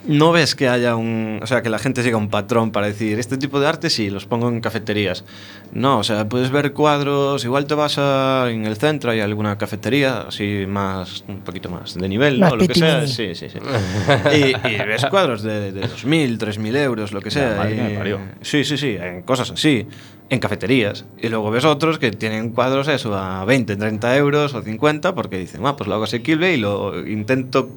No 0.04 0.30
ves 0.30 0.54
que 0.54 0.68
haya 0.68 0.94
un. 0.94 1.40
O 1.42 1.46
sea, 1.48 1.62
que 1.62 1.68
la 1.68 1.80
gente 1.80 2.02
siga 2.04 2.16
un 2.16 2.28
patrón 2.28 2.70
para 2.70 2.86
decir, 2.86 3.18
este 3.18 3.36
tipo 3.38 3.58
de 3.58 3.66
arte 3.66 3.90
sí, 3.90 4.08
los 4.08 4.24
pongo 4.24 4.48
en 4.48 4.60
cafeterías. 4.60 5.24
No, 5.72 5.98
o 5.98 6.04
sea, 6.04 6.28
puedes 6.28 6.50
ver 6.50 6.72
cuadros, 6.72 7.44
igual 7.44 7.66
te 7.66 7.74
vas 7.74 7.96
a. 7.98 8.48
En 8.50 8.66
el 8.66 8.76
centro 8.76 9.10
hay 9.10 9.18
alguna 9.20 9.58
cafetería, 9.58 10.20
así 10.28 10.64
más. 10.68 11.24
un 11.26 11.40
poquito 11.40 11.70
más 11.70 11.94
de 11.94 12.08
nivel, 12.08 12.38
Más 12.38 12.50
¿no? 12.50 12.56
Lo 12.56 12.68
que 12.68 12.74
sea. 12.74 13.04
Sí, 13.08 13.34
sí, 13.34 13.48
sí. 13.50 13.58
y, 14.32 14.68
y 14.68 14.76
ves 14.86 15.06
cuadros 15.06 15.42
de, 15.42 15.72
de 15.72 15.82
2.000, 15.82 16.38
3.000 16.38 16.76
euros, 16.76 17.12
lo 17.12 17.20
que 17.20 17.32
sea. 17.32 17.56
madre 17.56 17.92
y- 17.92 17.96
parió. 17.96 18.20
Sí, 18.42 18.62
sí, 18.64 18.76
sí, 18.76 18.96
en 19.00 19.22
cosas 19.22 19.50
así, 19.50 19.88
en 20.30 20.38
cafeterías. 20.38 21.04
Y 21.20 21.28
luego 21.30 21.50
ves 21.50 21.64
otros 21.64 21.98
que 21.98 22.12
tienen 22.12 22.50
cuadros 22.50 22.86
eso 22.86 23.12
a 23.16 23.44
20, 23.44 23.74
30 23.74 24.16
euros 24.18 24.54
o 24.54 24.62
50 24.62 25.16
porque 25.16 25.36
dicen, 25.38 25.62
ah, 25.66 25.74
pues 25.76 25.88
lo 25.88 25.94
hago 25.96 26.04
asequible 26.04 26.54
y 26.54 26.58
lo 26.58 27.04
intento 27.08 27.68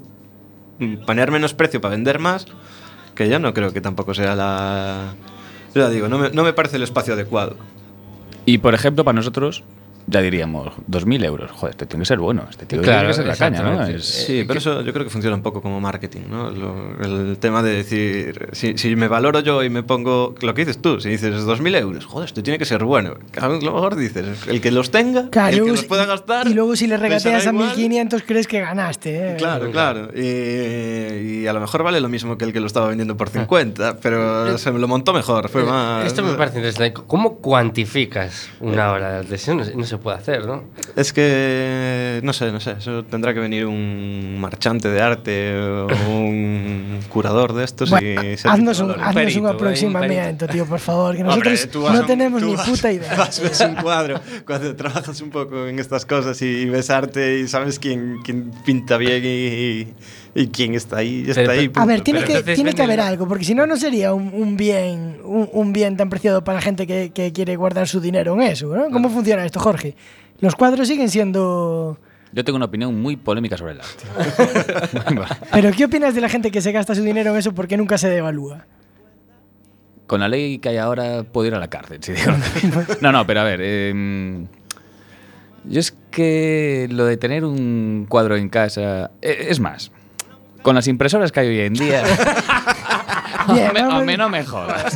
poner 1.05 1.31
menos 1.31 1.53
precio 1.53 1.81
para 1.81 1.95
vender 1.95 2.19
más, 2.19 2.45
que 3.15 3.29
yo 3.29 3.39
no 3.39 3.53
creo 3.53 3.73
que 3.73 3.81
tampoco 3.81 4.13
sea 4.13 4.35
la... 4.35 5.13
Ya 5.75 5.89
digo, 5.89 6.07
no 6.07 6.29
no 6.29 6.43
me 6.43 6.53
parece 6.53 6.77
el 6.77 6.83
espacio 6.83 7.13
adecuado. 7.13 7.55
Y 8.45 8.57
por 8.57 8.73
ejemplo, 8.73 9.03
para 9.03 9.15
nosotros, 9.15 9.63
ya 10.09 10.21
diríamos, 10.21 10.73
2.000 10.89 11.23
euros. 11.25 11.51
Joder, 11.51 11.71
este 11.71 11.85
tiene 11.85 12.01
que 12.03 12.07
ser 12.07 12.19
bueno. 12.19 12.45
Este 12.49 12.65
tío 12.65 12.81
Claro, 12.81 12.99
tiene 12.99 13.09
que 13.09 13.13
ser 13.15 13.27
la 13.27 13.35
caña, 13.35 13.61
¿no? 13.61 13.83
Es- 13.85 14.05
Sí, 14.05 14.43
pero 14.47 14.59
eso 14.59 14.81
yo 14.81 14.91
creo 14.93 15.05
que 15.05 15.09
funciona 15.11 15.35
un 15.35 15.41
poco 15.43 15.61
como 15.61 15.79
marketing, 15.79 16.21
¿no? 16.29 16.49
Lo- 16.49 16.99
el 17.01 17.37
tema 17.37 17.61
de 17.63 17.71
decir, 17.75 18.49
si, 18.53 18.77
si 18.77 18.95
me 18.95 19.07
valoro 19.07 19.39
yo 19.41 19.63
y 19.63 19.69
me 19.69 19.83
pongo, 19.83 20.35
lo 20.41 20.53
que 20.53 20.65
dices 20.65 20.81
tú, 20.81 20.99
si 20.99 21.09
dices 21.09 21.33
2.000 21.45 21.75
euros, 21.75 22.05
joder, 22.05 22.27
esto 22.27 22.41
tiene 22.43 22.57
que 22.57 22.65
ser 22.65 22.83
bueno. 22.83 23.15
A 23.39 23.47
lo 23.47 23.59
mejor 23.59 23.95
dices, 23.95 24.47
el 24.47 24.61
que 24.61 24.71
los 24.71 24.91
tenga, 24.91 25.29
Claro, 25.29 25.55
el 25.57 25.63
que 25.63 25.71
los 25.71 25.83
pueda 25.85 26.05
gastar. 26.05 26.47
Y 26.47 26.53
luego 26.53 26.75
si 26.75 26.87
le 26.87 26.97
regateas 26.97 27.45
a 27.47 27.51
igual. 27.51 27.67
1500 27.67 28.23
crees 28.25 28.47
que 28.47 28.59
ganaste, 28.61 29.33
¿eh? 29.33 29.35
Claro, 29.37 29.69
claro. 29.71 30.09
Y, 30.15 31.41
y 31.43 31.47
a 31.47 31.53
lo 31.53 31.59
mejor 31.59 31.83
vale 31.83 31.99
lo 32.01 32.09
mismo 32.09 32.37
que 32.37 32.45
el 32.45 32.53
que 32.53 32.59
lo 32.59 32.67
estaba 32.67 32.87
vendiendo 32.87 33.15
por 33.17 33.29
50, 33.29 33.97
pero 34.01 34.57
se 34.57 34.71
me 34.71 34.79
lo 34.79 34.87
montó 34.87 35.13
mejor. 35.13 35.49
Fue 35.49 35.63
más. 35.63 36.03
Eh, 36.03 36.07
Esto 36.07 36.23
me 36.23 36.33
parece 36.37 36.57
interesante. 36.57 36.93
¿Cómo 37.07 37.37
cuantificas 37.37 38.49
una 38.59 38.91
obra 38.91 39.21
de? 39.21 39.35
Eso 39.35 39.53
no, 39.55 39.85
se 39.85 39.97
puede 39.99 40.17
hacer, 40.17 40.45
¿no? 40.45 40.63
Es 40.95 41.13
que. 41.13 42.19
No 42.23 42.33
sé, 42.33 42.51
no 42.51 42.59
sé. 42.59 42.71
Eso 42.79 43.03
tendrá 43.05 43.33
que 43.33 43.39
venir 43.39 43.65
un 43.65 44.37
marchante 44.39 44.89
de 44.89 45.01
arte 45.01 45.57
o 45.59 45.87
un 46.09 46.99
curador 47.09 47.53
de 47.53 47.63
estos 47.65 47.89
Bueno, 47.89 48.23
y. 48.23 48.35
haznos 48.43 48.79
un, 48.79 48.91
un 48.91 49.47
aproximamiento, 49.47 50.47
tío, 50.47 50.65
por 50.65 50.79
favor, 50.79 51.15
que 51.15 51.23
Hombre, 51.23 51.51
nosotros 51.51 51.89
a 51.89 51.93
no 51.93 51.99
un- 52.01 52.07
tenemos 52.07 52.41
ni 52.41 52.55
vas- 52.55 52.69
puta 52.69 52.91
idea. 52.91 53.15
Vas, 53.15 53.39
ves 53.41 53.59
un 53.61 53.75
cuadro, 53.75 54.19
cuando 54.45 54.75
trabajas 54.75 55.21
un 55.21 55.29
poco 55.29 55.67
en 55.67 55.79
estas 55.79 56.05
cosas 56.05 56.41
y, 56.41 56.45
y 56.45 56.65
ves 56.69 56.89
arte 56.89 57.39
y 57.39 57.47
sabes 57.47 57.79
quién, 57.79 58.17
quién 58.23 58.51
pinta 58.65 58.97
bien 58.97 59.23
y, 59.23 59.27
y 59.27 59.93
quién 60.51 60.73
está 60.75 60.97
ahí, 60.97 61.21
está 61.27 61.41
Pero- 61.41 61.51
ahí. 61.51 61.69
pero- 61.69 61.81
A 61.81 61.85
ver, 61.85 62.01
tiene 62.01 62.19
Pero 62.19 62.27
que, 62.27 62.33
entonces 62.39 62.55
tiene 62.55 62.73
que 62.73 62.81
haber 62.83 62.99
algo, 63.01 63.27
porque 63.27 63.43
si 63.45 63.55
no, 63.55 63.65
no 63.65 63.77
sería 63.77 64.13
un, 64.13 64.31
un 64.33 64.55
bien 64.57 65.17
un, 65.23 65.49
un 65.51 65.73
bien 65.73 65.97
tan 65.97 66.09
preciado 66.09 66.43
para 66.43 66.57
la 66.57 66.61
gente 66.61 66.85
que, 66.87 67.11
que 67.11 67.31
quiere 67.33 67.55
guardar 67.55 67.87
su 67.87 67.99
dinero 67.99 68.33
en 68.35 68.41
eso, 68.43 68.73
¿no? 68.75 68.89
¿Cómo 68.91 69.09
funciona 69.09 69.45
esto, 69.45 69.59
Jorge? 69.59 69.95
Los 70.39 70.55
cuadros 70.55 70.87
siguen 70.87 71.09
siendo... 71.09 71.97
Yo 72.31 72.43
tengo 72.43 72.57
una 72.57 72.65
opinión 72.67 72.99
muy 73.01 73.15
polémica 73.15 73.57
sobre 73.57 73.73
el 73.73 73.79
arte. 73.81 74.03
Pero 75.51 75.71
¿qué 75.71 75.85
opinas 75.85 76.13
de 76.13 76.21
la 76.21 76.29
gente 76.29 76.51
que 76.51 76.61
se 76.61 76.71
gasta 76.71 76.93
su 76.95 77.01
dinero 77.03 77.31
en 77.31 77.37
eso 77.37 77.53
porque 77.53 77.75
nunca 77.75 77.97
se 77.97 78.07
devalúa? 78.09 78.65
Con 80.05 80.19
la 80.21 80.27
ley 80.27 80.59
que 80.59 80.69
hay 80.69 80.77
ahora 80.77 81.23
puedo 81.23 81.47
ir 81.47 81.55
a 81.55 81.59
la 81.59 81.69
cárcel, 81.69 81.99
si 82.01 82.13
digo. 82.13 82.31
No, 83.01 83.11
no, 83.11 83.25
pero 83.27 83.41
a 83.41 83.43
ver. 83.43 83.59
eh, 83.63 84.45
yo 85.65 85.79
es 85.79 85.95
que 86.11 86.87
lo 86.89 87.05
de 87.05 87.17
tener 87.17 87.45
un 87.45 88.05
cuadro 88.09 88.35
en 88.35 88.49
casa. 88.49 89.11
eh, 89.21 89.47
Es 89.49 89.59
más, 89.59 89.91
con 90.69 90.75
las 90.75 90.87
impresoras 90.87 91.31
que 91.31 91.39
hay 91.39 91.47
hoy 91.47 91.59
en 91.61 91.73
día. 91.73 92.03
Bien, 93.53 93.71
me- 93.73 93.79
a 93.79 94.01
mí 94.01 94.15
no 94.15 94.29
me 94.29 94.45
jodas. 94.45 94.95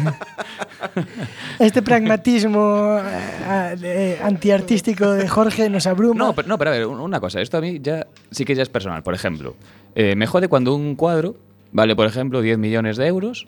Este 1.58 1.82
pragmatismo 1.82 3.00
eh, 3.04 3.76
eh, 3.82 4.20
antiartístico 4.22 5.10
de 5.14 5.28
Jorge 5.28 5.72
nos 5.72 5.88
abruma. 5.88 6.14
No, 6.26 6.34
pero, 6.36 6.48
no, 6.48 6.60
pero 6.60 6.70
a 6.70 6.74
ver, 6.74 6.86
un- 6.86 7.00
una 7.00 7.20
cosa, 7.20 7.42
esto 7.42 7.58
a 7.58 7.62
mí 7.62 7.80
ya 7.82 8.06
sí 8.30 8.46
que 8.46 8.54
ya 8.54 8.62
es 8.62 8.70
personal. 8.70 9.02
Por 9.02 9.16
ejemplo, 9.16 9.56
eh, 9.96 10.16
me 10.16 10.28
jode 10.28 10.48
cuando 10.48 10.76
un 10.76 10.94
cuadro 10.96 11.38
vale, 11.72 11.96
por 11.96 12.06
ejemplo, 12.06 12.42
10 12.44 12.60
millones 12.60 12.96
de 12.98 13.08
euros 13.08 13.48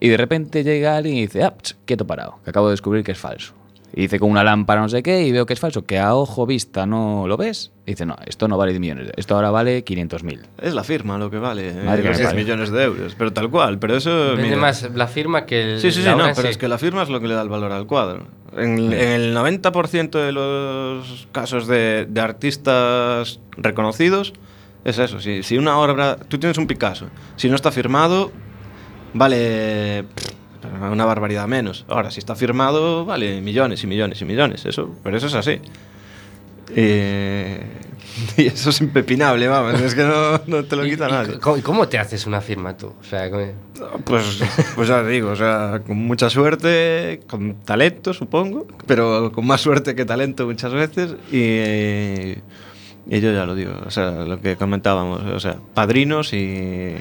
y 0.00 0.08
de 0.08 0.16
repente 0.16 0.64
llega 0.64 0.96
alguien 0.96 1.16
y 1.16 1.20
dice, 1.26 1.42
ah, 1.44 1.52
quieto 1.84 2.06
parado, 2.06 2.38
que 2.44 2.48
acabo 2.48 2.68
de 2.68 2.72
descubrir 2.72 3.04
que 3.04 3.12
es 3.12 3.18
falso. 3.18 3.52
Y 3.94 4.02
dice 4.02 4.18
con 4.20 4.30
una 4.30 4.44
lámpara 4.44 4.82
no 4.82 4.88
sé 4.88 5.02
qué 5.02 5.22
y 5.22 5.32
veo 5.32 5.46
que 5.46 5.54
es 5.54 5.60
falso, 5.60 5.84
que 5.86 5.98
a 5.98 6.14
ojo 6.14 6.44
vista 6.46 6.84
no 6.86 7.26
lo 7.26 7.36
ves. 7.38 7.72
Y 7.86 7.92
dice, 7.92 8.04
no, 8.04 8.16
esto 8.26 8.46
no 8.46 8.58
vale 8.58 8.72
10 8.72 8.80
millones, 8.80 9.12
esto 9.16 9.34
ahora 9.34 9.50
vale 9.50 9.82
500 9.82 10.22
mil. 10.24 10.40
Es 10.60 10.74
la 10.74 10.84
firma 10.84 11.16
lo 11.16 11.30
que 11.30 11.38
vale, 11.38 11.70
eh, 11.70 11.82
Madre 11.84 12.02
que 12.02 12.08
los 12.08 12.18
me 12.18 12.22
10 12.22 12.28
parió. 12.28 12.44
millones 12.44 12.70
de 12.70 12.82
euros, 12.84 13.14
pero 13.16 13.32
tal 13.32 13.48
cual. 13.50 13.78
Pero 13.78 13.96
eso. 13.96 14.10
Vende 14.32 14.42
mira, 14.42 14.56
más 14.58 14.90
la 14.94 15.06
firma 15.08 15.46
que 15.46 15.74
el. 15.74 15.80
Sí, 15.80 15.90
sí, 15.90 16.02
sí, 16.02 16.08
no, 16.08 16.18
pero 16.18 16.34
sí. 16.42 16.48
es 16.48 16.58
que 16.58 16.68
la 16.68 16.76
firma 16.76 17.02
es 17.02 17.08
lo 17.08 17.18
que 17.20 17.28
le 17.28 17.34
da 17.34 17.40
el 17.42 17.48
valor 17.48 17.72
al 17.72 17.86
cuadro. 17.86 18.26
En, 18.56 18.92
en 18.92 18.92
el 18.92 19.34
90% 19.36 20.10
de 20.10 20.32
los 20.32 21.26
casos 21.32 21.66
de, 21.66 22.06
de 22.08 22.20
artistas 22.20 23.40
reconocidos 23.56 24.34
es 24.84 24.98
eso. 24.98 25.18
Si, 25.18 25.42
si 25.42 25.56
una 25.56 25.78
obra, 25.78 26.16
tú 26.16 26.38
tienes 26.38 26.58
un 26.58 26.66
Picasso, 26.66 27.06
si 27.36 27.48
no 27.48 27.56
está 27.56 27.72
firmado, 27.72 28.32
vale 29.14 30.04
pff, 30.14 30.32
una 30.90 31.04
barbaridad 31.04 31.46
menos. 31.46 31.84
Ahora, 31.88 32.10
si 32.10 32.18
está 32.20 32.34
firmado, 32.36 33.04
vale 33.04 33.40
millones 33.40 33.82
y 33.84 33.86
millones 33.86 34.20
y 34.20 34.24
millones. 34.24 34.64
Eso, 34.66 34.94
pero 35.02 35.16
eso 35.16 35.26
es 35.26 35.34
así. 35.34 35.60
Eh, 36.74 37.60
y 38.36 38.46
eso 38.46 38.70
es 38.70 38.80
impepinable, 38.80 39.48
vamos. 39.48 39.80
Es 39.80 39.94
que 39.94 40.02
no, 40.04 40.38
no 40.46 40.64
te 40.64 40.76
lo 40.76 40.84
¿Y- 40.86 40.90
quita 40.90 41.08
y 41.08 41.12
nadie. 41.12 41.38
cómo- 41.38 41.56
y 41.56 41.62
¿Cómo 41.62 41.88
te 41.88 41.98
haces 41.98 42.26
una 42.26 42.40
firma 42.40 42.76
tú? 42.76 42.88
O 43.00 43.04
sea, 43.04 43.30
¿cómo- 43.30 43.46
Pues, 44.04 44.40
pues 44.74 44.88
ya 44.88 45.02
te 45.02 45.08
digo, 45.08 45.30
o 45.30 45.36
sea, 45.36 45.80
con 45.86 45.96
mucha 45.96 46.28
suerte, 46.28 47.20
con 47.28 47.54
talento, 47.64 48.12
supongo, 48.12 48.66
pero 48.86 49.30
con 49.32 49.46
más 49.46 49.60
suerte 49.60 49.94
que 49.94 50.04
talento 50.04 50.46
muchas 50.46 50.72
veces. 50.72 51.14
Y, 51.32 52.38
y 53.10 53.20
yo 53.20 53.32
ya 53.32 53.46
lo 53.46 53.54
digo, 53.54 53.72
o 53.86 53.90
sea, 53.90 54.10
lo 54.10 54.40
que 54.40 54.56
comentábamos, 54.56 55.22
o 55.22 55.40
sea, 55.40 55.56
padrinos 55.74 56.32
y, 56.34 56.94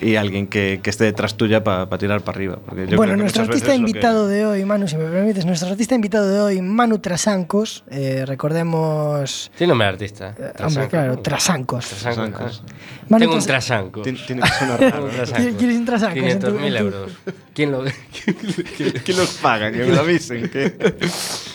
y 0.00 0.16
alguien 0.16 0.46
que, 0.46 0.80
que 0.82 0.90
esté 0.90 1.04
detrás 1.04 1.36
tuya 1.36 1.62
para 1.64 1.88
tirar 1.98 2.22
para 2.22 2.36
arriba. 2.36 2.58
porque 2.64 2.86
yo 2.86 2.96
bueno, 2.96 3.12
creo 3.12 3.16
que 3.16 3.22
nuestro 3.22 3.42
artista 3.44 3.68
lo 3.68 3.72
que- 3.72 3.78
invitado 3.78 4.28
de 4.28 4.46
hoy, 4.46 4.64
Manu, 4.64 4.88
si 4.88 4.96
me 4.96 5.04
permites, 5.04 5.44
nuestro 5.46 5.68
artista 5.70 5.94
invitado 5.94 6.28
de 6.28 6.40
hoy, 6.40 6.62
Manu 6.62 6.98
Trasancos, 6.98 7.84
eh, 7.90 8.24
recordemos... 8.26 9.50
Tiene 9.56 9.70
nombre 9.72 9.86
de 9.86 9.92
artista. 9.92 10.34
eh, 10.38 10.52
hombre, 10.64 10.88
claro. 10.88 11.18
Trasancos. 11.18 11.86
Trasanco, 11.88 12.22
Trasancos. 12.38 12.62
Manu 13.08 13.20
Tengo 13.20 13.34
un 13.34 13.40
Tras- 13.40 13.46
trasanco. 13.46 14.02
Tiene, 14.02 14.18
tiene 14.26 14.42
que 14.42 14.48
sonar 14.48 14.80
raro. 14.80 15.04
un 15.04 15.10
¿no? 15.52 15.56
¿Quieres 15.58 15.76
un 15.78 15.84
trasanco? 15.84 16.20
500.000 16.20 16.26
En 16.26 16.38
tu- 16.40 16.78
euros. 16.78 17.12
¿Quién 17.54 17.72
lo.? 17.72 17.84
¿Quién 19.04 19.16
los 19.16 19.30
paga? 19.34 19.70
Que 19.70 19.78
me 19.78 19.86
lo 19.94 20.00
avisen. 20.00 20.48
que- 20.50 20.74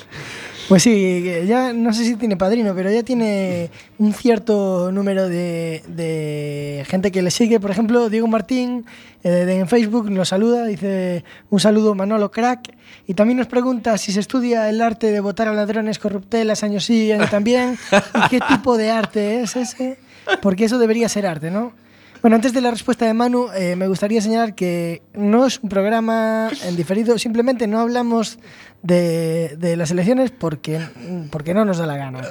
Pues 0.69 0.83
sí, 0.83 1.25
ya 1.47 1.73
no 1.73 1.91
sé 1.93 2.05
si 2.05 2.15
tiene 2.15 2.37
padrino, 2.37 2.75
pero 2.75 2.91
ya 2.91 3.01
tiene 3.01 3.71
un 3.97 4.13
cierto 4.13 4.91
número 4.91 5.27
de, 5.27 5.81
de 5.87 6.85
gente 6.87 7.11
que 7.11 7.23
le 7.23 7.31
sigue. 7.31 7.59
Por 7.59 7.71
ejemplo, 7.71 8.07
Diego 8.07 8.27
Martín 8.27 8.85
eh, 9.23 9.47
en 9.49 9.67
Facebook 9.67 10.11
nos 10.11 10.29
saluda, 10.29 10.65
dice 10.65 11.23
un 11.49 11.59
saludo 11.59 11.95
Manolo 11.95 12.29
Crack. 12.29 12.71
Y 13.07 13.15
también 13.15 13.39
nos 13.39 13.47
pregunta 13.47 13.97
si 13.97 14.11
se 14.11 14.19
estudia 14.19 14.69
el 14.69 14.79
arte 14.79 15.11
de 15.11 15.19
votar 15.21 15.47
a 15.47 15.53
ladrones 15.53 15.97
corruptelas 15.97 16.61
año 16.61 16.79
sí, 16.79 17.11
también. 17.31 17.75
¿Y 17.91 18.29
qué 18.29 18.39
tipo 18.39 18.77
de 18.77 18.91
arte 18.91 19.41
es 19.41 19.55
ese? 19.55 19.97
Porque 20.39 20.65
eso 20.65 20.77
debería 20.77 21.09
ser 21.09 21.25
arte, 21.25 21.49
¿no? 21.49 21.73
Bueno, 22.21 22.35
antes 22.35 22.51
de 22.51 22.59
la 22.59 22.69
respuesta 22.69 23.05
de 23.05 23.13
Manu, 23.13 23.47
eh, 23.55 23.77
me 23.77 23.87
gustaría 23.87 24.21
señalar 24.21 24.53
que 24.53 25.01
no 25.13 25.45
es 25.45 25.59
un 25.63 25.69
programa 25.69 26.49
en 26.65 26.75
diferido, 26.75 27.17
simplemente 27.17 27.65
no 27.65 27.79
hablamos 27.79 28.39
de, 28.81 29.55
de 29.57 29.75
las 29.75 29.91
elecciones 29.91 30.31
porque, 30.31 30.79
porque 31.31 31.53
no 31.53 31.65
nos 31.65 31.77
da 31.77 31.85
la 31.85 31.97
gana. 31.97 32.21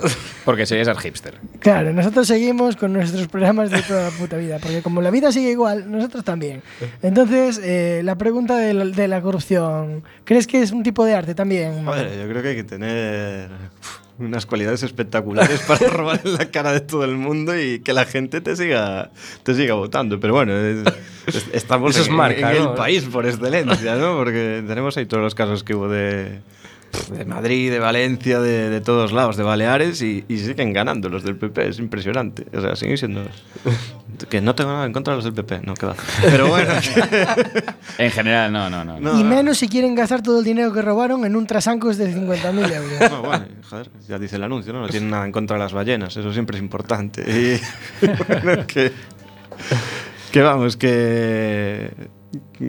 Porque 0.44 0.66
serías 0.66 0.88
el 0.88 0.98
hipster. 0.98 1.34
Claro, 1.60 1.92
nosotros 1.92 2.26
seguimos 2.26 2.76
con 2.76 2.92
nuestros 2.92 3.28
programas 3.28 3.70
de 3.70 3.82
toda 3.82 4.04
la 4.04 4.10
puta 4.10 4.36
vida, 4.36 4.58
porque 4.58 4.82
como 4.82 5.02
la 5.02 5.10
vida 5.10 5.30
sigue 5.30 5.50
igual, 5.50 5.90
nosotros 5.90 6.24
también. 6.24 6.62
Entonces, 7.02 7.60
eh, 7.62 8.00
la 8.04 8.16
pregunta 8.16 8.56
de 8.56 8.74
la, 8.74 8.84
de 8.86 9.08
la 9.08 9.20
corrupción, 9.20 10.02
¿crees 10.24 10.46
que 10.46 10.62
es 10.62 10.72
un 10.72 10.82
tipo 10.82 11.04
de 11.04 11.14
arte 11.14 11.34
también? 11.34 11.84
Joder, 11.84 12.18
yo 12.18 12.28
creo 12.28 12.42
que 12.42 12.48
hay 12.48 12.56
que 12.56 12.64
tener 12.64 13.50
uf, 13.50 14.07
unas 14.18 14.46
cualidades 14.46 14.82
espectaculares 14.82 15.60
para 15.60 15.88
robar 15.90 16.20
en 16.24 16.34
la 16.34 16.50
cara 16.50 16.72
de 16.72 16.80
todo 16.80 17.04
el 17.04 17.16
mundo 17.16 17.58
y 17.58 17.80
que 17.80 17.92
la 17.92 18.04
gente 18.04 18.40
te 18.40 18.56
siga, 18.56 19.10
te 19.42 19.54
siga 19.54 19.74
votando. 19.74 20.18
Pero 20.20 20.34
bueno, 20.34 20.56
es- 20.56 20.86
es- 21.26 21.46
estamos 21.52 21.92
Eso 21.92 22.02
es 22.02 22.08
en, 22.08 22.14
marca, 22.14 22.52
en 22.52 22.64
¿no? 22.64 22.70
el 22.70 22.76
país 22.76 23.04
por 23.04 23.26
excelencia, 23.26 23.96
¿no? 23.96 24.16
Porque 24.16 24.62
tenemos 24.66 24.96
ahí 24.96 25.06
todos 25.06 25.22
los 25.22 25.34
casos 25.34 25.62
que 25.64 25.74
hubo 25.74 25.88
de, 25.88 26.40
de 27.10 27.24
Madrid, 27.24 27.70
de 27.70 27.78
Valencia, 27.78 28.40
de, 28.40 28.70
de 28.70 28.80
todos 28.80 29.12
lados, 29.12 29.36
de 29.36 29.42
Baleares 29.42 30.02
y, 30.02 30.24
y 30.28 30.38
siguen 30.38 30.72
ganando 30.72 31.08
los 31.08 31.22
del 31.22 31.36
PP. 31.36 31.68
Es 31.68 31.78
impresionante. 31.78 32.46
O 32.56 32.60
sea, 32.60 32.76
siguen 32.76 32.98
siendo... 32.98 33.22
Que 34.28 34.40
no 34.40 34.52
tengo 34.56 34.72
nada 34.72 34.84
en 34.84 34.92
contra 34.92 35.12
de 35.12 35.18
los 35.18 35.24
del 35.24 35.34
PP, 35.34 35.60
no, 35.64 35.74
que 35.74 35.86
va. 35.86 35.94
Pero 36.22 36.48
bueno, 36.48 36.72
En 37.98 38.10
general, 38.10 38.52
no, 38.52 38.68
no, 38.68 38.84
no. 38.84 38.98
no, 38.98 39.20
y 39.20 39.22
menos 39.22 39.58
si 39.58 39.68
quieren 39.68 39.94
gastar 39.94 40.22
todo 40.22 40.40
el 40.40 40.44
dinero 40.44 40.72
que 40.72 40.82
robaron 40.82 41.24
en 41.24 41.36
un 41.36 41.46
trasancos 41.46 41.98
de 41.98 42.12
50.000 42.12 42.72
euros. 42.72 43.10
No, 43.12 43.22
bueno, 43.22 43.44
joder, 43.70 43.90
ya 44.08 44.18
dice 44.18 44.34
el 44.34 44.42
anuncio, 44.42 44.72
¿no? 44.72 44.80
No 44.80 44.88
tienen 44.88 45.10
nada 45.10 45.24
en 45.24 45.30
contra 45.30 45.56
de 45.56 45.62
las 45.62 45.72
ballenas, 45.72 46.16
eso 46.16 46.32
siempre 46.32 46.56
es 46.56 46.62
importante. 46.62 47.22
Y 47.22 48.06
bueno, 48.42 48.66
que, 48.66 48.90
que 50.32 50.42
vamos, 50.42 50.76
que, 50.76 51.92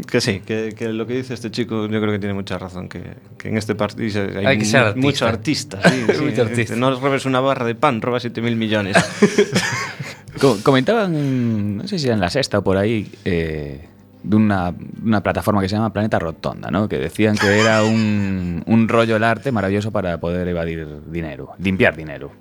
que 0.07 0.22
sí, 0.22 0.39
que, 0.45 0.74
que 0.78 0.89
lo 0.89 1.05
que 1.05 1.16
dice 1.16 1.34
este 1.34 1.51
chico 1.51 1.88
yo 1.88 1.99
creo 1.99 2.12
que 2.14 2.20
tiene 2.20 2.34
mucha 2.34 2.57
razón, 2.57 2.88
que, 2.88 3.01
que 3.38 3.49
en 3.49 3.57
este 3.57 3.76
país 3.76 4.16
hay, 4.16 4.45
Hay 4.45 4.57
que 4.60 4.66
ser 4.66 4.82
artista. 4.82 5.01
mucho 5.07 5.28
artista. 5.28 5.82
Sí, 5.89 6.05
sí, 6.16 6.22
Mucho 6.24 6.41
artista. 6.43 6.76
No 6.76 6.97
robes 6.99 7.26
una 7.26 7.39
barra 7.41 7.66
de 7.66 7.76
pan, 7.76 8.01
roba 8.01 8.20
7.000 8.20 8.55
millones. 8.55 8.95
Co- 10.39 10.57
Comentaban, 10.64 11.78
no 11.78 11.88
sé 11.88 11.99
si 11.99 12.05
era 12.05 12.14
en 12.16 12.22
la 12.22 12.30
sexta 12.30 12.60
o 12.60 12.64
por 12.64 12.78
ahí, 12.78 13.12
eh, 13.26 13.86
de 14.24 14.36
una, 14.36 14.74
una 15.03 15.22
plataforma 15.22 15.62
que 15.62 15.68
se 15.70 15.76
llama 15.76 15.91
Planeta 15.91 16.20
Rotonda, 16.20 16.70
¿no? 16.72 16.88
Que 16.88 16.97
decían 16.97 17.36
que 17.36 17.60
era 17.60 17.84
un, 17.84 18.64
un 18.66 18.88
rollo 18.88 19.16
el 19.16 19.24
arte 19.24 19.51
maravilloso 19.51 19.91
para 19.91 20.18
poder 20.20 20.47
evadir 20.47 20.88
dinero, 21.12 21.51
limpiar 21.60 21.95
dinero. 21.95 22.32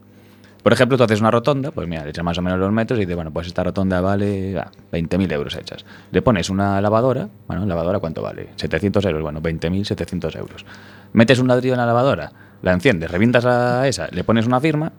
Por 0.62 0.72
ejemplo, 0.72 0.98
tú 0.98 1.04
haces 1.04 1.20
una 1.20 1.30
rotonda, 1.30 1.70
pues 1.70 1.88
mira, 1.88 2.04
le 2.04 2.11
echas 2.11 2.24
más 2.24 2.36
o 2.36 2.42
menos 2.42 2.59
los 2.59 2.70
metros 2.72 2.98
y 2.98 3.02
dices, 3.02 3.14
bueno, 3.14 3.30
pues 3.30 3.46
esta 3.46 3.62
rotonda 3.64 4.00
vale 4.00 4.59
ah, 4.59 4.70
20.000 4.92 5.32
euros 5.32 5.54
hechas. 5.56 5.84
Le 6.11 6.20
pones 6.20 6.50
una 6.50 6.80
lavadora, 6.80 7.28
bueno, 7.46 7.64
¿lavadora 7.64 8.00
cuánto 8.00 8.22
vale? 8.22 8.48
700 8.56 9.04
euros, 9.06 9.22
bueno, 9.22 9.40
20.700 9.40 10.36
euros. 10.38 10.66
Metes 11.12 11.38
un 11.38 11.48
ladrillo 11.48 11.74
en 11.74 11.78
la 11.80 11.86
lavadora, 11.86 12.32
la 12.62 12.72
enciendes, 12.72 13.11
revientas 13.11 13.46
a 13.46 13.86
esa, 13.88 14.09
le 14.11 14.24
pones 14.24 14.46
una 14.46 14.61
firma, 14.61 14.92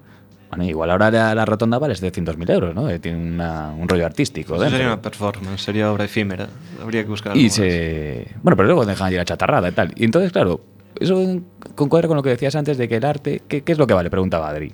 bueno, 0.49 0.63
igual 0.63 0.89
ahora 0.89 1.11
la, 1.11 1.35
la 1.35 1.45
rotonda 1.45 1.77
vale 1.77 1.93
700.000 1.93 2.49
euros, 2.51 2.73
¿no? 2.73 2.89
Eh, 2.89 2.97
Tiene 2.97 3.19
una- 3.19 3.69
un 3.71 3.87
rollo 3.87 4.05
artístico 4.07 4.55
Eso 4.55 4.69
sería 4.71 4.87
una 4.87 5.01
performance, 5.01 5.61
sería 5.61 5.91
obra 5.91 6.05
efímera. 6.05 6.47
Habría 6.81 7.03
que 7.03 7.09
buscar 7.09 7.37
Y 7.37 7.43
más. 7.43 7.53
se... 7.53 8.27
Bueno, 8.41 8.55
pero 8.55 8.65
luego 8.67 8.85
dejan 8.85 9.13
ir 9.13 9.19
a 9.19 9.25
chatarrada 9.25 9.69
y 9.69 9.71
tal. 9.73 9.93
Y 9.95 10.05
entonces, 10.05 10.31
claro, 10.31 10.61
eso 10.99 11.41
concuadra 11.75 12.07
con 12.07 12.17
lo 12.17 12.23
que 12.23 12.29
decías 12.29 12.55
antes 12.55 12.79
de 12.79 12.87
que 12.87 12.95
el 12.95 13.05
arte... 13.05 13.43
¿Qué, 13.47 13.61
qué 13.61 13.71
es 13.73 13.77
lo 13.77 13.85
que 13.85 13.93
vale? 13.93 14.09
Preguntaba 14.09 14.49
Adri. 14.49 14.73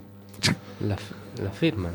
La, 0.85 0.97
la 1.43 1.51
firman. 1.51 1.91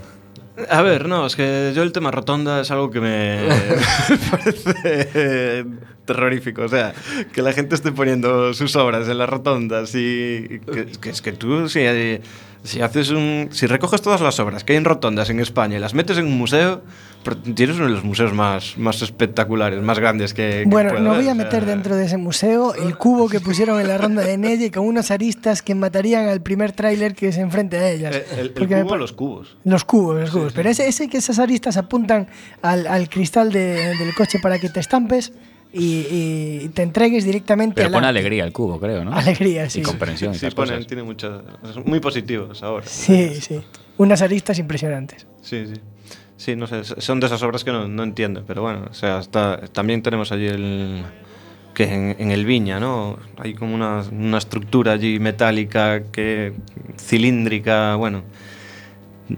A 0.69 0.83
ver, 0.83 1.09
no, 1.09 1.27
es 1.27 1.37
que 1.37 1.73
yo 1.75 1.83
el 1.83 1.93
tema 1.93 2.11
rotonda 2.11 2.61
es 2.61 2.71
algo 2.71 2.91
que 2.91 3.01
me 3.01 3.49
parece 4.31 5.65
terrorífico. 6.05 6.63
O 6.63 6.69
sea, 6.69 6.93
que 7.33 7.41
la 7.41 7.53
gente 7.53 7.75
esté 7.75 7.93
poniendo 7.93 8.53
sus 8.53 8.75
obras 8.77 9.09
en 9.09 9.19
las 9.19 9.29
rotondas 9.29 9.95
y 9.95 10.61
que, 10.73 10.87
que 11.01 11.11
es 11.11 11.23
que 11.23 11.33
tú 11.33 11.69
si, 11.69 11.81
si 12.65 12.83
haces 12.83 13.11
un 13.11 13.49
si 13.53 13.67
recoges 13.67 14.03
todas 14.03 14.21
las 14.21 14.39
obras 14.41 14.65
que 14.65 14.73
hay 14.73 14.79
en 14.79 14.85
rotondas 14.85 15.31
en 15.31 15.41
España 15.41 15.77
y 15.77 15.81
las 15.81 15.95
metes 15.95 16.19
en 16.19 16.27
un 16.27 16.37
museo, 16.37 16.83
tienes 17.55 17.77
uno 17.77 17.85
de 17.87 17.93
los 17.93 18.05
museos 18.05 18.33
más, 18.33 18.77
más 18.79 19.03
espectaculares, 19.03 19.81
más 19.83 19.99
grandes 19.99 20.33
que, 20.35 20.63
que 20.63 20.69
Bueno, 20.69 20.91
pueda 20.91 21.03
no 21.03 21.11
voy 21.11 21.19
a 21.19 21.21
o 21.21 21.25
sea, 21.25 21.35
meter 21.35 21.67
dentro 21.67 21.97
de 21.97 22.07
ese 22.07 22.17
museo 22.17 22.75
el 22.75 22.97
cubo 22.97 23.29
que 23.29 23.41
pusieron 23.41 23.81
en 23.81 23.89
la 23.89 23.99
ronda 23.99 24.23
de 24.23 24.39
Nelle 24.39 24.71
con 24.71 24.87
unas 24.87 25.11
aristas 25.11 25.63
que 25.63 25.75
matarían 25.75 26.29
al 26.29 26.41
primer 26.41 26.73
tráiler 26.73 27.15
que 27.15 27.33
se 27.33 27.41
enfrente 27.41 27.77
a 27.79 27.91
ellas. 27.91 28.17
el, 28.33 28.39
el- 28.39 28.53
el 28.57 28.69
cubo, 28.69 28.89
pa- 28.89 28.97
los 28.97 29.13
cubos. 29.13 29.57
Los 29.65 29.85
cubos, 29.85 30.21
los 30.21 30.31
cubos. 30.31 30.53
Pero 30.55 30.71
ese, 30.71 30.89
ese 30.89 31.09
que 31.09 31.19
esas 31.19 31.39
aristas 31.39 31.77
apuntan 31.77 32.27
al, 32.63 32.87
al 32.87 33.09
cristal 33.09 33.53
de- 33.53 33.97
del 33.97 34.15
coche 34.15 34.39
para 34.41 34.59
que 34.59 34.69
te 34.71 34.81
estampes 34.81 35.33
y, 35.73 36.07
y 36.65 36.71
te 36.75 36.83
entregues 36.83 37.25
directamente 37.25 37.75
Pero 37.77 37.87
al 37.89 37.93
pone 37.93 38.07
arte. 38.09 38.19
alegría 38.19 38.45
el 38.45 38.53
cubo, 38.53 38.81
creo, 38.81 39.05
¿no? 39.05 39.13
Alegría, 39.15 39.71
sí. 39.71 39.81
Y 39.81 39.83
comprensión 39.83 40.33
y 40.33 40.39
Sí, 40.39 40.47
esas 40.47 40.55
ponen, 40.55 40.75
cosas. 40.77 40.87
tiene 40.89 41.03
muchas, 41.05 41.43
es 41.69 41.87
muy 41.87 42.01
positivos 42.01 42.63
ahora. 42.63 42.87
Sí, 42.89 43.35
sí. 43.41 43.61
Unas 43.99 44.21
aristas 44.23 44.59
impresionantes. 44.59 45.27
Sí, 45.43 45.67
sí. 45.67 45.75
Sí, 46.41 46.57
no 46.57 46.67
sé, 46.67 46.85
son 46.85 47.21
de 47.21 47.27
esas 47.27 47.43
obras 47.43 47.65
que 47.65 47.71
no, 47.71 47.87
no 47.87 48.03
entiendo, 48.03 48.45
pero 48.47 48.63
bueno, 48.63 48.87
o 48.91 48.95
sea, 48.95 49.21
también 49.73 50.03
tenemos 50.03 50.33
allí 50.33 50.47
el... 50.47 51.05
que 51.75 51.85
en, 51.85 52.17
en 52.19 52.31
el 52.31 52.47
Viña, 52.47 52.81
¿no? 52.81 53.19
Hay 53.37 53.53
como 53.53 53.75
una, 53.75 54.03
una 54.11 54.39
estructura 54.39 54.93
allí 54.93 55.19
metálica, 55.19 56.05
que 56.11 56.55
cilíndrica, 56.99 57.95
bueno... 57.97 58.23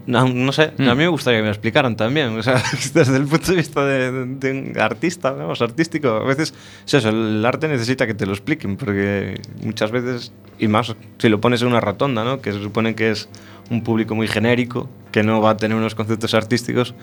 No, 0.07 0.29
no 0.29 0.53
sé, 0.53 0.73
a 0.79 0.95
mí 0.95 0.97
me 0.97 1.09
gustaría 1.09 1.39
que 1.39 1.43
me 1.43 1.49
lo 1.49 1.53
explicaran 1.53 1.97
también. 1.97 2.39
O 2.39 2.43
sea, 2.43 2.63
desde 2.95 3.17
el 3.17 3.27
punto 3.27 3.51
de 3.51 3.57
vista 3.57 3.85
de, 3.85 4.27
de 4.27 4.51
un 4.51 4.79
artista, 4.79 5.33
vamos, 5.33 5.61
artístico, 5.61 6.09
a 6.09 6.25
veces 6.25 6.55
es 6.87 6.95
eso, 6.95 7.11
el 7.11 7.45
arte 7.45 7.69
necesita 7.69 8.07
que 8.07 8.15
te 8.15 8.27
lo 8.27 8.33
expliquen, 8.33 8.77
porque 8.77 9.41
muchas 9.63 9.91
veces, 9.91 10.33
y 10.59 10.69
más 10.69 10.95
si 11.19 11.29
lo 11.29 11.41
pones 11.41 11.63
en 11.63 11.69
una 11.69 11.81
rotonda, 11.81 12.25
¿no? 12.25 12.41
Que 12.41 12.53
se 12.53 12.63
supone 12.63 12.95
que 12.95 13.11
es 13.11 13.29
un 13.71 13.83
público 13.83 14.15
muy 14.15 14.29
genérico, 14.29 14.89
que 15.11 15.23
no 15.23 15.41
va 15.41 15.51
a 15.51 15.57
tener 15.57 15.77
unos 15.77 15.95
conceptos 15.95 16.35
artísticos. 16.35 16.95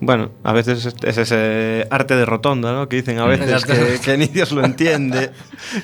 Bueno, 0.00 0.32
a 0.42 0.52
veces 0.52 0.84
es, 0.86 0.94
es 1.02 1.18
ese 1.18 1.86
arte 1.90 2.16
de 2.16 2.24
rotonda, 2.24 2.72
¿no? 2.72 2.88
Que 2.88 2.96
dicen 2.96 3.18
a 3.18 3.26
veces 3.26 3.64
que, 3.64 3.98
que 4.04 4.18
ni 4.18 4.26
Dios 4.26 4.52
lo 4.52 4.64
entiende. 4.64 5.30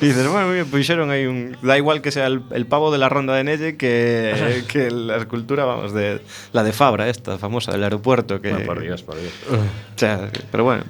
Y 0.01 0.07
dices, 0.07 0.29
bueno, 0.29 0.51
bien, 0.51 0.67
pusieron 0.67 1.11
ahí 1.11 1.27
un... 1.27 1.57
Da 1.63 1.79
igual 1.79 2.03
que 2.03 2.11
sea 2.11 2.27
el, 2.27 2.43
el 2.51 2.67
pavo 2.67 2.91
de 2.91 2.99
la 2.99 3.09
ronda 3.09 3.35
de 3.35 3.45
Nelle 3.45 3.77
que, 3.77 4.65
que 4.69 4.91
la 4.91 5.17
escultura, 5.17 5.65
vamos, 5.65 5.95
de 5.95 6.21
la 6.53 6.65
de 6.65 6.73
Fabra, 6.73 7.09
esta 7.09 7.39
famosa 7.39 7.73
del 7.73 7.85
aeropuerto. 7.85 8.41
Que, 8.41 8.51
Bueno, 8.51 8.67
por 8.67 8.81
Dios, 8.81 9.03
por 9.03 9.19
Dios. 9.19 9.33
O 9.51 9.99
sea, 9.99 10.29
pero 10.51 10.65
bueno. 10.65 10.85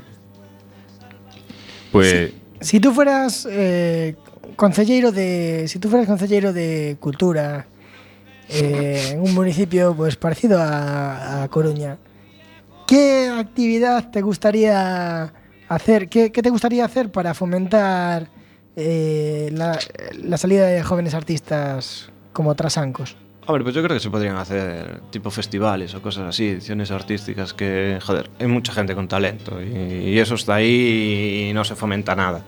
Pues... 1.93 2.33
Si 2.61 2.79
tú 2.79 2.93
fueras 2.93 3.47
eh, 3.51 4.16
concejero 4.57 5.12
de. 5.12 5.64
Si 5.66 5.79
tú 5.79 5.89
fueras 5.89 6.07
concejero 6.07 6.53
de 6.53 6.99
cultura 7.01 7.66
eh, 8.51 9.12
en 9.12 9.21
un 9.21 9.33
municipio 9.35 9.95
pues 9.97 10.16
parecido 10.16 10.59
a, 10.61 11.43
a 11.43 11.49
Coruña, 11.49 11.97
¿qué 12.91 13.28
actividad 13.28 14.11
te 14.11 14.20
gustaría 14.20 15.32
hacer? 15.68 16.09
¿Qué, 16.09 16.32
qué 16.32 16.43
te 16.43 16.51
gustaría 16.51 16.84
hacer 16.84 17.12
para 17.12 17.34
fomentar 17.34 18.26
eh, 18.74 19.49
la, 19.53 19.78
la 20.24 20.36
salida 20.36 20.66
de 20.66 20.82
jóvenes 20.82 21.14
artistas 21.14 22.11
como 22.32 22.57
Trasancos? 22.57 23.16
Hombre, 23.47 23.62
pues 23.62 23.76
yo 23.76 23.82
creo 23.84 23.97
que 23.97 24.03
se 24.03 24.11
podrían 24.11 24.36
hacer 24.36 25.03
tipo 25.11 25.30
festivales 25.30 25.95
o 25.95 26.03
cosas 26.03 26.24
así, 26.30 26.49
ediciones 26.49 26.91
artísticas 26.91 27.55
que, 27.55 27.99
joder, 28.03 28.28
hay 28.41 28.49
mucha 28.49 28.72
gente 28.72 28.97
con 28.97 29.07
talento 29.07 29.62
y, 29.62 30.11
y 30.11 30.18
eso 30.18 30.34
está 30.34 30.57
ahí 30.57 31.49
y 31.49 31.55
no 31.55 31.64
se 31.64 31.76
fomenta 31.76 32.16
nada. 32.16 32.43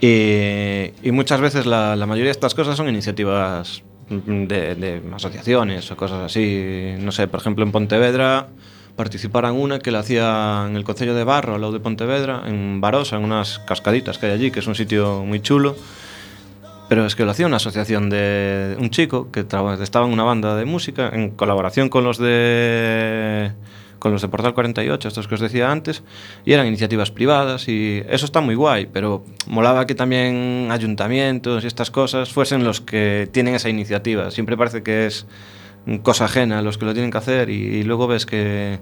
Y, 0.00 0.92
y 1.02 1.12
muchas 1.12 1.40
veces 1.40 1.64
la, 1.64 1.94
la 1.94 2.06
mayoría 2.06 2.26
de 2.28 2.32
estas 2.32 2.54
cosas 2.54 2.76
son 2.76 2.88
iniciativas 2.88 3.84
de, 4.10 4.74
de 4.74 5.02
asociaciones 5.14 5.88
o 5.92 5.96
cosas 5.96 6.24
así. 6.24 6.94
No 6.98 7.12
sé, 7.12 7.28
por 7.28 7.38
ejemplo 7.40 7.64
en 7.64 7.70
Pontevedra 7.70 8.48
participaran 8.96 9.54
una 9.54 9.78
que 9.78 9.90
la 9.90 10.00
hacía 10.00 10.64
en 10.68 10.76
el 10.76 10.84
Concello 10.84 11.14
de 11.14 11.24
Barro, 11.24 11.54
al 11.54 11.60
lado 11.60 11.72
de 11.72 11.80
Pontevedra, 11.80 12.42
en 12.46 12.80
Barosa, 12.80 13.16
en 13.16 13.24
unas 13.24 13.58
cascaditas 13.60 14.18
que 14.18 14.26
hay 14.26 14.32
allí, 14.32 14.50
que 14.50 14.60
es 14.60 14.66
un 14.66 14.74
sitio 14.74 15.24
muy 15.24 15.40
chulo. 15.40 15.76
Pero 16.88 17.06
es 17.06 17.16
que 17.16 17.24
lo 17.24 17.30
hacía 17.30 17.46
una 17.46 17.56
asociación 17.56 18.10
de 18.10 18.76
un 18.78 18.90
chico 18.90 19.30
que 19.32 19.40
estaba 19.40 19.74
en 19.74 20.12
una 20.12 20.22
banda 20.22 20.54
de 20.54 20.64
música 20.64 21.10
en 21.12 21.30
colaboración 21.30 21.88
con 21.88 22.04
los 22.04 22.18
de 22.18 23.52
con 24.04 24.12
los 24.12 24.20
de 24.20 24.28
Portal 24.28 24.52
48, 24.52 25.08
estos 25.08 25.26
que 25.26 25.34
os 25.34 25.40
decía 25.40 25.72
antes, 25.72 26.02
y 26.44 26.52
eran 26.52 26.66
iniciativas 26.66 27.10
privadas 27.10 27.68
y 27.68 28.02
eso 28.10 28.26
está 28.26 28.42
muy 28.42 28.54
guay, 28.54 28.84
pero 28.84 29.24
molaba 29.46 29.86
que 29.86 29.94
también 29.94 30.68
ayuntamientos 30.70 31.64
y 31.64 31.66
estas 31.66 31.90
cosas 31.90 32.30
fuesen 32.30 32.64
los 32.64 32.82
que 32.82 33.30
tienen 33.32 33.54
esa 33.54 33.70
iniciativa. 33.70 34.30
Siempre 34.30 34.58
parece 34.58 34.82
que 34.82 35.06
es 35.06 35.24
cosa 36.02 36.24
ajena 36.26 36.62
los 36.62 36.78
que 36.78 36.84
lo 36.86 36.92
tienen 36.94 37.10
que 37.10 37.18
hacer 37.18 37.50
y, 37.50 37.54
y 37.54 37.82
luego 37.82 38.06
ves 38.06 38.24
que, 38.26 38.78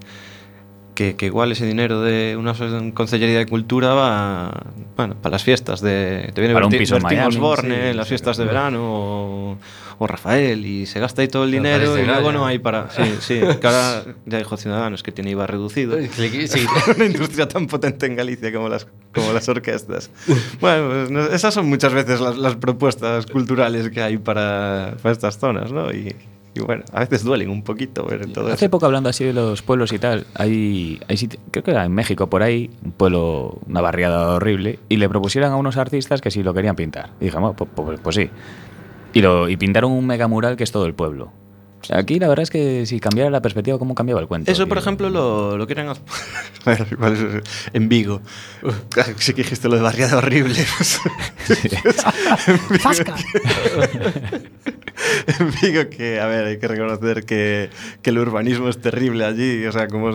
que, 0.95 1.15
que 1.15 1.25
igual 1.25 1.51
ese 1.51 1.65
dinero 1.65 2.01
de 2.01 2.37
una 2.37 2.53
concellería 2.93 3.39
de 3.39 3.45
cultura 3.47 3.93
va 3.93 4.63
bueno, 4.95 5.15
para 5.21 5.33
las 5.33 5.43
fiestas 5.43 5.81
de 5.81 6.29
te 6.33 6.39
viene 6.41 6.53
Para 6.53 6.67
un 6.67 6.71
Berti- 6.71 6.77
piso 6.79 6.95
en 6.97 7.03
Bertín 7.03 7.17
Miami, 7.19 7.35
Osborne, 7.35 7.75
sí, 7.75 7.81
en 7.89 7.97
las 7.97 8.07
fiestas 8.07 8.37
de 8.37 8.45
verano 8.45 8.79
o, 8.83 9.57
o 9.97 10.07
Rafael 10.07 10.65
y 10.65 10.85
se 10.85 10.99
gasta 10.99 11.23
ahí 11.23 11.27
todo 11.27 11.45
el 11.45 11.51
dinero 11.51 11.97
y 11.99 12.05
luego 12.05 12.31
no 12.31 12.45
hay 12.45 12.59
para 12.59 12.89
sí, 12.91 13.01
sí, 13.21 13.39
que 13.59 13.67
ahora 13.67 14.03
ya 14.27 14.37
dijo 14.37 14.55
Ciudadanos 14.55 15.01
que 15.01 15.11
tiene 15.11 15.31
IVA 15.31 15.47
reducido 15.47 15.97
Sí. 16.15 16.65
una 16.95 17.05
industria 17.05 17.47
tan 17.47 17.65
potente 17.67 18.05
en 18.05 18.15
Galicia 18.15 18.53
como 18.53 18.69
las, 18.69 18.87
como 19.13 19.33
las 19.33 19.49
orquestas. 19.49 20.09
Bueno, 20.61 21.07
pues, 21.09 21.33
esas 21.33 21.53
son 21.55 21.67
muchas 21.67 21.91
veces 21.93 22.19
las, 22.21 22.37
las 22.37 22.55
propuestas 22.55 23.25
culturales 23.25 23.89
que 23.89 24.01
hay 24.01 24.17
para, 24.19 24.95
para 25.01 25.11
estas 25.11 25.37
zonas, 25.39 25.71
¿no? 25.71 25.91
Y, 25.91 26.15
y 26.55 26.59
bueno, 26.61 26.83
a 26.93 26.99
veces 27.01 27.23
duelen 27.23 27.49
un 27.49 27.63
poquito 27.63 28.05
ver 28.05 28.31
todo 28.31 28.47
Hace 28.47 28.65
eso. 28.65 28.71
poco 28.71 28.85
hablando 28.85 29.09
así 29.09 29.23
de 29.23 29.33
los 29.33 29.61
pueblos 29.61 29.91
y 29.91 29.99
tal, 29.99 30.25
hay, 30.35 30.99
hay 31.07 31.17
creo 31.51 31.63
que 31.63 31.71
era 31.71 31.83
en 31.85 31.91
México 31.93 32.27
por 32.27 32.43
ahí, 32.43 32.69
un 32.83 32.91
pueblo, 32.91 33.59
una 33.67 33.81
barriada 33.81 34.35
horrible, 34.35 34.79
y 34.89 34.97
le 34.97 35.09
propusieron 35.09 35.51
a 35.51 35.55
unos 35.55 35.77
artistas 35.77 36.21
que 36.21 36.29
si 36.31 36.43
lo 36.43 36.53
querían 36.53 36.75
pintar. 36.75 37.09
Y 37.19 37.29
bueno, 37.29 37.53
pues, 37.55 37.69
pues- 37.75 37.99
pues 38.01 38.15
sí. 38.15 38.29
Y, 39.13 39.21
lo, 39.21 39.47
y 39.49 39.57
pintaron 39.57 39.91
un 39.91 40.05
mega 40.07 40.27
mural 40.27 40.55
que 40.55 40.63
es 40.63 40.71
todo 40.71 40.85
el 40.85 40.93
pueblo. 40.93 41.31
Aquí 41.91 42.17
la 42.19 42.27
verdad 42.29 42.43
es 42.43 42.49
que 42.49 42.85
si 42.85 42.99
cambiara 42.99 43.29
la 43.29 43.41
perspectiva, 43.41 43.77
¿cómo 43.77 43.93
cambiaba 43.95 44.21
el 44.21 44.27
cuento? 44.27 44.49
Eso, 44.51 44.67
por 44.67 44.77
ejemplo, 44.77 45.09
lo, 45.09 45.57
lo 45.57 45.67
igual 46.91 47.13
es- 47.13 47.49
en 47.73 47.89
Vigo. 47.89 48.21
Sí 49.17 49.33
que 49.33 49.43
dijiste 49.43 49.67
lo 49.67 49.75
de 49.75 49.81
barriada 49.81 50.17
horrible. 50.17 50.55
pues. 50.77 50.99
¡Zasca! 52.81 53.15
en 55.39 55.51
Vigo 55.61 55.89
que, 55.89 56.19
a 56.19 56.27
ver, 56.27 56.45
hay 56.45 56.57
que 56.59 56.67
reconocer 56.67 57.25
que, 57.25 57.69
que 58.01 58.09
el 58.09 58.17
urbanismo 58.19 58.69
es 58.69 58.79
terrible 58.79 59.25
allí, 59.25 59.65
o 59.65 59.71
sea, 59.71 59.87
como 59.87 60.11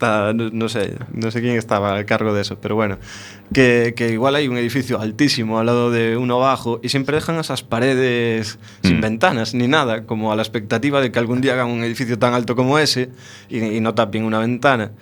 está, 0.00 0.32
no, 0.32 0.48
no 0.50 0.68
sé, 0.70 0.94
no 1.12 1.30
sé 1.30 1.42
quién 1.42 1.56
estaba 1.56 1.94
al 1.94 2.06
cargo 2.06 2.32
de 2.32 2.40
eso, 2.40 2.56
pero 2.58 2.74
bueno, 2.74 2.96
que, 3.52 3.92
que 3.94 4.08
igual 4.12 4.34
hay 4.34 4.48
un 4.48 4.56
edificio 4.56 4.98
altísimo 4.98 5.58
al 5.58 5.66
lado 5.66 5.90
de 5.90 6.16
uno 6.16 6.38
bajo 6.38 6.80
y 6.82 6.88
siempre 6.88 7.16
dejan 7.16 7.38
esas 7.38 7.62
paredes 7.62 8.58
sin 8.82 8.98
Mm. 8.98 9.00
ventanas 9.02 9.54
ni 9.54 9.68
nada, 9.68 10.04
como 10.06 10.32
a 10.32 10.36
la 10.36 10.42
expectativa 10.42 11.00
de 11.02 11.12
que 11.12 11.18
algún 11.18 11.42
día 11.42 11.52
hagan 11.52 11.68
un 11.68 11.84
edificio 11.84 12.18
tan 12.18 12.32
alto 12.32 12.56
como 12.56 12.78
ese 12.78 13.10
y, 13.50 13.58
y 13.58 13.80
no 13.80 13.92
tapen 13.94 14.24
una 14.24 14.38
ventana. 14.38 14.92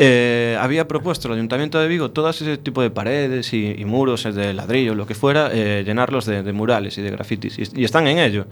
Eh, 0.00 0.56
había 0.60 0.86
propuesto 0.86 1.26
el 1.28 1.34
Ayuntamiento 1.34 1.78
de 1.80 1.88
Vigo 1.88 2.10
todas 2.12 2.40
ese 2.40 2.56
tipo 2.56 2.82
de 2.82 2.90
paredes 2.90 3.52
y, 3.52 3.74
y 3.76 3.84
muros 3.84 4.26
eh, 4.26 4.32
de 4.32 4.52
ladrillo, 4.54 4.94
lo 4.94 5.06
que 5.06 5.14
fuera, 5.14 5.50
eh, 5.52 5.82
llenarlos 5.84 6.24
de, 6.26 6.42
de 6.44 6.52
murales 6.52 6.98
y 6.98 7.02
de 7.02 7.10
grafitis. 7.10 7.58
Y, 7.58 7.80
y 7.80 7.84
están 7.84 8.06
en 8.06 8.18
ello. 8.18 8.46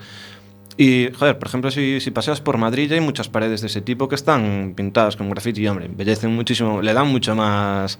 Y, 0.78 1.08
joder, 1.18 1.38
por 1.38 1.48
ejemplo, 1.48 1.70
si, 1.70 2.00
si 2.00 2.10
paseas 2.10 2.40
por 2.40 2.58
Madrid 2.58 2.88
ya 2.90 2.94
hay 2.96 3.00
muchas 3.00 3.28
paredes 3.28 3.62
de 3.62 3.68
ese 3.68 3.80
tipo 3.80 4.08
que 4.08 4.14
están 4.14 4.74
pintadas 4.76 5.16
con 5.16 5.30
graffiti 5.30 5.62
y, 5.62 5.68
hombre, 5.68 5.86
embellecen 5.86 6.34
muchísimo, 6.34 6.82
le 6.82 6.92
dan 6.92 7.08
mucho 7.08 7.34
más... 7.34 7.98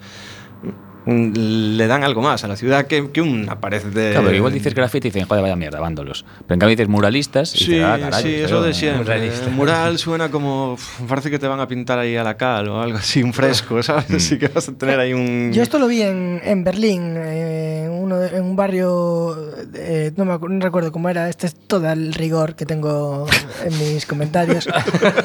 mm, 1.06 1.32
Le 1.76 1.86
dan 1.86 2.04
algo 2.04 2.20
más 2.20 2.44
a 2.44 2.48
la 2.48 2.56
ciudad 2.56 2.86
que, 2.86 3.10
que 3.10 3.22
una 3.22 3.60
pared 3.60 3.82
de... 3.82 4.10
Claro, 4.10 4.26
pero 4.26 4.36
igual 4.36 4.52
dices 4.52 4.74
graffiti 4.74 5.08
y 5.08 5.10
dicen, 5.10 5.26
joder, 5.26 5.42
vaya 5.42 5.56
mierda, 5.56 5.80
vándolos. 5.80 6.24
Pero 6.46 6.54
en 6.54 6.60
cambio 6.60 6.76
dices 6.76 6.88
muralistas 6.88 7.54
y 7.54 7.58
Sí, 7.58 7.64
dices, 7.72 7.84
ah, 7.86 7.98
caray, 7.98 8.22
sí, 8.22 8.28
pero- 8.34 8.46
eso 8.46 8.62
de 8.62 8.74
siempre. 8.74 9.04
muralista. 9.04 9.46
El 9.46 9.52
mural 9.52 9.98
suena 9.98 10.30
como. 10.30 10.76
Parece 11.08 11.30
que 11.30 11.38
te 11.38 11.46
van 11.46 11.60
a 11.60 11.68
pintar 11.68 11.98
ahí 11.98 12.16
a 12.16 12.24
la 12.24 12.36
cal 12.36 12.68
o 12.68 12.80
algo 12.82 12.98
así, 12.98 13.22
un 13.22 13.32
fresco, 13.32 13.82
¿sabes? 13.82 14.10
Así 14.10 14.36
que 14.38 14.48
vas 14.48 14.68
a 14.68 14.72
tener 14.76 14.98
ahí 15.00 15.12
un. 15.14 15.50
Yo 15.52 15.62
esto 15.62 15.78
lo 15.78 15.86
vi 15.86 16.02
en, 16.02 16.40
en 16.44 16.62
Berlín, 16.64 17.14
eh, 17.16 17.85
en, 18.10 18.42
un 18.44 18.56
barrio, 18.56 19.36
eh, 19.74 20.12
no, 20.16 20.24
me 20.24 20.38
no 20.38 20.60
recuerdo 20.64 20.92
cómo 20.92 21.08
era, 21.08 21.28
este 21.28 21.46
es 21.48 21.54
todo 21.54 21.90
el 21.90 22.14
rigor 22.14 22.54
que 22.54 22.64
tengo 22.66 23.26
en 23.64 23.78
mis 23.78 24.06
comentarios. 24.06 24.68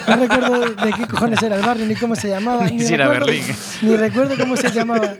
No 0.07 0.15
recuerdo 0.15 0.59
de 0.61 0.91
qué 0.93 1.07
cojones 1.07 1.41
era 1.43 1.55
el 1.57 1.61
barrio, 1.65 1.85
ni 1.85 1.95
cómo 1.95 2.15
se 2.15 2.29
llamaba. 2.29 2.67
Ni 2.67 2.79
si 2.81 2.93
era 2.93 3.05
recuerdo- 3.07 3.25
Berlín. 3.27 3.43
Ni 3.83 3.95
recuerdo 3.95 4.35
cómo 4.39 4.57
se 4.57 4.71
llamaba. 4.71 5.13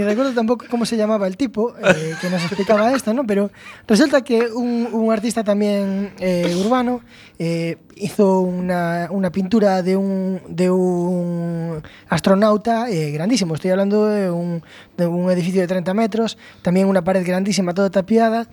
ni 0.00 0.06
recuerdo 0.06 0.32
tampoco 0.32 0.64
como 0.70 0.86
se 0.86 0.96
llamaba 0.96 1.26
el 1.26 1.36
tipo 1.36 1.74
eh, 1.76 2.14
que 2.22 2.30
nos 2.30 2.42
explicaba 2.42 2.90
esto, 2.96 3.12
¿no? 3.12 3.26
Pero 3.26 3.50
resulta 3.86 4.22
que 4.22 4.46
un, 4.46 4.88
un 4.92 5.12
artista 5.12 5.44
también 5.44 6.12
eh, 6.18 6.56
urbano 6.58 7.02
eh, 7.38 7.76
hizo 7.96 8.40
una, 8.40 9.08
una, 9.10 9.30
pintura 9.30 9.82
de 9.82 9.98
un, 9.98 10.40
de 10.48 10.70
un 10.70 11.82
astronauta 12.08 12.88
eh, 12.88 13.10
grandísimo. 13.10 13.54
Estoy 13.54 13.72
hablando 13.72 14.06
de 14.06 14.30
un, 14.30 14.62
de 14.96 15.06
un 15.06 15.30
edificio 15.30 15.60
de 15.60 15.66
30 15.66 15.92
metros, 15.92 16.38
también 16.62 16.88
una 16.88 17.04
pared 17.04 17.26
grandísima, 17.26 17.74
toda 17.74 17.90
tapiada 17.90 18.48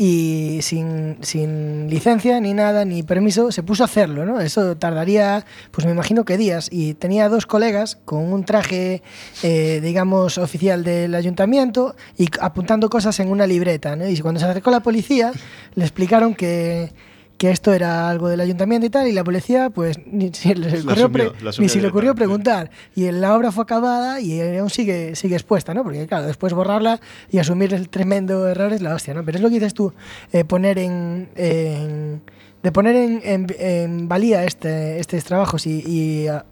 y 0.00 0.60
sin, 0.62 1.16
sin 1.22 1.90
licencia 1.90 2.38
ni 2.38 2.54
nada, 2.54 2.84
ni 2.84 3.02
permiso, 3.02 3.50
se 3.50 3.64
puso 3.64 3.82
a 3.82 3.86
hacerlo, 3.86 4.24
¿no? 4.24 4.40
Eso 4.40 4.76
tardaría, 4.76 5.44
pues 5.72 5.86
me 5.86 5.92
imagino 5.92 6.24
que 6.24 6.38
días. 6.38 6.68
Y 6.70 6.94
tenía 6.94 7.28
dos 7.28 7.46
colegas 7.46 7.98
con 8.04 8.32
un 8.32 8.44
traje, 8.44 9.02
eh, 9.42 9.80
digamos, 9.82 10.38
oficial 10.38 10.84
del 10.84 11.16
ayuntamiento 11.16 11.96
y 12.16 12.28
apuntando 12.40 12.88
cosas 12.90 13.18
en 13.18 13.28
una 13.28 13.48
libreta, 13.48 13.96
¿no? 13.96 14.08
Y 14.08 14.16
cuando 14.20 14.38
se 14.38 14.46
acercó 14.46 14.70
la 14.70 14.84
policía, 14.84 15.32
le 15.74 15.84
explicaron 15.84 16.36
que, 16.36 16.92
que 17.38 17.50
esto 17.52 17.72
era 17.72 18.10
algo 18.10 18.28
del 18.28 18.40
ayuntamiento 18.40 18.86
y 18.86 18.90
tal, 18.90 19.06
y 19.06 19.12
la 19.12 19.22
policía, 19.24 19.70
pues, 19.70 19.96
ni, 20.06 20.32
se 20.34 20.50
ocurrió, 20.50 21.32
asumió, 21.48 21.62
ni 21.62 21.68
se 21.68 21.80
le 21.80 21.86
ocurrió 21.88 22.14
preguntar. 22.16 22.70
Y 22.96 23.10
la 23.12 23.34
obra 23.36 23.52
fue 23.52 23.62
acabada 23.62 24.20
y 24.20 24.40
aún 24.58 24.70
sigue, 24.70 25.14
sigue 25.14 25.36
expuesta, 25.36 25.72
¿no? 25.72 25.84
Porque, 25.84 26.06
claro, 26.08 26.26
después 26.26 26.52
borrarla 26.52 27.00
y 27.30 27.38
asumir 27.38 27.72
el 27.74 27.88
tremendo 27.88 28.46
error 28.48 28.72
es 28.72 28.82
la 28.82 28.92
hostia, 28.94 29.14
¿no? 29.14 29.24
Pero 29.24 29.38
es 29.38 29.42
lo 29.42 29.48
que 29.48 29.54
dices 29.54 29.72
tú, 29.72 29.94
eh, 30.32 30.44
poner 30.44 30.78
en, 30.78 31.28
en- 31.36 32.22
de 32.62 32.72
poner 32.72 32.96
en, 32.96 33.20
en- 33.22 33.46
en 33.58 34.08
valía 34.08 34.42
este, 34.44 34.98
estos 34.98 35.22
trabajos 35.22 35.64
y, 35.66 35.80
y 35.86 36.26
a- 36.26 36.44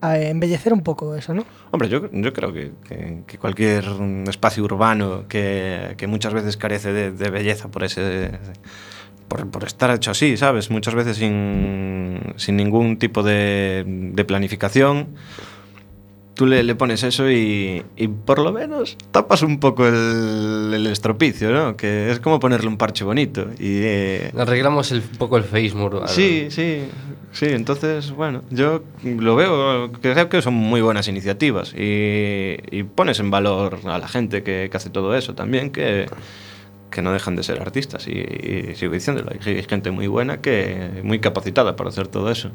a 0.00 0.18
embellecer 0.18 0.72
un 0.72 0.82
poco 0.82 1.14
eso, 1.16 1.34
¿no? 1.34 1.44
Hombre, 1.72 1.88
yo, 1.88 2.08
yo 2.12 2.32
creo 2.32 2.52
que, 2.52 2.72
que- 2.88 3.22
que 3.26 3.38
cualquier 3.38 3.84
espacio 4.28 4.62
urbano 4.64 5.26
que, 5.28 5.94
que 5.96 6.06
muchas 6.06 6.32
veces 6.32 6.56
carece 6.56 6.92
de, 6.92 7.10
de 7.10 7.30
belleza 7.30 7.68
por 7.72 7.82
ese. 7.84 8.30
Por, 9.32 9.50
por 9.50 9.64
estar 9.64 9.90
hecho 9.90 10.10
así, 10.10 10.36
¿sabes? 10.36 10.70
Muchas 10.70 10.94
veces 10.94 11.16
sin, 11.16 12.20
sin 12.36 12.54
ningún 12.54 12.98
tipo 12.98 13.22
de, 13.22 13.82
de 13.86 14.24
planificación. 14.26 15.08
Tú 16.34 16.44
le, 16.44 16.62
le 16.62 16.74
pones 16.74 17.02
eso 17.02 17.30
y, 17.30 17.82
y 17.96 18.08
por 18.08 18.40
lo 18.40 18.52
menos 18.52 18.98
tapas 19.10 19.42
un 19.42 19.58
poco 19.58 19.86
el, 19.86 20.72
el 20.74 20.86
estropicio, 20.86 21.50
¿no? 21.50 21.78
Que 21.78 22.10
es 22.10 22.20
como 22.20 22.40
ponerle 22.40 22.68
un 22.68 22.76
parche 22.76 23.04
bonito. 23.04 23.48
Y, 23.58 23.80
eh, 23.84 24.32
Arreglamos 24.36 24.92
el, 24.92 24.98
un 24.98 25.16
poco 25.16 25.38
el 25.38 25.44
Facebook. 25.44 26.02
Sí, 26.08 26.48
sí, 26.50 26.84
sí. 27.32 27.46
Entonces, 27.46 28.10
bueno, 28.10 28.42
yo 28.50 28.82
lo 29.02 29.34
veo, 29.34 29.92
creo 29.92 30.28
que 30.28 30.42
son 30.42 30.52
muy 30.52 30.82
buenas 30.82 31.08
iniciativas 31.08 31.72
y, 31.74 32.56
y 32.70 32.82
pones 32.82 33.18
en 33.18 33.30
valor 33.30 33.78
a 33.86 33.98
la 33.98 34.08
gente 34.08 34.42
que, 34.42 34.68
que 34.70 34.76
hace 34.76 34.90
todo 34.90 35.14
eso 35.16 35.34
también, 35.34 35.70
que, 35.70 36.06
que 36.92 37.02
no 37.02 37.12
dejan 37.12 37.34
de 37.34 37.42
ser 37.42 37.60
artistas. 37.60 38.06
Y, 38.06 38.12
y 38.12 38.74
sigo 38.76 38.92
diciéndolo, 38.92 39.32
hay 39.32 39.62
gente 39.64 39.90
muy 39.90 40.06
buena, 40.06 40.40
que 40.40 41.00
muy 41.02 41.18
capacitada 41.18 41.74
para 41.74 41.90
hacer 41.90 42.06
todo 42.06 42.30
eso. 42.30 42.52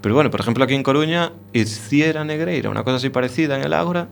Pero 0.00 0.14
bueno, 0.14 0.30
por 0.30 0.40
ejemplo, 0.40 0.62
aquí 0.62 0.74
en 0.74 0.84
Coruña, 0.84 1.32
hiciera 1.52 2.24
Negreira, 2.24 2.70
una 2.70 2.84
cosa 2.84 2.96
así 2.96 3.10
parecida 3.10 3.56
en 3.56 3.64
el 3.64 3.72
Ágora. 3.72 4.08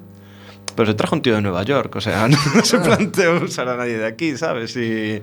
Pero 0.75 0.87
se 0.91 0.95
trajo 0.95 1.15
un 1.17 1.23
tío 1.23 1.35
de 1.35 1.41
Nueva 1.41 1.63
York, 1.63 1.97
o 1.97 2.01
sea, 2.03 2.29
no, 2.29 2.37
se 2.63 2.79
planteó 2.79 3.43
usar 3.43 3.69
a 3.69 3.77
nadie 3.77 3.97
de 3.97 4.07
aquí, 4.07 4.37
¿sabes? 4.37 4.77
Y, 4.77 5.23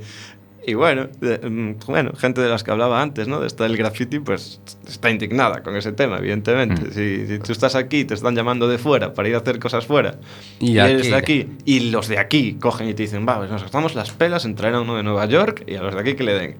y 0.66 0.74
bueno, 0.76 1.07
de- 1.20 1.38
mm, 1.39 1.76
bueno, 1.88 2.11
gente 2.18 2.41
de 2.41 2.49
las 2.49 2.64
que 2.64 2.72
hablaba 2.72 3.01
antes, 3.01 3.28
¿no? 3.28 3.39
De 3.39 3.47
esta 3.47 3.64
del 3.64 3.76
graffiti, 3.78 4.20
pues 4.20 4.61
está 4.88 5.09
indignada 5.09 5.61
con 5.64 5.76
ese 5.76 5.91
tema, 5.91 6.18
evidentemente. 6.20 6.91
Si, 6.93 7.28
si 7.28 7.39
tú 7.39 7.51
estás 7.51 7.76
aquí 7.76 8.05
te 8.05 8.14
están 8.14 8.36
llamando 8.36 8.68
de 8.68 8.78
fuera 8.78 9.14
para 9.14 9.30
ir 9.30 9.36
a 9.36 9.39
hacer 9.39 9.59
cosas 9.59 9.86
fuera 9.86 10.16
Y 10.59 10.72
y, 10.74 10.80
eres 10.80 11.09
de 11.09 11.16
aquí 11.16 11.47
y 11.66 11.91
los 11.91 12.07
de 12.07 12.18
aquí 12.20 12.53
cogen 12.59 12.88
y 12.89 12.93
te 12.93 13.03
dicen, 13.03 13.26
va, 13.28 13.38
pues 13.38 13.49
nos 13.51 13.61
gastamos 13.61 13.95
las 13.95 14.11
pelas 14.11 14.45
en 14.45 14.55
traer 14.55 14.76
a 14.76 14.82
uno 14.82 14.95
de 14.95 15.03
Nueva 15.03 15.26
York 15.26 15.64
y 15.68 15.76
a 15.76 15.82
los 15.84 15.93
de 15.93 15.99
aquí 16.01 16.14
que 16.16 16.24
le 16.24 16.34
den. 16.34 16.57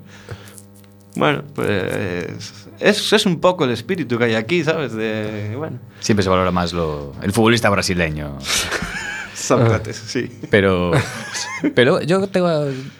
Bueno, 1.16 1.43
pues 1.54 2.64
es, 2.80 3.14
es 3.14 3.26
un 3.28 3.39
poco 3.39 3.66
el 3.66 3.72
espíritu 3.72 4.18
que 4.18 4.24
hay 4.26 4.34
aquí, 4.34 4.64
¿sabes? 4.64 4.93
De, 4.93 5.54
bueno, 5.56 5.78
Siempre 5.99 6.24
se 6.24 6.30
valora 6.30 6.51
más 6.51 6.74
lo, 6.74 7.14
el 7.22 7.32
futbolista 7.32 7.70
brasileño. 7.70 8.38
Sócrates, 9.43 9.97
sí. 9.97 10.29
Pero, 10.49 10.91
pero 11.75 12.01
yo 12.01 12.27
tengo, 12.27 12.49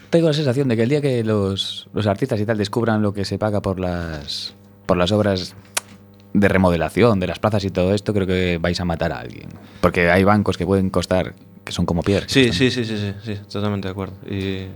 tengo 0.10 0.28
la 0.28 0.34
sensación 0.34 0.68
de 0.68 0.76
que 0.76 0.84
el 0.84 0.90
día 0.90 1.02
que 1.02 1.24
los, 1.24 1.88
los 1.94 2.06
artistas 2.06 2.40
y 2.40 2.46
tal 2.46 2.58
descubran 2.58 3.02
lo 3.02 3.14
que 3.14 3.24
se 3.24 3.38
paga 3.38 3.62
por 3.62 3.80
las, 3.80 4.54
por 4.86 4.98
las 4.98 5.12
obras 5.12 5.56
de 6.34 6.48
remodelación 6.48 7.20
de 7.20 7.28
las 7.28 7.40
plazas 7.40 7.64
y 7.64 7.70
todo 7.70 7.94
esto, 7.94 8.14
creo 8.14 8.28
que 8.28 8.58
vais 8.60 8.80
a 8.80 8.86
matar 8.86 9.12
a 9.14 9.20
alguien. 9.20 9.50
Porque 9.80 10.10
hay 10.10 10.24
bancos 10.24 10.58
que 10.58 10.66
pueden 10.66 10.90
costar, 10.90 11.34
que 11.64 11.72
son 11.72 11.86
como 11.86 12.02
piedras. 12.04 12.32
sí, 12.32 12.52
sí, 12.52 12.70
sí, 12.72 12.84
sí, 12.84 13.14
sí, 13.24 13.36
totalmente 13.50 13.88
de 13.88 13.92
acuerdo. 13.92 14.16
Y, 14.30 14.68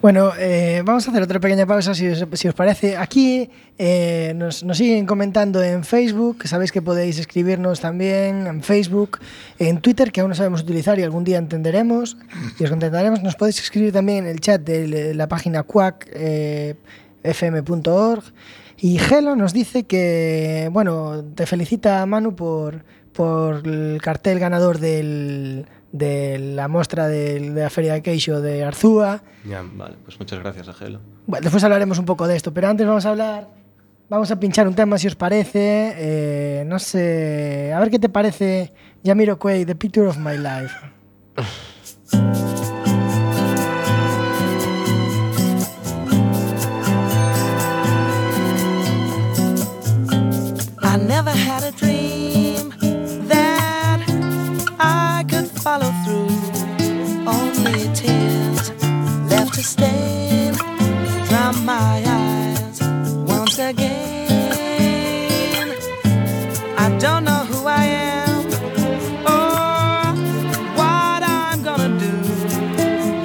Bueno, 0.00 0.30
eh, 0.38 0.80
vamos 0.84 1.08
a 1.08 1.10
hacer 1.10 1.24
otra 1.24 1.40
pequeña 1.40 1.66
pausa 1.66 1.92
si 1.92 2.06
os, 2.06 2.24
si 2.34 2.46
os 2.46 2.54
parece. 2.54 2.96
Aquí 2.96 3.50
eh, 3.78 4.32
nos, 4.36 4.62
nos 4.62 4.76
siguen 4.78 5.06
comentando 5.06 5.60
en 5.60 5.82
Facebook, 5.82 6.46
sabéis 6.46 6.70
que 6.70 6.80
podéis 6.80 7.18
escribirnos 7.18 7.80
también 7.80 8.46
en 8.46 8.62
Facebook, 8.62 9.18
en 9.58 9.80
Twitter, 9.80 10.12
que 10.12 10.20
aún 10.20 10.28
no 10.28 10.36
sabemos 10.36 10.62
utilizar 10.62 11.00
y 11.00 11.02
algún 11.02 11.24
día 11.24 11.38
entenderemos 11.38 12.16
y 12.60 12.64
os 12.64 12.70
contentaremos. 12.70 13.24
Nos 13.24 13.34
podéis 13.34 13.58
escribir 13.60 13.92
también 13.92 14.18
en 14.18 14.30
el 14.30 14.38
chat 14.38 14.60
de 14.60 15.14
la 15.14 15.26
página 15.26 15.64
quackfm.org. 15.64 16.76
y 18.76 18.98
Gelo 18.98 19.34
nos 19.34 19.52
dice 19.52 19.82
que, 19.82 20.70
bueno, 20.70 21.24
te 21.34 21.44
felicita 21.44 22.06
Manu 22.06 22.36
por, 22.36 22.84
por 23.12 23.66
el 23.66 24.00
cartel 24.00 24.38
ganador 24.38 24.78
del, 24.78 25.66
de 25.92 26.38
la 26.38 26.68
muestra 26.68 27.08
de, 27.08 27.40
la 27.40 27.70
Feria 27.70 27.94
de 27.94 28.02
Queixo 28.02 28.40
de 28.40 28.64
Arzúa. 28.64 29.22
Ya. 29.44 29.62
Vale, 29.62 29.96
pues 30.04 30.18
muchas 30.18 30.38
gracias, 30.38 30.68
Agelo. 30.68 31.00
Bueno, 31.26 31.44
después 31.44 31.62
hablaremos 31.64 31.98
un 31.98 32.04
poco 32.04 32.26
de 32.26 32.36
esto, 32.36 32.52
pero 32.52 32.68
antes 32.68 32.86
vamos 32.86 33.06
a 33.06 33.10
hablar, 33.10 33.48
vamos 34.08 34.30
a 34.30 34.38
pinchar 34.38 34.68
un 34.68 34.74
tema 34.74 34.98
si 34.98 35.06
os 35.06 35.14
parece, 35.14 35.94
eh, 35.96 36.64
no 36.66 36.78
sé, 36.78 37.72
a 37.74 37.80
ver 37.80 37.90
qué 37.90 37.98
te 37.98 38.08
parece 38.08 38.72
Jamiroquai, 39.04 39.64
The 39.64 39.74
Picture 39.74 40.08
of 40.08 40.18
My 40.18 40.36
Life. 40.36 40.74
I 50.80 50.96
never 50.96 51.30
had 51.30 51.64
a 51.64 51.72
dream 51.72 52.07
to 59.58 61.52
my 61.64 62.02
eyes 62.06 62.80
once 63.26 63.58
again. 63.58 64.28
I 66.76 66.96
don't 67.00 67.24
know 67.24 67.44
who 67.50 67.66
I 67.66 67.84
am 67.84 68.46
or 69.26 70.14
what 70.78 71.22
I'm 71.24 71.62
gonna 71.64 71.98
do. 71.98 72.12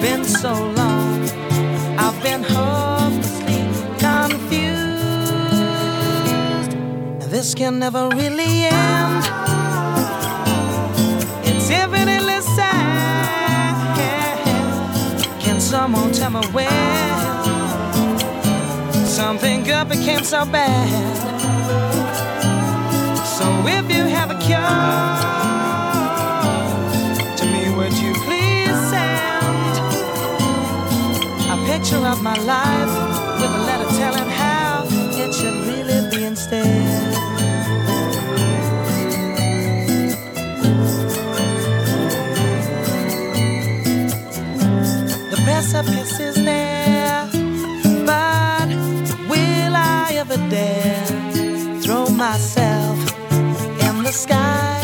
Been 0.02 0.24
so 0.26 0.54
long, 0.54 1.30
I've 2.00 2.20
been 2.24 2.44
hopelessly 2.44 3.62
confused. 4.00 4.82
This 7.30 7.54
can 7.54 7.78
never 7.78 8.10
really 8.10 8.66
end. 8.66 9.53
Someone 15.74 16.12
tell 16.12 16.30
me 16.30 16.40
when 16.52 16.70
something 19.08 19.64
good 19.64 19.90
became 19.90 20.24
so 20.24 20.46
bad? 20.46 21.18
So 23.38 23.46
if 23.78 23.86
you 23.96 24.04
have 24.18 24.30
a 24.30 24.38
cure 24.46 24.84
to 27.40 27.46
me, 27.54 27.62
would 27.76 27.96
you 28.04 28.14
please 28.26 28.78
send 28.92 29.74
a 31.56 31.58
picture 31.66 32.06
of 32.14 32.22
my 32.22 32.38
life 32.54 32.94
with 33.40 33.52
a 33.60 33.73
precipice 45.64 46.20
is 46.20 46.36
there, 46.44 47.26
but 48.06 48.68
will 49.30 49.76
I 49.76 50.12
ever 50.16 50.36
dare 50.50 51.06
throw 51.82 52.10
myself 52.10 53.00
in 53.32 54.04
the 54.04 54.12
sky? 54.12 54.83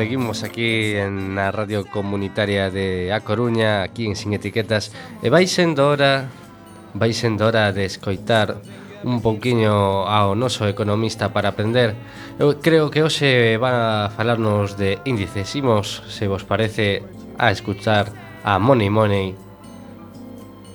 seguimos 0.00 0.44
aquí 0.44 0.96
en 0.96 1.34
la 1.34 1.52
radio 1.52 1.84
comunitaria 1.84 2.70
de 2.70 3.12
A 3.12 3.20
Coruña, 3.20 3.82
aquí 3.82 4.06
en 4.06 4.16
Sin 4.16 4.32
Etiquetas, 4.32 4.96
e 5.20 5.28
vai 5.28 5.44
sendo 5.44 5.92
hora, 5.92 6.32
vai 6.96 7.12
sendo 7.12 7.44
hora 7.44 7.68
de 7.68 7.84
escoitar 7.84 8.64
un 9.04 9.20
pouquiño 9.20 10.08
ao 10.08 10.32
noso 10.32 10.64
economista 10.64 11.36
para 11.36 11.52
aprender. 11.52 11.92
Eu 12.40 12.56
creo 12.64 12.88
que 12.88 13.04
hoxe 13.04 13.60
van 13.60 13.76
a 13.76 14.08
falarnos 14.08 14.80
de 14.80 15.04
índices. 15.04 15.52
Imos, 15.52 16.00
se 16.08 16.24
vos 16.24 16.48
parece, 16.48 17.04
a 17.36 17.52
escuchar 17.52 18.08
a 18.40 18.56
Money 18.56 18.88
Money 18.88 19.36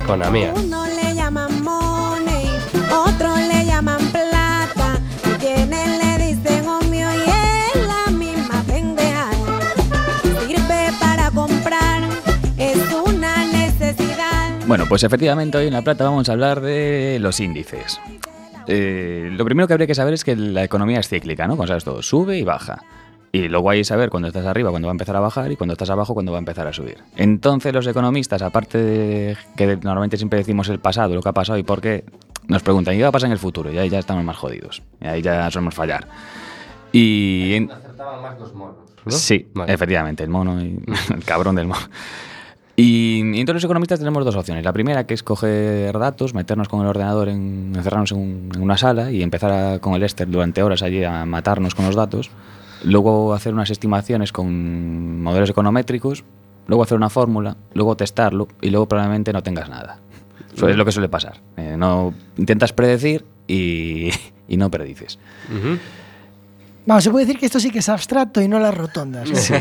con 0.06 0.22
a 0.22 0.30
mía. 0.30 0.54
Bueno, 14.68 14.86
pues 14.90 15.04
efectivamente 15.04 15.58
hoy 15.58 15.68
en 15.68 15.74
La 15.74 15.84
Plata 15.84 16.06
vamos 16.06 16.28
a 16.28 16.32
hablar 16.32 16.60
de 16.60 17.18
los 17.20 17.40
índices. 17.40 18.00
Eh, 18.68 19.30
lo 19.32 19.46
primero 19.46 19.68
que 19.68 19.74
habría 19.74 19.86
que 19.86 19.94
saber 19.94 20.16
es 20.16 20.24
que 20.24 20.36
la 20.36 20.64
economía 20.64 21.00
es 21.00 21.08
cíclica, 21.08 21.46
¿no? 21.48 21.56
Como 21.56 21.68
sabes 21.68 21.84
todo, 21.84 22.02
sube 22.02 22.38
y 22.40 22.44
baja. 22.44 22.82
Y 23.32 23.48
luego 23.48 23.70
hay 23.70 23.80
que 23.82 23.84
saber 23.86 24.10
cuando 24.10 24.30
estás 24.30 24.46
arriba, 24.46 24.72
cuando 24.72 24.88
va 24.88 24.92
a 24.92 24.96
empezar 24.96 25.16
a 25.18 25.20
bajar 25.20 25.52
y 25.52 25.56
cuando 25.56 25.74
estás 25.74 25.90
abajo, 25.92 26.14
cuando 26.14 26.32
va 26.32 26.38
a 26.38 26.40
empezar 26.40 26.66
a 26.68 26.74
subir. 26.74 26.98
Entonces 27.16 27.74
los 27.74 27.86
economistas, 27.86 28.42
aparte 28.42 28.78
de 28.80 29.38
que 29.56 29.68
normalmente 29.78 30.18
siempre 30.18 30.40
decimos 30.40 30.68
el 30.70 30.80
pasado, 30.80 31.14
lo 31.14 31.22
que 31.22 31.30
ha 31.30 31.34
pasado 31.34 31.60
y 31.60 31.64
por 31.64 31.80
qué, 31.82 32.04
nos 32.48 32.64
preguntan, 32.64 32.96
¿y 32.96 32.98
qué 32.98 33.04
va 33.04 33.10
a 33.10 33.12
pasar 33.12 33.28
en 33.28 33.34
el 33.34 33.40
futuro? 33.40 33.72
Y 33.72 33.78
ahí 33.78 33.90
ya 33.90 34.00
estamos 34.00 34.24
más 34.24 34.38
jodidos. 34.38 34.82
Y 35.02 35.06
ahí 35.06 35.22
ya 35.22 35.52
solemos 35.52 35.76
fallar. 35.76 36.08
Y... 36.92 37.54
en- 37.54 37.72
Acertaban 37.72 38.22
más 38.22 38.40
los 38.40 38.54
monos 38.54 38.76
Sí, 39.08 39.48
efectivamente, 39.68 40.24
el 40.24 40.30
mono 40.30 40.60
y 40.64 40.80
el 41.14 41.24
cabrón 41.24 41.56
del 41.56 41.68
mono. 41.68 41.82
Y, 42.78 43.20
y 43.36 43.40
entonces 43.40 43.56
los 43.56 43.64
economistas 43.66 44.00
tenemos 44.00 44.26
dos 44.26 44.36
opciones. 44.36 44.66
La 44.66 44.74
primera, 44.74 45.06
que 45.06 45.14
es 45.14 45.24
coger 45.24 45.98
datos, 45.98 46.34
meternos 46.34 46.68
con 46.68 46.82
el 46.82 46.88
ordenador, 46.88 47.30
en, 47.30 47.72
encerrarnos 47.76 48.12
en, 48.12 48.18
un- 48.18 48.50
en 48.54 48.62
una 48.62 48.78
sala 48.78 49.12
y 49.12 49.24
empezar 49.24 49.80
con 49.80 49.94
el 49.94 50.04
Esther 50.04 50.30
durante 50.30 50.62
horas 50.62 50.82
allí 50.84 51.04
a 51.04 51.26
matarnos 51.26 51.74
con 51.74 51.86
los 51.86 51.96
datos. 51.96 52.30
Luego 52.84 53.34
hacer 53.34 53.54
unas 53.54 53.70
estimaciones 53.70 54.32
con 54.34 55.22
modelos 55.24 55.50
econométricos. 55.50 56.24
Luego 56.68 56.84
hacer 56.84 56.98
una 56.98 57.10
fórmula. 57.10 57.56
Luego 57.74 57.96
testarlo. 57.96 58.48
Y 58.62 58.70
luego 58.72 58.88
probablemente 58.88 59.32
no 59.32 59.42
tengas 59.42 59.70
nada. 59.70 60.00
Eso 60.56 60.68
es 60.70 60.76
lo 60.76 60.84
que 60.86 60.92
suele 60.92 61.10
pasar. 61.10 61.40
Eh, 61.58 61.76
no, 61.78 62.14
intentas 62.38 62.74
predecir 62.74 63.26
y, 63.48 64.10
no 64.50 64.70
predices. 64.70 65.18
Ujú. 65.50 65.78
Vamos, 66.86 67.04
se 67.04 67.10
puede 67.10 67.26
decir 67.26 67.40
que 67.40 67.48
esto 67.48 67.60
sí 67.60 67.72
que 67.72 67.80
es 67.80 67.90
abstracto 67.90 68.42
y 68.42 68.48
no 68.48 68.60
las 68.60 68.76
rotondas. 68.76 69.30
¿no? 69.30 69.38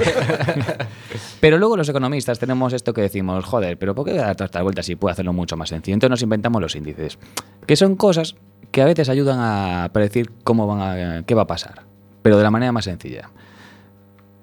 Pero 1.40 1.58
luego 1.58 1.76
los 1.76 1.88
economistas 1.88 2.38
tenemos 2.38 2.72
esto 2.72 2.92
que 2.92 3.00
decimos, 3.00 3.44
joder, 3.44 3.78
pero 3.78 3.94
¿por 3.94 4.04
qué 4.04 4.12
voy 4.12 4.20
a 4.20 4.26
dar 4.26 4.36
todas 4.36 4.48
estas 4.48 4.62
vueltas 4.62 4.86
si 4.86 4.96
puedo 4.96 5.12
hacerlo 5.12 5.32
mucho 5.32 5.56
más 5.56 5.68
sencillo? 5.68 5.94
Entonces 5.94 6.10
nos 6.10 6.22
inventamos 6.22 6.60
los 6.60 6.74
índices, 6.74 7.18
que 7.66 7.76
son 7.76 7.96
cosas 7.96 8.34
que 8.70 8.82
a 8.82 8.86
veces 8.86 9.08
ayudan 9.08 9.38
a 9.40 9.90
predecir 9.92 10.32
cómo 10.42 10.66
van 10.66 10.80
a, 10.80 11.22
qué 11.22 11.34
va 11.34 11.42
a 11.42 11.46
pasar, 11.46 11.82
pero 12.22 12.36
de 12.36 12.42
la 12.42 12.50
manera 12.50 12.72
más 12.72 12.84
sencilla. 12.84 13.30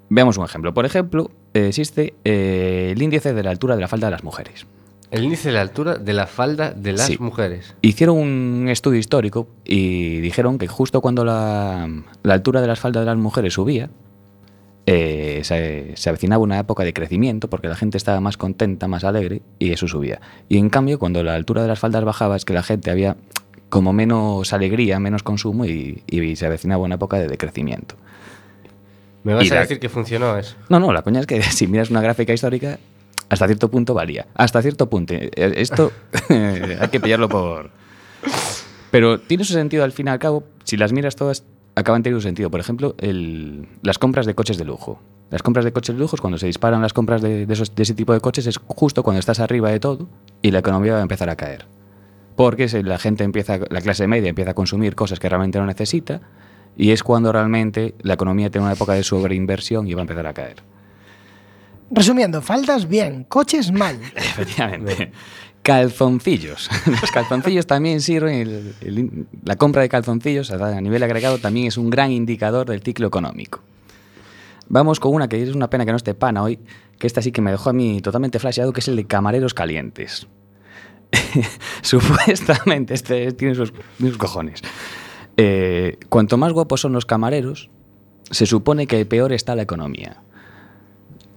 Veamos 0.08 0.36
un 0.38 0.44
ejemplo. 0.44 0.74
Por 0.74 0.86
ejemplo, 0.86 1.30
eh, 1.54 1.68
existe 1.68 2.14
eh, 2.24 2.92
el 2.94 3.02
índice 3.02 3.34
de 3.34 3.42
la 3.42 3.50
altura 3.50 3.74
de 3.74 3.80
la 3.80 3.88
falda 3.88 4.08
de 4.08 4.12
las 4.12 4.24
mujeres. 4.24 4.66
El 5.12 5.22
índice 5.24 5.48
de 5.50 5.54
la 5.54 5.60
altura 5.60 5.94
de 5.96 6.12
la 6.14 6.26
falda 6.26 6.72
de 6.72 6.92
las 6.92 7.06
Sí. 7.06 7.16
mujeres 7.20 7.74
Hicieron 7.82 8.16
un 8.18 8.68
estudio 8.68 8.98
histórico 8.98 9.46
y 9.64 10.18
dijeron 10.20 10.58
que 10.58 10.66
justo 10.66 11.00
cuando 11.00 11.24
la, 11.24 11.88
la 12.22 12.34
altura 12.34 12.60
de 12.60 12.66
las 12.66 12.80
faldas 12.80 13.02
de 13.02 13.06
las 13.06 13.16
mujeres 13.18 13.54
subía, 13.54 13.90
eh, 14.86 15.42
se, 15.44 15.92
se 15.96 16.08
avecinaba 16.08 16.42
una 16.42 16.58
época 16.58 16.82
de 16.82 16.92
crecimiento 16.92 17.48
porque 17.48 17.68
la 17.68 17.76
gente 17.76 17.98
estaba 17.98 18.20
más 18.20 18.36
contenta, 18.36 18.88
más 18.88 19.04
alegre 19.04 19.42
y 19.58 19.70
eso 19.72 19.86
subía. 19.86 20.20
Y 20.48 20.58
en 20.58 20.70
cambio, 20.70 20.98
cuando 20.98 21.22
la 21.22 21.34
altura 21.34 21.62
de 21.62 21.68
las 21.68 21.78
faldas 21.78 22.04
bajaba, 22.04 22.34
es 22.34 22.44
que 22.44 22.52
la 22.54 22.62
gente 22.62 22.90
había 22.90 23.16
como 23.68 23.92
menos 23.92 24.52
alegría, 24.52 24.98
menos 24.98 25.22
consumo 25.22 25.64
y, 25.66 26.02
y 26.06 26.36
se 26.36 26.46
avecinaba 26.46 26.82
una 26.84 26.96
época 26.96 27.18
de 27.18 27.28
decrecimiento. 27.28 27.94
Me 29.24 29.34
vas 29.34 29.44
Y 29.46 29.50
a 29.50 29.54
la- 29.54 29.60
decir 29.60 29.78
que 29.78 29.88
funcionó 29.88 30.36
eso 30.36 30.56
No, 30.68 30.80
no, 30.80 30.92
la 30.92 31.02
coña 31.02 31.20
es 31.20 31.26
que 31.26 31.40
si 31.42 31.66
miras 31.68 31.90
una 31.90 32.00
gráfica 32.00 32.32
histórica, 32.32 32.78
hasta 33.32 33.46
cierto 33.46 33.70
punto 33.70 33.94
valía. 33.94 34.26
Hasta 34.34 34.60
cierto 34.62 34.88
punto. 34.90 35.14
Eh, 35.14 35.30
Esto 35.56 35.90
hay 36.28 36.88
que 36.90 37.00
pillarlo 37.00 37.28
por... 37.28 37.70
Pero 38.90 39.18
tiene 39.20 39.44
su 39.44 39.52
sentido 39.54 39.84
al 39.84 39.92
fin 39.92 40.06
y 40.06 40.10
al 40.10 40.18
cabo, 40.18 40.44
si 40.64 40.76
las 40.76 40.92
miras 40.92 41.16
todas, 41.16 41.44
acaban 41.74 42.02
teniendo 42.02 42.20
sentido. 42.22 42.50
Por 42.50 42.60
ejemplo, 42.60 42.94
el- 42.98 43.66
las 43.82 43.98
compras 43.98 44.26
de 44.26 44.34
coches 44.34 44.58
de 44.58 44.64
lujo. 44.64 45.00
Las 45.30 45.42
compras 45.42 45.64
de 45.64 45.72
coches 45.72 45.94
de 45.94 46.00
lujo, 46.00 46.16
cuando 46.20 46.36
se 46.38 46.46
disparan 46.46 46.82
las 46.82 46.92
compras 46.92 47.22
de, 47.22 47.46
de 47.46 47.52
esos- 47.54 47.74
de 47.74 47.82
ese 47.82 47.94
tipo 47.94 48.12
de 48.12 48.20
coches, 48.20 48.46
es 48.46 48.58
justo 48.66 49.02
cuando 49.02 49.18
estás 49.20 49.40
arriba 49.40 49.70
de 49.70 49.80
todo 49.80 50.08
y 50.42 50.50
la 50.50 50.58
economía 50.58 50.92
va 50.92 50.98
a 50.98 51.02
empezar 51.02 51.30
a 51.30 51.36
caer. 51.36 51.64
Porque 52.36 52.68
si 52.68 52.82
la 52.82 52.98
gente 52.98 53.24
empieza, 53.24 53.58
la 53.70 53.80
clase 53.80 54.06
media 54.06 54.28
empieza 54.28 54.50
a 54.50 54.54
consumir 54.54 54.94
cosas 54.94 55.18
que 55.20 55.28
realmente 55.28 55.58
no 55.58 55.66
necesita 55.66 56.20
y 56.76 56.90
es 56.90 57.02
cuando 57.02 57.32
realmente 57.32 57.94
la 58.02 58.14
economía 58.14 58.50
tiene 58.50 58.64
una 58.66 58.74
época 58.74 58.92
de 58.92 59.02
sobreinversión 59.04 59.86
y 59.88 59.94
va 59.94 60.00
a 60.00 60.02
empezar 60.02 60.26
a 60.26 60.34
caer. 60.34 60.56
Resumiendo, 61.94 62.40
faldas 62.40 62.88
bien, 62.88 63.24
coches 63.24 63.70
mal. 63.70 64.00
Efectivamente. 64.16 65.12
Calzoncillos. 65.62 66.70
Los 66.86 67.10
calzoncillos 67.12 67.66
también 67.66 68.00
sirven, 68.00 69.26
la 69.44 69.56
compra 69.56 69.82
de 69.82 69.90
calzoncillos 69.90 70.50
a 70.50 70.80
nivel 70.80 71.02
agregado 71.02 71.38
también 71.38 71.66
es 71.66 71.76
un 71.76 71.90
gran 71.90 72.10
indicador 72.10 72.66
del 72.66 72.82
ciclo 72.82 73.06
económico. 73.06 73.60
Vamos 74.68 75.00
con 75.00 75.14
una 75.14 75.28
que 75.28 75.42
es 75.42 75.54
una 75.54 75.68
pena 75.68 75.84
que 75.84 75.90
no 75.90 75.98
esté 75.98 76.14
pana 76.14 76.42
hoy, 76.42 76.58
que 76.98 77.06
esta 77.06 77.20
sí 77.20 77.30
que 77.30 77.42
me 77.42 77.50
dejó 77.50 77.70
a 77.70 77.72
mí 77.74 78.00
totalmente 78.00 78.38
flasheado, 78.38 78.72
que 78.72 78.80
es 78.80 78.88
el 78.88 78.96
de 78.96 79.04
camareros 79.04 79.52
calientes. 79.52 80.26
Supuestamente, 81.82 82.94
este 82.94 83.32
tiene 83.32 83.54
sus, 83.54 83.72
tiene 83.98 84.12
sus 84.12 84.18
cojones. 84.18 84.62
Eh, 85.36 85.98
cuanto 86.08 86.38
más 86.38 86.52
guapos 86.52 86.80
son 86.80 86.94
los 86.94 87.04
camareros, 87.04 87.68
se 88.30 88.46
supone 88.46 88.86
que 88.86 89.04
peor 89.04 89.32
está 89.34 89.54
la 89.54 89.62
economía. 89.62 90.22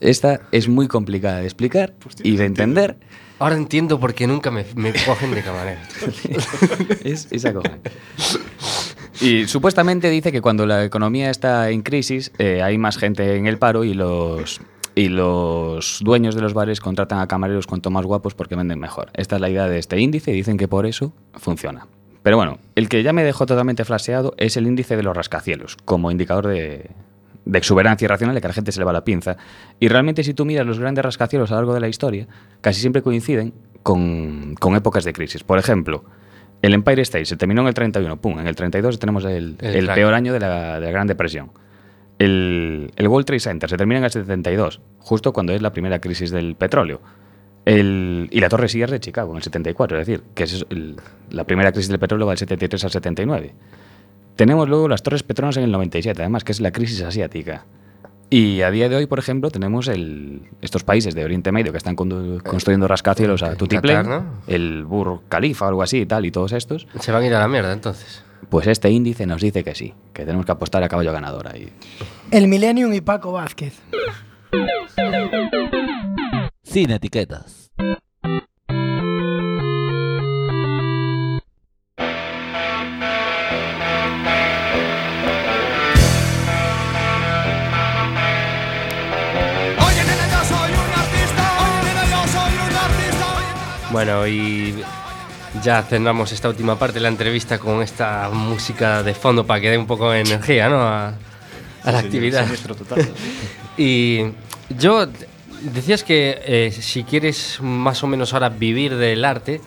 Esta 0.01 0.41
es 0.51 0.67
muy 0.67 0.87
complicada 0.87 1.39
de 1.39 1.45
explicar 1.45 1.93
y 2.23 2.37
de 2.37 2.45
entender. 2.45 2.97
Ahora 3.39 3.55
entiendo 3.55 3.99
por 3.99 4.13
qué 4.13 4.27
nunca 4.27 4.51
me, 4.51 4.65
me 4.75 4.93
cogen 4.93 5.31
de 5.31 5.41
camarero. 5.41 5.81
es, 7.03 7.27
es 7.31 7.45
acojonante. 7.45 7.91
Y 9.21 9.47
supuestamente 9.47 10.09
dice 10.09 10.31
que 10.31 10.41
cuando 10.41 10.65
la 10.65 10.83
economía 10.83 11.29
está 11.29 11.69
en 11.69 11.81
crisis 11.81 12.31
eh, 12.37 12.61
hay 12.61 12.77
más 12.77 12.97
gente 12.97 13.35
en 13.35 13.47
el 13.47 13.57
paro 13.57 13.83
y 13.83 13.93
los, 13.93 14.61
y 14.93 15.07
los 15.07 15.99
dueños 16.03 16.35
de 16.35 16.41
los 16.41 16.53
bares 16.53 16.79
contratan 16.79 17.19
a 17.19 17.27
camareros 17.27 17.67
cuanto 17.67 17.89
más 17.91 18.05
guapos 18.05 18.35
porque 18.35 18.55
venden 18.55 18.79
mejor. 18.79 19.11
Esta 19.13 19.35
es 19.35 19.41
la 19.41 19.49
idea 19.49 19.67
de 19.67 19.79
este 19.79 19.99
índice 19.99 20.31
y 20.31 20.35
dicen 20.35 20.57
que 20.57 20.67
por 20.67 20.85
eso 20.85 21.13
funciona. 21.33 21.87
Pero 22.23 22.37
bueno, 22.37 22.57
el 22.75 22.89
que 22.89 23.03
ya 23.03 23.13
me 23.13 23.23
dejó 23.23 23.45
totalmente 23.45 23.85
flaseado 23.85 24.33
es 24.37 24.57
el 24.57 24.65
índice 24.65 24.97
de 24.97 25.03
los 25.03 25.15
rascacielos, 25.15 25.77
como 25.85 26.09
indicador 26.09 26.47
de, 26.47 26.89
de 27.45 27.57
exuberancia 27.57 28.05
irracional 28.05 28.33
de 28.35 28.41
que 28.41 28.47
a 28.47 28.49
la 28.49 28.53
gente 28.53 28.71
se 28.71 28.79
le 28.79 28.85
va 28.85 28.91
la 28.93 29.03
pinza. 29.03 29.37
Y 29.79 29.87
realmente 29.87 30.23
si 30.23 30.33
tú 30.33 30.45
miras 30.45 30.65
los 30.65 30.79
grandes 30.79 31.03
rascacielos 31.05 31.51
a 31.51 31.55
lo 31.55 31.59
largo 31.61 31.73
de 31.75 31.79
la 31.79 31.87
historia, 31.87 32.27
casi 32.61 32.81
siempre 32.81 33.01
coinciden 33.01 33.53
con, 33.83 34.55
con 34.59 34.75
épocas 34.75 35.03
de 35.03 35.13
crisis. 35.13 35.43
Por 35.43 35.59
ejemplo, 35.59 36.03
el 36.61 36.73
Empire 36.73 37.01
State 37.03 37.25
se 37.25 37.37
terminó 37.37 37.61
en 37.61 37.67
el 37.67 37.73
31, 37.75 38.17
pum, 38.19 38.39
en 38.39 38.47
el 38.47 38.55
32 38.55 38.97
tenemos 38.97 39.23
el, 39.25 39.57
El 39.79 39.85
peor 39.95 40.13
año 40.15 40.33
de 40.33 40.39
la, 40.39 40.79
de 40.79 40.85
la 40.87 40.91
Gran 40.91 41.05
Depresión. 41.07 41.51
El, 42.17 42.91
el 42.95 43.07
World 43.07 43.25
Trade 43.25 43.39
Center 43.41 43.69
se 43.69 43.77
termina 43.77 43.99
en 43.99 44.05
el 44.05 44.11
72, 44.11 44.81
justo 44.99 45.33
cuando 45.33 45.53
es 45.53 45.61
la 45.61 45.71
primera 45.73 45.99
crisis 45.99 46.31
del 46.31 46.55
petróleo. 46.55 47.01
El- 47.65 48.27
y 48.31 48.39
la 48.39 48.47
Torre 48.49 48.69
Sears 48.69 48.91
de 48.91 48.99
Chicago 48.99 49.31
en 49.31 49.37
el 49.37 49.43
74, 49.43 49.99
es 49.99 50.07
decir, 50.07 50.23
que 50.33 50.43
es 50.43 50.65
el- 50.69 50.95
la 51.31 51.43
primera 51.43 51.71
crisis 51.71 51.89
del 51.89 51.99
petróleo 51.99 52.25
va 52.27 52.31
del 52.31 52.37
73 52.39 52.83
al 52.85 52.91
79. 52.91 53.53
Tenemos 54.36 54.67
luego 54.67 54.88
las 54.88 55.01
Torres 55.03 55.23
Petronas 55.23 55.57
en 55.57 55.63
el 55.63 55.71
97, 55.71 56.21
además, 56.21 56.43
que 56.43 56.51
es 56.51 56.59
la 56.59 56.71
crisis 56.71 57.01
asiática. 57.01 57.65
Y 58.29 58.61
a 58.63 58.71
día 58.71 58.89
de 58.89 58.95
hoy, 58.95 59.05
por 59.05 59.19
ejemplo, 59.19 59.51
tenemos 59.51 59.88
el- 59.88 60.41
estos 60.61 60.83
países 60.83 61.13
de 61.15 61.23
Oriente 61.23 61.51
Medio 61.51 61.71
que 61.71 61.77
están 61.77 61.95
condu- 61.95 62.41
construyendo 62.41 62.88
rascacielos 62.88 63.43
a 63.43 63.55
tutiplén, 63.55 64.09
¿no? 64.09 64.25
el 64.47 64.83
Burj 64.83 65.21
Khalifa 65.29 65.65
o 65.65 65.67
algo 65.69 65.83
así 65.83 65.99
y 66.01 66.05
tal, 66.05 66.25
y 66.25 66.31
todos 66.31 66.51
estos. 66.51 66.88
Se 66.99 67.11
van 67.11 67.23
a 67.23 67.27
ir 67.27 67.33
a 67.36 67.39
la 67.39 67.47
mierda 67.47 67.71
entonces. 67.71 68.23
Pues 68.49 68.67
este 68.67 68.89
índice 68.89 69.25
nos 69.25 69.41
dice 69.41 69.63
que 69.63 69.73
sí, 69.75 69.93
que 70.11 70.25
tenemos 70.25 70.45
que 70.45 70.51
apostar 70.51 70.83
a 70.83 70.89
caballo 70.89 71.13
ganador 71.13 71.47
ahí. 71.47 71.69
El 72.31 72.47
Millennium 72.47 72.93
y 72.93 73.01
Paco 73.01 73.31
Vázquez. 73.31 73.79
Sin 76.63 76.91
etiquetas. 76.91 77.71
Bueno, 93.95 94.27
y 94.27 94.75
ya 95.63 95.81
cerramos 95.83 96.29
esta 96.33 96.49
última 96.49 96.77
parte 96.77 96.95
de 96.95 96.99
la 96.99 97.07
entrevista 97.07 97.59
con 97.59 97.81
esta 97.81 98.29
música 98.29 99.01
de 99.03 99.13
fondo 99.13 99.47
para 99.47 99.61
que 99.61 99.69
dé 99.69 99.77
un 99.77 99.87
poco 99.87 100.11
de 100.11 100.19
energía 100.19 100.67
¿no? 100.67 100.81
a, 100.81 101.13
a 101.81 101.91
la 101.93 101.99
actividad. 101.99 102.41
Siniestro 102.43 102.75
total. 102.75 103.07
Y 103.77 104.19
yo 104.77 105.07
decías 105.61 106.03
que 106.03 106.41
eh, 106.45 106.71
si 106.77 107.05
quieres 107.05 107.59
más 107.61 108.03
o 108.03 108.07
menos 108.07 108.33
ahora 108.33 108.49
vivir 108.49 108.97
del 108.97 109.23
arte, 109.23 109.61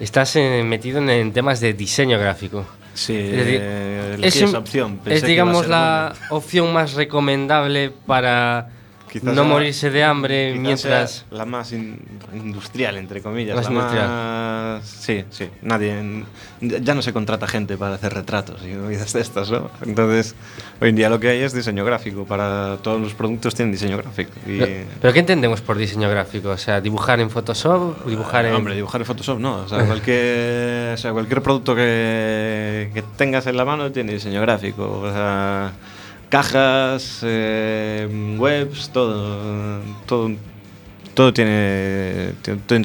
estás 0.00 0.34
eh, 0.34 0.64
metido 0.66 0.98
en, 0.98 1.08
en 1.08 1.32
temas 1.32 1.60
de 1.60 1.72
diseño 1.72 2.18
gráfico. 2.18 2.66
Sí, 2.94 3.14
Es 3.16 3.36
decir, 3.36 3.60
eh, 3.62 4.16
es, 4.20 4.34
esa 4.42 4.58
opción. 4.58 4.98
Pensé 4.98 5.18
es 5.18 5.22
digamos 5.22 5.68
la 5.68 6.14
buena. 6.18 6.34
opción 6.34 6.72
más 6.72 6.94
recomendable 6.94 7.92
para 8.04 8.68
Quizás 9.10 9.34
no 9.34 9.44
morirse 9.44 9.90
de 9.90 10.04
hambre 10.04 10.54
mientras... 10.54 11.24
la 11.32 11.44
más 11.44 11.72
in- 11.72 11.98
industrial, 12.32 12.96
entre 12.96 13.20
comillas. 13.20 13.56
Más 13.56 13.64
la 13.66 13.72
industrial. 13.72 14.08
más. 14.08 14.86
Sí, 14.86 15.24
sí. 15.30 15.48
Nadie. 15.62 16.24
Ya 16.60 16.94
no 16.94 17.02
se 17.02 17.12
contrata 17.12 17.48
gente 17.48 17.76
para 17.76 17.96
hacer 17.96 18.14
retratos 18.14 18.60
y 18.64 18.68
movidas 18.74 19.12
de 19.12 19.20
estas, 19.20 19.50
¿no? 19.50 19.68
Entonces, 19.84 20.36
hoy 20.80 20.90
en 20.90 20.96
día 20.96 21.08
lo 21.08 21.18
que 21.18 21.28
hay 21.30 21.40
es 21.40 21.52
diseño 21.52 21.84
gráfico. 21.84 22.24
Para 22.24 22.76
todos 22.82 23.00
los 23.00 23.12
productos 23.14 23.54
tienen 23.56 23.72
diseño 23.72 23.96
gráfico. 23.96 24.30
Y, 24.46 24.58
Pero, 24.58 24.86
¿pero 25.00 25.12
¿qué 25.12 25.18
entendemos 25.20 25.60
por 25.60 25.76
diseño 25.76 26.08
gráfico? 26.08 26.50
O 26.50 26.58
sea, 26.58 26.80
dibujar 26.80 27.18
en 27.18 27.30
Photoshop, 27.30 28.06
dibujar 28.06 28.46
en... 28.46 28.54
Hombre, 28.54 28.76
dibujar 28.76 29.00
en 29.00 29.06
Photoshop 29.06 29.40
no. 29.40 29.56
O 29.62 29.68
sea, 29.68 29.84
cualquier, 29.86 30.94
o 30.94 30.96
sea, 30.96 31.12
cualquier 31.12 31.42
producto 31.42 31.74
que, 31.74 32.90
que 32.94 33.02
tengas 33.16 33.46
en 33.48 33.56
la 33.56 33.64
mano 33.64 33.90
tiene 33.90 34.12
diseño 34.12 34.40
gráfico. 34.40 35.00
O 35.00 35.10
sea, 35.12 35.72
cajas, 36.30 37.20
eh, 37.22 38.08
webs, 38.38 38.90
todo, 38.90 39.80
todo, 40.06 40.30
todo 41.12 41.34
tiene, 41.34 42.32
tiene 42.42 42.84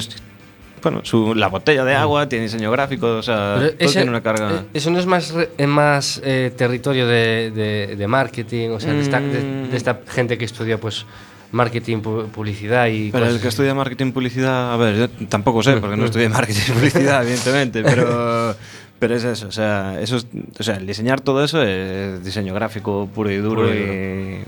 bueno, 0.82 1.00
su, 1.04 1.34
la 1.34 1.48
botella 1.48 1.84
de 1.84 1.94
agua 1.94 2.28
tiene 2.28 2.44
diseño 2.44 2.70
gráfico, 2.70 3.16
o 3.16 3.22
sea, 3.22 3.54
todo 3.54 3.72
ese, 3.78 3.94
tiene 3.94 4.10
una 4.10 4.22
carga. 4.22 4.66
Eso 4.74 4.90
no 4.90 4.98
es 4.98 5.06
más, 5.06 5.34
más 5.66 6.20
eh, 6.22 6.52
territorio 6.56 7.06
de, 7.06 7.50
de, 7.50 7.96
de, 7.96 8.06
marketing, 8.06 8.70
o 8.70 8.78
sea, 8.78 8.92
mm. 8.92 8.96
de, 8.96 9.02
esta, 9.02 9.20
de, 9.20 9.40
mm. 9.40 9.74
esta, 9.74 10.00
gente 10.06 10.38
que 10.38 10.44
estudia, 10.44 10.78
pues. 10.78 11.06
Marketing, 11.52 12.00
publicidad 12.00 12.88
y. 12.88 13.12
Pero 13.12 13.24
cosas. 13.24 13.36
el 13.36 13.40
que 13.40 13.48
estudia 13.48 13.72
marketing, 13.72 14.10
publicidad. 14.10 14.74
A 14.74 14.76
ver, 14.76 14.96
yo 14.96 15.08
tampoco 15.28 15.62
sé, 15.62 15.76
mm, 15.76 15.80
porque 15.80 15.96
no 15.96 16.02
mm. 16.02 16.06
estudié 16.06 16.28
marketing, 16.28 16.72
publicidad, 16.74 17.22
evidentemente, 17.22 17.82
pero. 17.84 18.54
pero 18.98 19.14
es 19.14 19.24
eso, 19.24 19.48
o 19.48 19.52
sea, 19.52 20.00
eso 20.00 20.16
es- 20.16 20.26
o 20.58 20.62
sea, 20.62 20.76
el 20.76 20.86
diseñar 20.86 21.20
todo 21.20 21.44
eso 21.44 21.62
es 21.62 22.24
diseño 22.24 22.54
gráfico 22.54 23.08
puro 23.14 23.30
y 23.30 23.36
duro, 23.36 23.62
Puro 23.62 23.74
y 23.74 24.44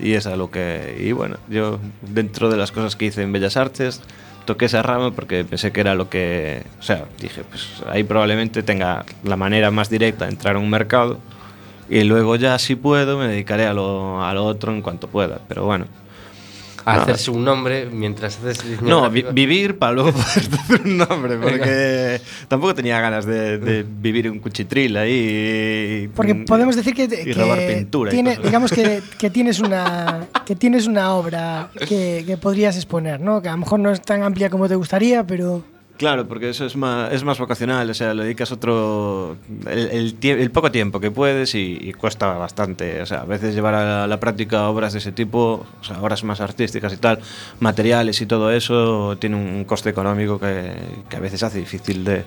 y, 0.00 0.10
y 0.10 0.14
es 0.14 0.26
a 0.26 0.36
lo 0.36 0.50
que, 0.50 0.96
y 1.00 1.12
bueno, 1.12 1.36
yo 1.48 1.80
dentro 2.02 2.48
de 2.50 2.56
las 2.56 2.70
cosas 2.72 2.94
que 2.96 3.06
hice 3.06 3.22
en 3.22 3.32
Bellas 3.32 3.56
Artes, 3.56 4.00
toqué 4.44 4.66
esa 4.66 4.82
rama 4.82 5.10
porque 5.10 5.44
pensé 5.44 5.72
que 5.72 5.80
era 5.80 5.94
lo 5.94 6.08
que, 6.08 6.62
o 6.78 6.82
sea, 6.82 7.04
dije, 7.20 7.42
pues 7.48 7.82
ahí 7.90 8.04
probablemente 8.04 8.62
tenga 8.62 9.04
la 9.24 9.36
manera 9.36 9.70
más 9.70 9.90
directa 9.90 10.24
de 10.26 10.30
entrar 10.32 10.56
a 10.56 10.58
un 10.58 10.70
mercado 10.70 11.18
y 11.90 12.04
luego 12.04 12.36
ya 12.36 12.58
si 12.58 12.76
puedo 12.76 13.18
me 13.18 13.26
dedicaré 13.28 13.66
a 13.66 13.72
lo, 13.74 14.24
a 14.24 14.32
lo 14.34 14.44
otro 14.44 14.72
en 14.72 14.80
cuanto 14.82 15.08
pueda, 15.08 15.40
pero 15.48 15.64
bueno. 15.64 15.86
A 16.88 17.02
hacerse 17.02 17.30
un 17.30 17.44
nombre 17.44 17.86
mientras 17.86 18.38
haces 18.38 18.62
diseño 18.68 18.88
No, 18.88 19.10
vi- 19.10 19.24
vivir 19.32 19.78
para 19.78 19.92
luego 19.92 20.12
poder 20.12 20.26
hacer 20.28 20.80
un 20.84 20.96
nombre, 20.98 21.36
porque 21.36 22.20
tampoco 22.48 22.74
tenía 22.74 23.00
ganas 23.00 23.26
de, 23.26 23.58
de 23.58 23.84
vivir 23.88 24.30
un 24.30 24.38
cuchitril 24.38 24.96
ahí. 24.96 26.04
y- 26.04 26.08
Porque 26.08 26.34
podemos 26.34 26.76
decir 26.76 26.94
que, 26.94 27.04
y 27.04 27.08
que 27.08 27.34
robar 27.34 27.58
pintura. 27.66 28.10
tiene- 28.10 28.38
digamos 28.42 28.72
que, 28.72 29.02
que 29.18 29.30
tienes 29.30 29.60
una 29.60 30.26
que 30.46 30.56
tienes 30.56 30.86
una 30.86 31.14
obra 31.14 31.70
que, 31.88 32.24
que 32.26 32.36
podrías 32.36 32.76
exponer, 32.76 33.20
¿no? 33.20 33.42
Que 33.42 33.48
a 33.48 33.52
lo 33.52 33.58
mejor 33.58 33.80
no 33.80 33.90
es 33.90 34.00
tan 34.02 34.22
amplia 34.22 34.48
como 34.50 34.68
te 34.68 34.74
gustaría, 34.74 35.26
pero 35.26 35.62
Claro, 35.98 36.28
porque 36.28 36.48
eso 36.50 36.64
es 36.64 36.76
más, 36.76 37.12
es 37.12 37.24
más 37.24 37.38
vocacional, 37.40 37.90
o 37.90 37.92
sea, 37.94 38.14
le 38.14 38.22
dedicas 38.22 38.52
otro. 38.52 39.36
El, 39.68 40.14
el 40.22 40.30
el 40.40 40.50
poco 40.52 40.70
tiempo 40.70 41.00
que 41.00 41.10
puedes 41.10 41.56
y, 41.56 41.76
y 41.80 41.92
cuesta 41.92 42.28
bastante. 42.34 43.02
O 43.02 43.06
sea, 43.06 43.22
a 43.22 43.24
veces 43.24 43.52
llevar 43.52 43.74
a 43.74 44.06
la, 44.06 44.20
práctica 44.20 44.68
obras 44.68 44.92
de 44.92 45.00
ese 45.00 45.10
tipo, 45.10 45.66
o 45.80 45.84
sea, 45.84 46.00
obras 46.00 46.22
más 46.22 46.40
artísticas 46.40 46.92
y 46.92 46.98
tal, 46.98 47.18
materiales 47.58 48.20
y 48.20 48.26
todo 48.26 48.52
eso, 48.52 49.16
tiene 49.18 49.34
un 49.34 49.64
coste 49.64 49.90
económico 49.90 50.38
que, 50.38 50.72
que 51.08 51.16
a 51.16 51.20
veces 51.20 51.42
hace 51.42 51.58
difícil 51.58 52.04
de. 52.04 52.24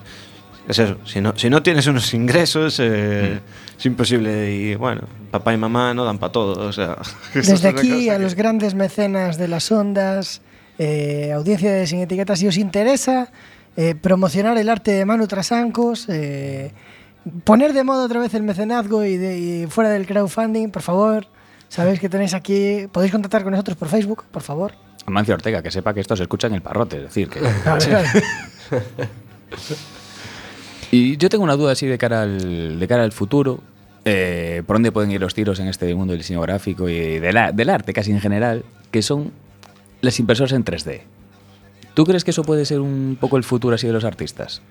Es 0.67 0.77
eso, 0.77 0.97
si 1.05 1.21
no, 1.21 1.33
si 1.37 1.49
no 1.49 1.63
tienes 1.63 1.87
unos 1.87 2.13
ingresos, 2.13 2.77
eh, 2.81 3.39
es 3.79 3.85
imposible. 3.85 4.51
Y 4.53 4.75
bueno, 4.75 5.03
papá 5.31 5.53
y 5.53 5.57
mamá 5.57 5.93
no 5.93 6.03
dan 6.03 6.17
para 6.19 6.33
todo, 6.33 6.67
o 6.67 6.73
sea. 6.73 6.97
desde 7.33 7.69
aquí 7.69 8.09
a 8.09 8.17
que- 8.17 8.23
los 8.23 8.35
grandes 8.35 8.75
mecenas 8.75 9.37
de 9.37 9.47
las 9.47 9.71
ondas, 9.71 10.41
eh, 10.77 11.31
audiencia 11.33 11.71
de 11.71 11.87
Sin 11.87 11.99
Etiquetas, 12.01 12.37
si 12.39 12.47
os 12.47 12.57
interesa 12.57 13.31
eh, 13.77 13.95
promocionar 13.95 14.57
el 14.57 14.69
arte 14.69 14.91
de 14.91 15.05
Manu 15.05 15.27
Trasancos, 15.27 16.07
eh, 16.09 16.71
poner 17.43 17.73
de 17.73 17.83
moda 17.83 18.05
otra 18.05 18.19
vez 18.19 18.33
el 18.33 18.43
mecenazgo 18.43 19.03
y, 19.05 19.17
de, 19.17 19.37
y 19.39 19.67
fuera 19.67 19.89
del 19.89 20.05
crowdfunding, 20.07 20.69
por 20.69 20.81
favor. 20.81 21.27
Sabéis 21.69 21.99
que 21.99 22.09
tenéis 22.09 22.33
aquí, 22.33 22.87
podéis 22.91 23.11
contactar 23.13 23.43
con 23.43 23.51
nosotros 23.51 23.77
por 23.77 23.87
Facebook, 23.87 24.23
por 24.29 24.41
favor. 24.41 24.73
Amancio 25.05 25.33
Ortega, 25.33 25.63
que 25.63 25.71
sepa 25.71 25.93
que 25.93 26.01
esto 26.01 26.15
se 26.15 26.23
escucha 26.23 26.47
en 26.47 26.53
el 26.55 26.61
parrote, 26.61 26.97
es 26.97 27.03
decir, 27.03 27.29
que... 27.29 27.39
Y 30.91 31.15
yo 31.17 31.29
tengo 31.29 31.43
una 31.43 31.55
duda 31.55 31.71
así 31.71 31.87
de 31.87 31.97
cara 31.97 32.23
al, 32.23 32.79
de 32.79 32.87
cara 32.87 33.03
al 33.03 33.11
futuro. 33.13 33.61
eh, 34.03 34.61
¿Por 34.65 34.75
dónde 34.75 34.91
pueden 34.91 35.11
ir 35.11 35.21
los 35.21 35.33
tiros 35.33 35.59
en 35.59 35.67
este 35.67 35.93
mundo 35.95 36.11
del 36.11 36.19
diseño 36.19 36.41
gráfico 36.41 36.89
y 36.89 37.19
del 37.19 37.37
arte 37.37 37.93
casi 37.93 38.11
en 38.11 38.19
general? 38.19 38.65
Que 38.91 39.01
son 39.01 39.31
las 40.01 40.19
impresoras 40.19 40.51
en 40.51 40.65
3D. 40.65 41.01
¿Tú 41.93 42.05
crees 42.05 42.23
que 42.23 42.31
eso 42.31 42.43
puede 42.43 42.65
ser 42.65 42.79
un 42.79 43.17
poco 43.19 43.37
el 43.37 43.43
futuro 43.43 43.75
así 43.75 43.87
de 43.87 43.93
los 43.93 44.03
artistas? 44.05 44.61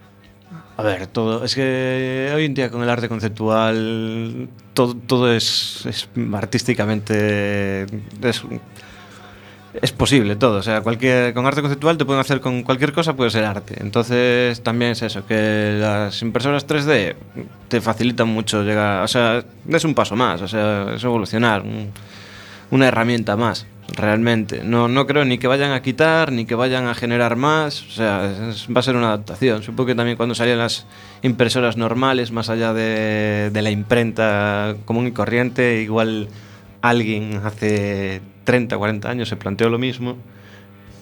A 0.77 0.83
ver, 0.83 1.07
todo. 1.07 1.45
Es 1.45 1.55
que 1.55 2.33
hoy 2.35 2.47
en 2.47 2.55
día 2.55 2.71
con 2.71 2.83
el 2.83 2.89
arte 2.89 3.09
conceptual 3.09 4.49
todo, 4.75 4.95
todo 4.95 5.33
es, 5.33 5.85
es 5.87 6.09
artísticamente. 6.33 7.83
Es, 8.23 8.43
es 9.83 9.93
posible 9.93 10.37
todo. 10.37 10.59
O 10.59 10.62
sea, 10.62 10.81
cualquier, 10.81 11.35
con 11.35 11.47
arte 11.47 11.61
conceptual 11.61 11.97
te 11.99 12.05
pueden 12.05 12.21
hacer 12.21 12.41
con 12.41 12.62
cualquier 12.62 12.93
cosa, 12.93 13.14
puede 13.14 13.31
ser 13.31 13.45
arte. 13.45 13.77
Entonces 13.81 14.62
también 14.62 14.93
es 14.93 15.03
eso, 15.03 15.27
que 15.27 15.77
las 15.79 16.23
impresoras 16.23 16.66
3D 16.66 17.14
te 17.68 17.81
facilitan 17.81 18.29
mucho 18.29 18.62
llegar. 18.62 19.05
O 19.05 19.09
sea, 19.09 19.45
es 19.68 19.85
un 19.85 19.95
paso 19.95 20.16
más, 20.16 20.41
o 20.43 20.49
sea, 20.49 20.95
es 20.95 21.05
evolucionar. 21.05 21.62
un- 21.62 21.91
una 22.73 22.87
herramienta 22.87 23.35
más, 23.37 23.66
realmente. 23.97 24.62
No, 24.64 24.88
no 24.88 25.07
creo 25.07 25.24
ni 25.24 25.38
que 25.38 25.47
vayan 25.47 25.72
a 25.72 25.82
quitar, 25.82 26.32
ni 26.32 26.45
que 26.45 26.55
vayan 26.55 26.86
a 26.86 26.95
generar 26.95 27.36
más. 27.36 27.82
O 27.82 27.91
sea, 27.91 28.32
va 28.74 28.80
a 28.80 28.82
ser 28.82 28.97
una 28.97 29.09
adaptación. 29.09 29.62
Supongo 29.62 29.86
que 29.86 29.95
también 29.95 30.16
cuando 30.16 30.34
salían 30.34 30.59
las 30.59 30.86
impresoras 31.22 31.76
normales, 31.76 32.32
más 32.32 32.49
allá 32.49 32.72
de, 32.72 33.51
de 33.53 33.62
la 33.62 33.70
imprenta 33.70 34.76
común 34.84 35.07
y 35.07 35.12
corriente, 35.12 35.82
igual 35.82 36.28
alguien 36.82 37.41
hace 37.45 38.20
30, 38.45 38.76
40 38.76 39.11
años 39.11 39.28
se 39.28 39.36
planteó 39.36 39.68
lo 39.68 39.78
mismo 39.78 40.16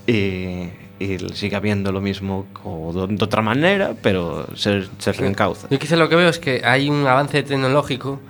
y, 0.07 0.69
sigue 1.35 1.55
habiendo 1.55 1.93
lo 1.93 2.01
mismo 2.01 2.47
o 2.65 3.07
de, 3.07 3.25
otra 3.25 3.41
manera, 3.41 3.95
pero 4.03 4.49
se, 4.57 4.83
se 4.99 5.13
reencauza. 5.13 5.69
Yo 5.71 5.79
quizá 5.79 5.97
lo 5.97 6.09
que 6.09 6.17
veo 6.17 6.29
es 6.29 6.39
que 6.39 6.63
hay 6.65 6.89
un 6.91 7.07
avance 7.07 7.43
tecnológico 7.43 8.21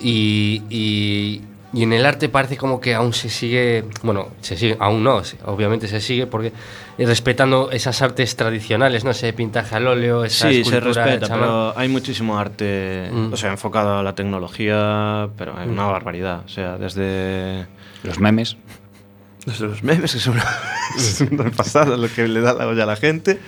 y- 0.00 1.42
y 1.72 1.84
en 1.84 1.92
el 1.92 2.04
arte 2.04 2.28
parece 2.28 2.56
como 2.56 2.80
que 2.80 2.94
aún 2.94 3.12
se 3.12 3.28
sigue, 3.28 3.84
bueno, 4.02 4.28
se 4.40 4.56
sigue, 4.56 4.76
aún 4.80 5.04
no, 5.04 5.22
obviamente 5.44 5.86
se 5.86 6.00
sigue 6.00 6.26
porque 6.26 6.52
respetando 6.98 7.70
esas 7.70 8.02
artes 8.02 8.34
tradicionales, 8.34 9.04
no? 9.04 9.14
Sé, 9.14 9.32
pintaje 9.32 9.76
al 9.76 9.86
óleo, 9.86 10.24
esa 10.24 10.48
Sí, 10.48 10.64
se 10.64 10.80
respeta, 10.80 11.28
pero 11.28 11.78
hay 11.78 11.88
muchísimo 11.88 12.38
arte, 12.38 13.08
mm. 13.12 13.32
o 13.32 13.36
sea, 13.36 13.52
enfocado 13.52 13.98
a 13.98 14.02
la 14.02 14.14
tecnología, 14.14 15.28
pero 15.38 15.52
es 15.60 15.68
una 15.68 15.86
mm. 15.86 15.90
barbaridad, 15.90 16.42
o 16.44 16.48
sea, 16.48 16.76
desde 16.76 17.66
los 18.02 18.18
memes 18.18 18.56
los 19.46 19.82
memes, 19.82 20.12
que 20.12 20.18
son 20.20 20.34
una, 20.34 20.44
es 20.96 21.20
una 21.20 21.50
pasada 21.50 21.96
lo 21.96 22.08
que 22.12 22.28
le 22.28 22.40
da 22.40 22.52
la 22.52 22.66
olla 22.66 22.82
a 22.82 22.86
la 22.86 22.96
gente, 22.96 23.38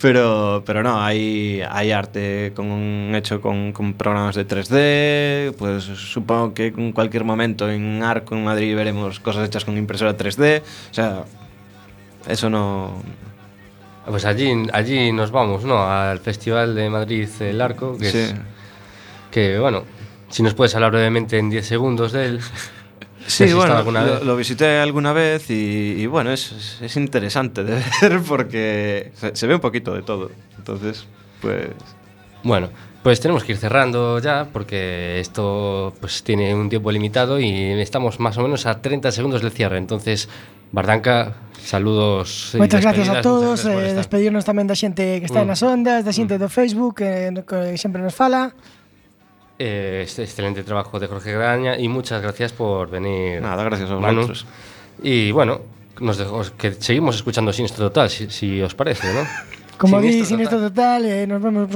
pero, 0.00 0.62
pero 0.64 0.82
no, 0.82 1.02
hay, 1.02 1.62
hay 1.68 1.92
arte 1.92 2.52
con, 2.54 3.14
hecho 3.14 3.40
con, 3.40 3.72
con, 3.72 3.94
programas 3.94 4.36
de 4.36 4.46
3D, 4.46 5.54
pues 5.56 5.84
supongo 5.84 6.54
que 6.54 6.68
en 6.68 6.92
cualquier 6.92 7.24
momento 7.24 7.70
en 7.70 8.02
Arco, 8.02 8.34
en 8.34 8.44
Madrid, 8.44 8.74
veremos 8.74 9.20
cosas 9.20 9.46
hechas 9.46 9.64
con 9.64 9.76
impresora 9.76 10.16
3D, 10.16 10.62
o 10.90 10.94
sea, 10.94 11.24
eso 12.28 12.48
no... 12.50 13.02
Pues 14.06 14.26
allí, 14.26 14.52
allí 14.72 15.12
nos 15.12 15.30
vamos, 15.30 15.64
¿no? 15.64 15.82
Al 15.82 16.18
Festival 16.18 16.74
de 16.74 16.90
Madrid 16.90 17.26
El 17.40 17.60
Arco, 17.62 17.96
que 17.96 18.10
sí. 18.10 18.18
es... 18.18 18.34
Que, 19.30 19.58
bueno, 19.58 19.84
si 20.28 20.42
nos 20.42 20.52
puedes 20.52 20.74
hablar 20.74 20.90
brevemente 20.90 21.38
en 21.38 21.48
10 21.50 21.66
segundos 21.66 22.12
de 22.12 22.26
él... 22.26 22.40
Sí, 23.26 23.52
bueno, 23.52 23.74
alguna 23.74 24.04
lo, 24.04 24.12
vez. 24.14 24.22
lo, 24.24 24.36
visité 24.36 24.78
alguna 24.78 25.12
vez 25.12 25.50
y, 25.50 25.96
y 25.98 26.06
bueno, 26.06 26.30
es, 26.30 26.78
es, 26.80 26.96
interesante 26.96 27.64
de 27.64 27.82
ver 28.02 28.20
porque 28.20 29.12
se, 29.14 29.34
se 29.34 29.46
ve 29.46 29.54
un 29.54 29.60
poquito 29.60 29.94
de 29.94 30.02
todo. 30.02 30.30
Entonces, 30.58 31.06
pues... 31.40 31.68
Bueno, 32.42 32.68
pues 33.02 33.20
tenemos 33.20 33.44
que 33.44 33.52
ir 33.52 33.58
cerrando 33.58 34.18
ya 34.18 34.48
porque 34.52 35.20
esto 35.20 35.92
pues 36.00 36.22
tiene 36.22 36.54
un 36.54 36.68
tiempo 36.68 36.90
limitado 36.90 37.38
y 37.40 37.72
estamos 37.80 38.20
más 38.20 38.36
o 38.38 38.42
menos 38.42 38.66
a 38.66 38.80
30 38.80 39.12
segundos 39.12 39.42
del 39.42 39.50
cierre. 39.50 39.78
Entonces, 39.78 40.28
Bardanca, 40.72 41.34
saludos. 41.62 42.52
Moitas 42.56 42.80
gracias 42.80 43.08
a 43.08 43.20
todos, 43.20 43.64
gracias 43.64 43.92
eh, 43.92 43.94
despedirnos 43.94 44.48
tamén 44.48 44.64
da 44.64 44.72
xente 44.72 45.20
que 45.20 45.28
está 45.28 45.44
mm. 45.44 45.48
nas 45.52 45.60
ondas, 45.60 46.00
da 46.00 46.12
xente 46.16 46.36
mm. 46.36 46.40
do 46.40 46.48
Facebook, 46.48 46.96
eh, 47.04 47.28
que, 47.44 47.76
que 47.76 47.78
sempre 47.80 48.00
nos 48.00 48.16
fala. 48.16 48.56
Eh, 49.58 50.02
este 50.04 50.22
excelente 50.24 50.64
trabajo 50.64 50.98
de 50.98 51.06
Jorge 51.06 51.32
Graña 51.32 51.78
y 51.78 51.88
muchas 51.88 52.20
gracias 52.20 52.52
por 52.52 52.90
venir. 52.90 53.40
Nada, 53.40 53.62
gracias 53.62 53.90
a 53.90 53.94
Manu. 53.96 54.22
vosotros. 54.22 54.46
Y 55.02 55.30
bueno, 55.30 55.60
nos 56.00 56.18
dejo, 56.18 56.42
que 56.58 56.72
seguimos 56.72 57.16
escuchando 57.16 57.52
Sinistro 57.52 57.86
Total, 57.86 58.10
si, 58.10 58.30
si 58.30 58.60
os 58.60 58.74
parece, 58.74 59.12
¿no? 59.12 59.20
Como 59.78 60.00
di, 60.00 60.24
Siniestro 60.24 60.58
Total, 60.58 61.04
eh, 61.04 61.26
nos 61.26 61.42
vemos 61.42 61.68